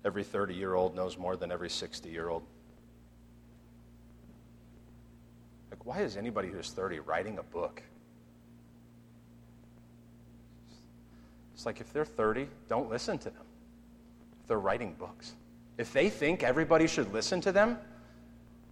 Every 0.04 0.24
30 0.24 0.54
year 0.54 0.74
old 0.74 0.94
knows 0.94 1.18
more 1.18 1.36
than 1.36 1.52
every 1.52 1.68
60 1.68 2.08
year 2.08 2.28
old. 2.28 2.42
Like, 5.70 5.84
why 5.84 6.00
is 6.00 6.16
anybody 6.16 6.48
who's 6.48 6.70
30 6.70 7.00
writing 7.00 7.38
a 7.38 7.42
book? 7.42 7.82
It's 11.54 11.66
like 11.66 11.80
if 11.80 11.92
they're 11.92 12.06
30, 12.06 12.48
don't 12.68 12.88
listen 12.88 13.18
to 13.18 13.24
them. 13.28 13.44
If 14.40 14.48
they're 14.48 14.58
writing 14.58 14.94
books. 14.98 15.34
If 15.76 15.92
they 15.92 16.08
think 16.08 16.42
everybody 16.42 16.86
should 16.86 17.12
listen 17.12 17.40
to 17.42 17.52
them, 17.52 17.76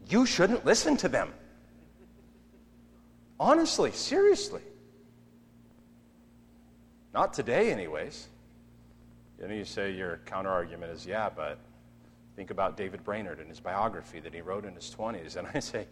you 0.09 0.25
shouldn't 0.25 0.65
listen 0.65 0.97
to 0.99 1.09
them. 1.09 1.33
Honestly, 3.39 3.93
seriously. 3.93 4.63
Not 7.15 7.33
today, 7.33 7.73
anyways. 7.73 8.29
Know, 9.41 9.55
you 9.55 9.65
say 9.65 9.93
your 9.93 10.21
counter 10.27 10.51
argument 10.51 10.93
is, 10.93 11.07
yeah, 11.07 11.29
but 11.35 11.59
think 12.37 12.51
about 12.51 12.77
David 12.77 13.05
Brainerd 13.05 13.39
and 13.39 13.49
his 13.49 13.61
biography 13.61 14.21
that 14.21 14.35
he 14.35 14.41
wrote 14.41 14.65
in 14.65 14.75
his 14.75 14.95
20s. 14.97 15.37
And 15.37 15.49
I 15.55 15.61
say, 15.61 15.87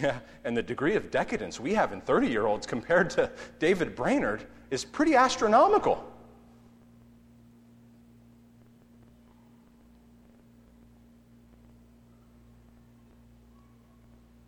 yeah, 0.00 0.18
and 0.44 0.56
the 0.56 0.62
degree 0.62 0.94
of 0.94 1.10
decadence 1.10 1.58
we 1.58 1.74
have 1.74 1.92
in 1.92 2.00
30 2.00 2.28
year 2.28 2.46
olds 2.46 2.66
compared 2.66 3.10
to 3.10 3.30
David 3.58 3.96
Brainerd 3.96 4.46
is 4.70 4.84
pretty 4.84 5.14
astronomical. 5.14 6.12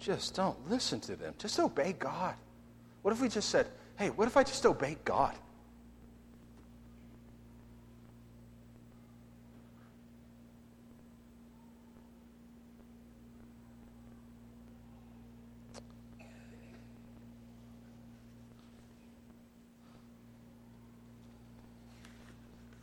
just 0.09 0.35
don't 0.35 0.57
listen 0.71 1.01
to 1.01 1.17
them. 1.17 1.35
Just 1.37 1.61
obey 1.61 1.95
God. 1.99 2.35
What 3.03 3.13
if 3.13 3.21
we 3.21 3.29
just 3.29 3.51
said, 3.51 3.67
hey, 3.97 4.09
what 4.09 4.27
if 4.27 4.39
I 4.39 4.43
just 4.43 4.65
obey 4.65 4.97
God? 5.05 5.35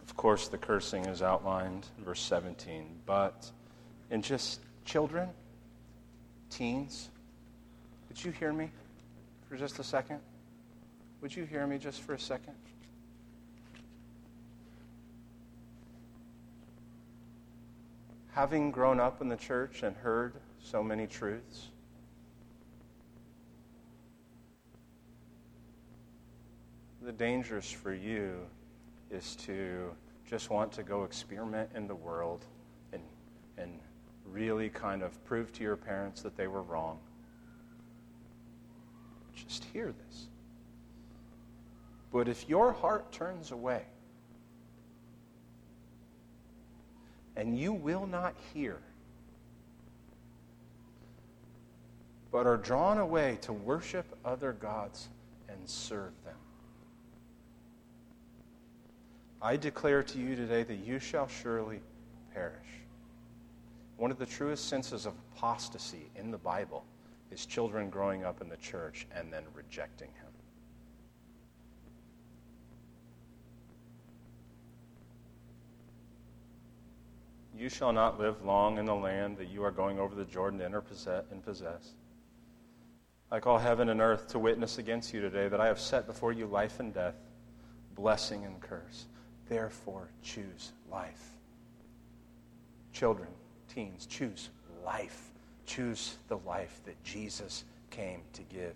Of 0.04 0.15
course, 0.26 0.48
the 0.48 0.58
cursing 0.58 1.06
is 1.06 1.22
outlined 1.22 1.86
in 2.00 2.04
verse 2.04 2.20
17, 2.20 2.84
but 3.06 3.52
in 4.10 4.24
just 4.24 4.60
children, 4.84 5.30
teens, 6.50 7.12
would 8.10 8.26
you 8.26 8.32
hear 8.32 8.52
me 8.52 8.72
for 9.48 9.56
just 9.56 9.78
a 9.78 9.84
second? 9.84 10.20
Would 11.22 11.36
you 11.36 11.46
hear 11.46 11.68
me 11.68 11.78
just 11.78 12.02
for 12.02 12.16
a 12.16 12.20
second? 12.20 12.56
Having 18.32 18.72
grown 18.72 19.00
up 19.00 19.22
in 19.22 19.30
the 19.30 19.38
church 19.38 19.84
and 19.84 19.96
heard 19.96 20.34
so 20.60 20.82
many 20.82 21.06
truths, 21.06 21.68
the 27.04 27.12
dangers 27.12 27.70
for 27.70 27.94
you 27.94 28.40
is 29.12 29.36
to 29.36 29.92
just 30.30 30.50
want 30.50 30.72
to 30.74 30.84
go 30.84 31.04
experiment 31.04 31.70
in 31.76 31.88
the 31.88 31.96
world 31.96 32.46
and, 32.92 33.02
and 33.58 33.80
really 34.26 34.70
kind 34.70 35.04
of 35.04 35.24
prove 35.26 35.52
to 35.54 35.64
your 35.64 35.76
parents 35.76 36.22
that 36.22 36.36
they 36.36 36.48
were 36.48 36.64
wrong. 36.64 37.00
Just 39.36 39.66
hear 39.66 39.94
this. 40.08 40.28
But 42.12 42.28
if 42.28 42.48
your 42.48 42.72
heart 42.72 43.12
turns 43.12 43.52
away, 43.52 43.84
and 47.36 47.60
you 47.60 47.74
will 47.74 48.08
not 48.08 48.34
hear, 48.54 48.78
but 52.32 52.48
are 52.48 52.58
drawn 52.58 52.98
away 52.98 53.38
to 53.42 53.54
worship 53.54 54.06
other 54.24 54.54
gods 54.54 55.10
and 55.50 55.58
serve 55.70 56.14
them, 56.24 56.38
I 59.42 59.58
declare 59.58 60.02
to 60.04 60.18
you 60.18 60.36
today 60.36 60.64
that 60.64 60.76
you 60.78 61.00
shall 61.00 61.28
surely 61.28 61.82
perish. 62.34 62.54
One 63.98 64.12
of 64.12 64.18
the 64.18 64.26
truest 64.26 64.68
senses 64.68 65.06
of 65.06 65.14
apostasy 65.36 66.10
in 66.16 66.32
the 66.32 66.38
Bible 66.38 66.84
is 67.32 67.46
children 67.46 67.90
growing 67.90 68.24
up 68.24 68.42
in 68.42 68.50
the 68.50 68.58
church 68.58 69.08
and 69.16 69.32
then 69.32 69.44
rejecting 69.54 70.10
him. 70.10 70.26
You 77.58 77.70
shall 77.70 77.94
not 77.94 78.20
live 78.20 78.44
long 78.44 78.78
in 78.78 78.86
the 78.86 78.96
land 78.96 79.38
that 79.38 79.48
you 79.48 79.64
are 79.64 79.72
going 79.72 79.98
over 79.98 80.14
the 80.14 80.26
Jordan 80.26 80.60
to 80.60 80.66
enter 80.66 80.84
and 81.32 81.44
possess. 81.44 81.94
I 83.32 83.40
call 83.40 83.58
heaven 83.58 83.90
and 83.90 84.02
earth 84.02 84.28
to 84.30 84.40
witness 84.40 84.78
against 84.78 85.14
you 85.14 85.22
today 85.22 85.48
that 85.48 85.62
I 85.62 85.68
have 85.68 85.80
set 85.80 86.06
before 86.06 86.34
you 86.34 86.48
life 86.48 86.80
and 86.82 86.94
death, 86.94 87.16
blessing 87.96 88.44
and 88.44 88.60
curse. 88.60 89.06
Therefore, 89.50 90.08
choose 90.24 90.72
life. 90.92 91.30
Children, 92.94 93.28
teens, 93.74 94.06
choose 94.06 94.50
life. 94.84 95.30
Choose 95.66 96.18
the 96.28 96.38
life 96.38 96.80
that 96.86 97.02
Jesus 97.04 97.64
came 97.90 98.22
to 98.34 98.42
give. 98.44 98.76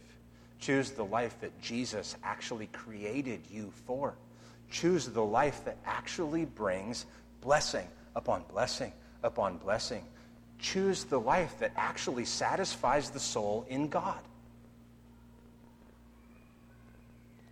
Choose 0.59 0.91
the 0.91 1.05
life 1.05 1.39
that 1.41 1.59
Jesus 1.61 2.15
actually 2.23 2.67
created 2.67 3.41
you 3.49 3.71
for. 3.85 4.15
Choose 4.69 5.07
the 5.07 5.23
life 5.23 5.63
that 5.65 5.77
actually 5.85 6.45
brings 6.45 7.05
blessing 7.41 7.87
upon 8.15 8.43
blessing 8.51 8.91
upon 9.23 9.57
blessing. 9.57 10.03
Choose 10.59 11.05
the 11.05 11.19
life 11.19 11.57
that 11.59 11.71
actually 11.75 12.25
satisfies 12.25 13.09
the 13.09 13.19
soul 13.19 13.65
in 13.69 13.87
God. 13.87 14.19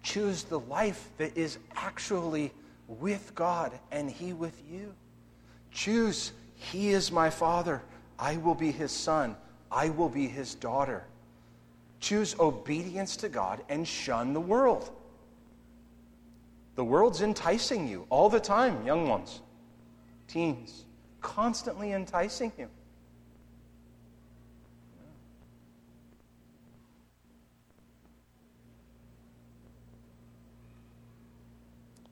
Choose 0.04 0.44
the 0.44 0.60
life 0.60 1.10
that 1.18 1.38
is 1.38 1.58
actually 1.76 2.52
with 2.88 3.34
God 3.36 3.78
and 3.92 4.10
He 4.10 4.34
with 4.34 4.62
you. 4.70 4.94
Choose, 5.72 6.32
He 6.56 6.90
is 6.90 7.12
my 7.12 7.30
Father. 7.30 7.82
I 8.18 8.38
will 8.38 8.56
be 8.56 8.72
His 8.72 8.92
Son. 8.92 9.36
I 9.72 9.90
will 9.90 10.10
be 10.10 10.28
His 10.28 10.56
daughter. 10.56 11.06
Choose 12.00 12.36
obedience 12.40 13.18
to 13.18 13.30
God 13.30 13.62
and 13.70 13.88
shun 13.88 14.34
the 14.34 14.42
world. 14.42 14.92
The 16.76 16.84
world's 16.84 17.22
enticing 17.22 17.88
you 17.88 18.06
all 18.10 18.30
the 18.30 18.40
time, 18.40 18.86
young 18.86 19.08
ones, 19.08 19.42
teens, 20.28 20.86
constantly 21.22 21.92
enticing 21.92 22.52
you. 22.58 22.70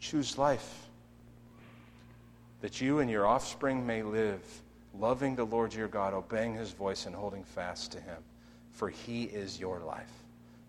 Choose 0.06 0.38
life 0.38 0.86
that 2.62 2.80
you 2.80 3.00
and 3.00 3.10
your 3.10 3.26
offspring 3.26 3.88
may 3.88 4.04
live, 4.04 4.40
loving 5.00 5.36
the 5.36 5.46
Lord 5.46 5.74
your 5.74 5.88
God, 5.88 6.14
obeying 6.14 6.54
his 6.54 6.70
voice, 6.70 7.08
and 7.08 7.16
holding 7.16 7.44
fast 7.44 7.92
to 7.94 8.00
him. 8.00 8.22
For 8.70 8.90
he 8.90 9.24
is 9.24 9.60
your 9.60 9.80
life 9.80 10.12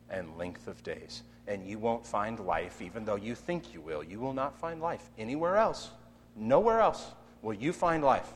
and 0.08 0.38
length 0.38 0.68
of 0.68 0.82
days. 0.82 1.22
And 1.46 1.66
you 1.66 1.78
won't 1.78 2.06
find 2.06 2.40
life, 2.40 2.80
even 2.80 3.04
though 3.04 3.16
you 3.16 3.34
think 3.34 3.74
you 3.74 3.82
will. 3.82 4.02
You 4.02 4.20
will 4.20 4.32
not 4.32 4.58
find 4.58 4.80
life 4.80 5.10
anywhere 5.18 5.58
else. 5.58 5.90
Nowhere 6.34 6.80
else 6.80 7.04
will 7.42 7.52
you 7.52 7.74
find 7.74 8.02
life. 8.02 8.32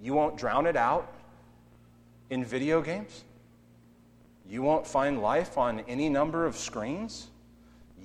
You 0.00 0.14
won't 0.14 0.38
drown 0.38 0.66
it 0.66 0.76
out 0.76 1.12
in 2.30 2.44
video 2.44 2.82
games. 2.82 3.24
You 4.48 4.62
won't 4.62 4.86
find 4.86 5.20
life 5.20 5.58
on 5.58 5.80
any 5.88 6.08
number 6.08 6.46
of 6.46 6.56
screens. 6.56 7.30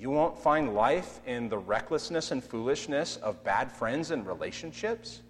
You 0.02 0.10
won't 0.10 0.36
find 0.36 0.74
life 0.74 1.20
in 1.26 1.48
the 1.48 1.58
recklessness 1.58 2.32
and 2.32 2.42
foolishness 2.42 3.18
of 3.18 3.44
bad 3.44 3.70
friends 3.70 4.10
and 4.10 4.26
relationships. 4.26 5.22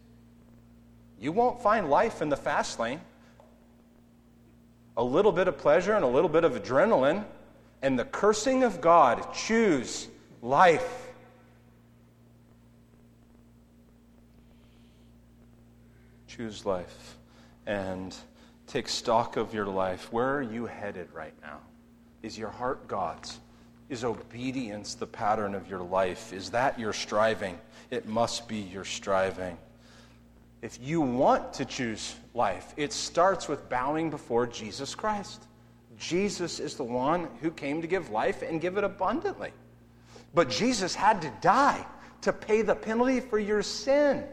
You 1.21 1.31
won't 1.31 1.63
find 1.63 1.91
life 1.91 2.23
in 2.23 2.31
the 2.31 2.39
fast 2.39 2.81
lane. 2.81 3.03
A 4.97 5.05
little 5.05 5.31
bit 5.31 5.47
of 5.47 5.59
pleasure 5.59 5.93
and 5.93 6.03
a 6.03 6.09
little 6.09 6.31
bit 6.31 6.45
of 6.45 6.55
adrenaline 6.55 7.27
and 7.83 7.99
the 7.99 8.07
cursing 8.07 8.63
of 8.63 8.81
God. 8.81 9.35
Choose 9.35 10.09
life. 10.41 11.07
Choose 16.29 16.65
life 16.65 17.17
and 17.67 18.17
take 18.67 18.89
stock 18.89 19.37
of 19.37 19.53
your 19.53 19.67
life. 19.67 20.11
Where 20.15 20.35
are 20.35 20.41
you 20.41 20.65
headed 20.65 21.13
right 21.13 21.35
now? 21.43 21.59
Is 22.23 22.39
your 22.39 22.49
heart 22.49 22.89
God's? 22.89 23.39
Is 23.93 24.05
obedience 24.05 24.95
the 24.95 25.07
pattern 25.07 25.55
of 25.55 25.69
your 25.69 25.83
life? 25.83 26.33
Is 26.33 26.49
that 26.53 26.81
your 26.81 26.95
striving? 26.95 27.59
It 27.91 28.09
must 28.09 28.49
be 28.49 28.57
your 28.57 28.87
striving. 28.87 29.59
If 30.63 30.79
you 30.81 31.03
want 31.03 31.53
to 31.53 31.67
choose 31.67 32.15
life, 32.33 32.73
it 32.79 32.95
starts 32.95 33.49
with 33.49 33.69
bowing 33.69 34.09
before 34.09 34.47
Jesus 34.47 34.95
Christ. 34.95 35.45
Jesus 35.99 36.59
is 36.59 36.75
the 36.75 36.83
one 36.83 37.29
who 37.43 37.51
came 37.51 37.83
to 37.83 37.87
give 37.87 38.09
life 38.09 38.41
and 38.41 38.63
give 38.63 38.79
it 38.79 38.85
abundantly. 38.85 39.53
But 40.33 40.49
Jesus 40.49 40.95
had 40.95 41.21
to 41.21 41.31
die 41.43 41.85
to 42.23 42.33
pay 42.33 42.63
the 42.63 42.75
penalty 42.75 43.21
for 43.21 43.39
your 43.39 43.61
sin 43.61 44.25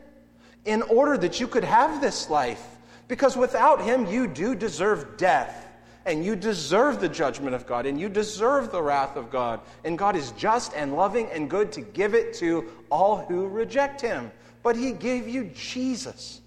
in 0.63 0.83
order 0.83 1.17
that 1.17 1.41
you 1.41 1.49
could 1.49 1.65
have 1.65 1.99
this 1.99 2.29
life. 2.29 2.65
Because 3.09 3.35
without 3.35 3.81
him, 3.81 4.05
you 4.05 4.25
do 4.25 4.55
deserve 4.55 5.17
death 5.17 5.68
and 6.05 6.23
you 6.23 6.35
deserve 6.35 6.99
the 6.99 7.09
judgment 7.09 7.55
of 7.55 7.67
God, 7.67 7.85
and 7.85 7.99
you 7.99 8.09
deserve 8.09 8.71
the 8.71 8.81
wrath 8.81 9.15
of 9.15 9.29
God. 9.29 9.59
And 9.83 9.97
God 9.97 10.15
is 10.15 10.31
just 10.31 10.73
and 10.73 10.95
loving 10.95 11.27
and 11.31 11.49
good 11.49 11.71
to 11.73 11.81
give 11.81 12.13
it 12.13 12.33
to 12.35 12.69
all 12.89 13.17
who 13.17 13.47
reject 13.47 14.01
Him. 14.01 14.31
But 14.63 14.75
He 14.75 14.91
gave 14.91 15.27
you 15.27 15.51
Jesus, 15.53 16.41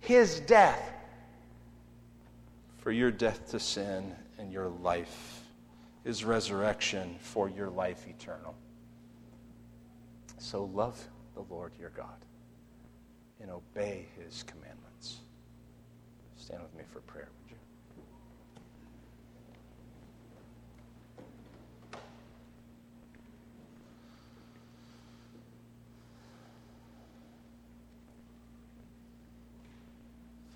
His 0.00 0.40
death, 0.40 0.82
for 2.78 2.92
your 2.92 3.10
death 3.10 3.50
to 3.50 3.60
sin 3.60 4.14
and 4.38 4.52
your 4.52 4.68
life, 4.68 5.42
His 6.04 6.24
resurrection 6.24 7.16
for 7.20 7.48
your 7.48 7.70
life 7.70 8.06
eternal. 8.08 8.54
So 10.38 10.64
love 10.64 11.00
the 11.34 11.42
Lord 11.52 11.72
your 11.78 11.90
God 11.90 12.24
and 13.40 13.50
obey 13.50 14.06
His 14.18 14.42
commandments. 14.42 15.18
Stand 16.36 16.62
with 16.62 16.74
me 16.74 16.82
for 16.92 17.00
prayer. 17.00 17.28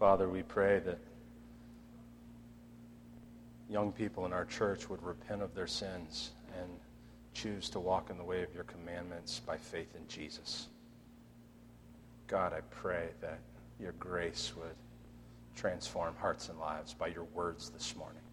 Father, 0.03 0.29
we 0.29 0.43
pray 0.43 0.81
that 0.81 0.99
young 3.71 3.93
people 3.93 4.27
in 4.27 4.33
our 4.33 4.45
church 4.45 4.91
would 4.91 5.01
repent 5.01 5.43
of 5.43 5.55
their 5.55 5.69
sins 5.69 6.33
and 6.61 6.69
choose 7.35 7.71
to 7.71 7.79
walk 7.79 8.11
in 8.11 8.19
the 8.19 8.25
way 8.25 8.43
of 8.43 8.53
your 8.53 8.65
commandments 8.65 9.41
by 9.47 9.57
faith 9.57 9.95
in 9.95 10.05
Jesus. 10.09 10.67
God, 12.27 12.53
I 12.53 12.63
pray 12.63 13.11
that 13.21 13.39
your 13.79 13.93
grace 13.93 14.53
would 14.57 14.75
transform 15.55 16.17
hearts 16.17 16.49
and 16.49 16.59
lives 16.59 16.95
by 16.95 17.07
your 17.07 17.29
words 17.33 17.71
this 17.71 17.95
morning. 17.95 18.25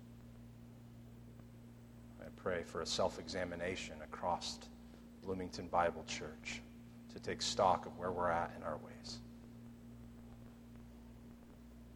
I 2.19 2.29
pray 2.41 2.63
for 2.63 2.81
a 2.81 2.85
self 2.87 3.19
examination 3.19 3.93
across 4.03 4.57
Bloomington 5.23 5.67
Bible 5.67 6.03
Church 6.07 6.63
to 7.13 7.19
take 7.19 7.43
stock 7.43 7.85
of 7.85 7.95
where 7.99 8.11
we're 8.11 8.31
at 8.31 8.53
in 8.57 8.63
our 8.63 8.77
ways, 8.77 9.19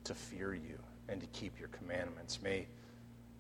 to 0.06 0.14
fear 0.14 0.54
you 0.54 0.80
and 1.10 1.20
to 1.22 1.28
keep 1.28 1.60
your 1.60 1.70
commandments. 1.70 2.40
May 2.42 2.68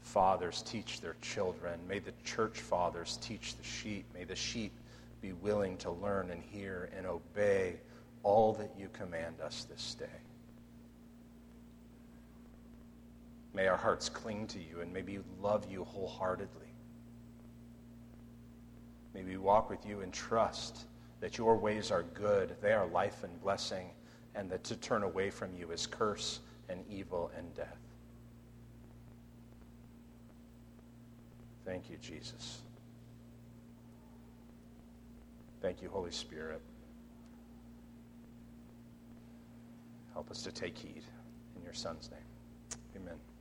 fathers 0.02 0.62
teach 0.66 1.02
their 1.02 1.16
children. 1.22 1.80
May 1.88 2.00
the 2.00 2.14
church 2.24 2.60
fathers 2.60 3.18
teach 3.22 3.56
the 3.56 3.64
sheep. 3.64 4.06
May 4.14 4.24
the 4.24 4.36
sheep 4.36 4.74
be 5.22 5.34
willing 5.34 5.78
to 5.78 5.92
learn 5.92 6.30
and 6.32 6.42
hear 6.44 6.90
and 6.98 7.06
obey 7.06 7.76
all 8.24 8.54
that 8.54 8.72
you 8.78 8.90
command 8.94 9.42
us 9.42 9.66
this 9.70 9.96
day. 9.96 10.06
May 13.54 13.68
our 13.68 13.78
hearts 13.78 14.10
cling 14.10 14.48
to 14.48 14.60
you 14.60 14.82
and 14.82 14.92
may 14.92 15.02
we 15.04 15.20
love 15.42 15.66
you 15.72 15.84
wholeheartedly. 15.84 16.68
May 19.14 19.24
we 19.24 19.38
walk 19.38 19.70
with 19.70 19.86
you 19.86 20.02
and 20.02 20.12
trust 20.12 20.86
that 21.20 21.38
your 21.38 21.56
ways 21.56 21.92
are 21.92 22.04
good, 22.14 22.56
they 22.62 22.74
are 22.74 22.88
life 22.88 23.24
and 23.24 23.42
blessing, 23.42 23.90
and 24.36 24.50
that 24.50 24.64
to 24.66 24.76
turn 24.76 25.04
away 25.04 25.30
from 25.30 25.56
you 25.56 25.72
is 25.72 25.86
curse 25.86 26.40
and 26.70 26.84
evil 26.90 27.32
and 27.38 27.54
death. 27.56 27.78
Thank 31.66 31.90
you, 31.90 31.98
Jesus. 32.02 32.62
Thank 35.62 35.82
you, 35.82 35.90
Holy 35.90 36.12
Spirit. 36.12 36.62
Help 40.14 40.30
us 40.30 40.44
to 40.44 40.52
take 40.52 40.78
heed 40.78 41.04
in 41.56 41.64
your 41.64 41.74
Son's 41.74 42.10
name. 42.12 42.20
Amen. 43.02 43.33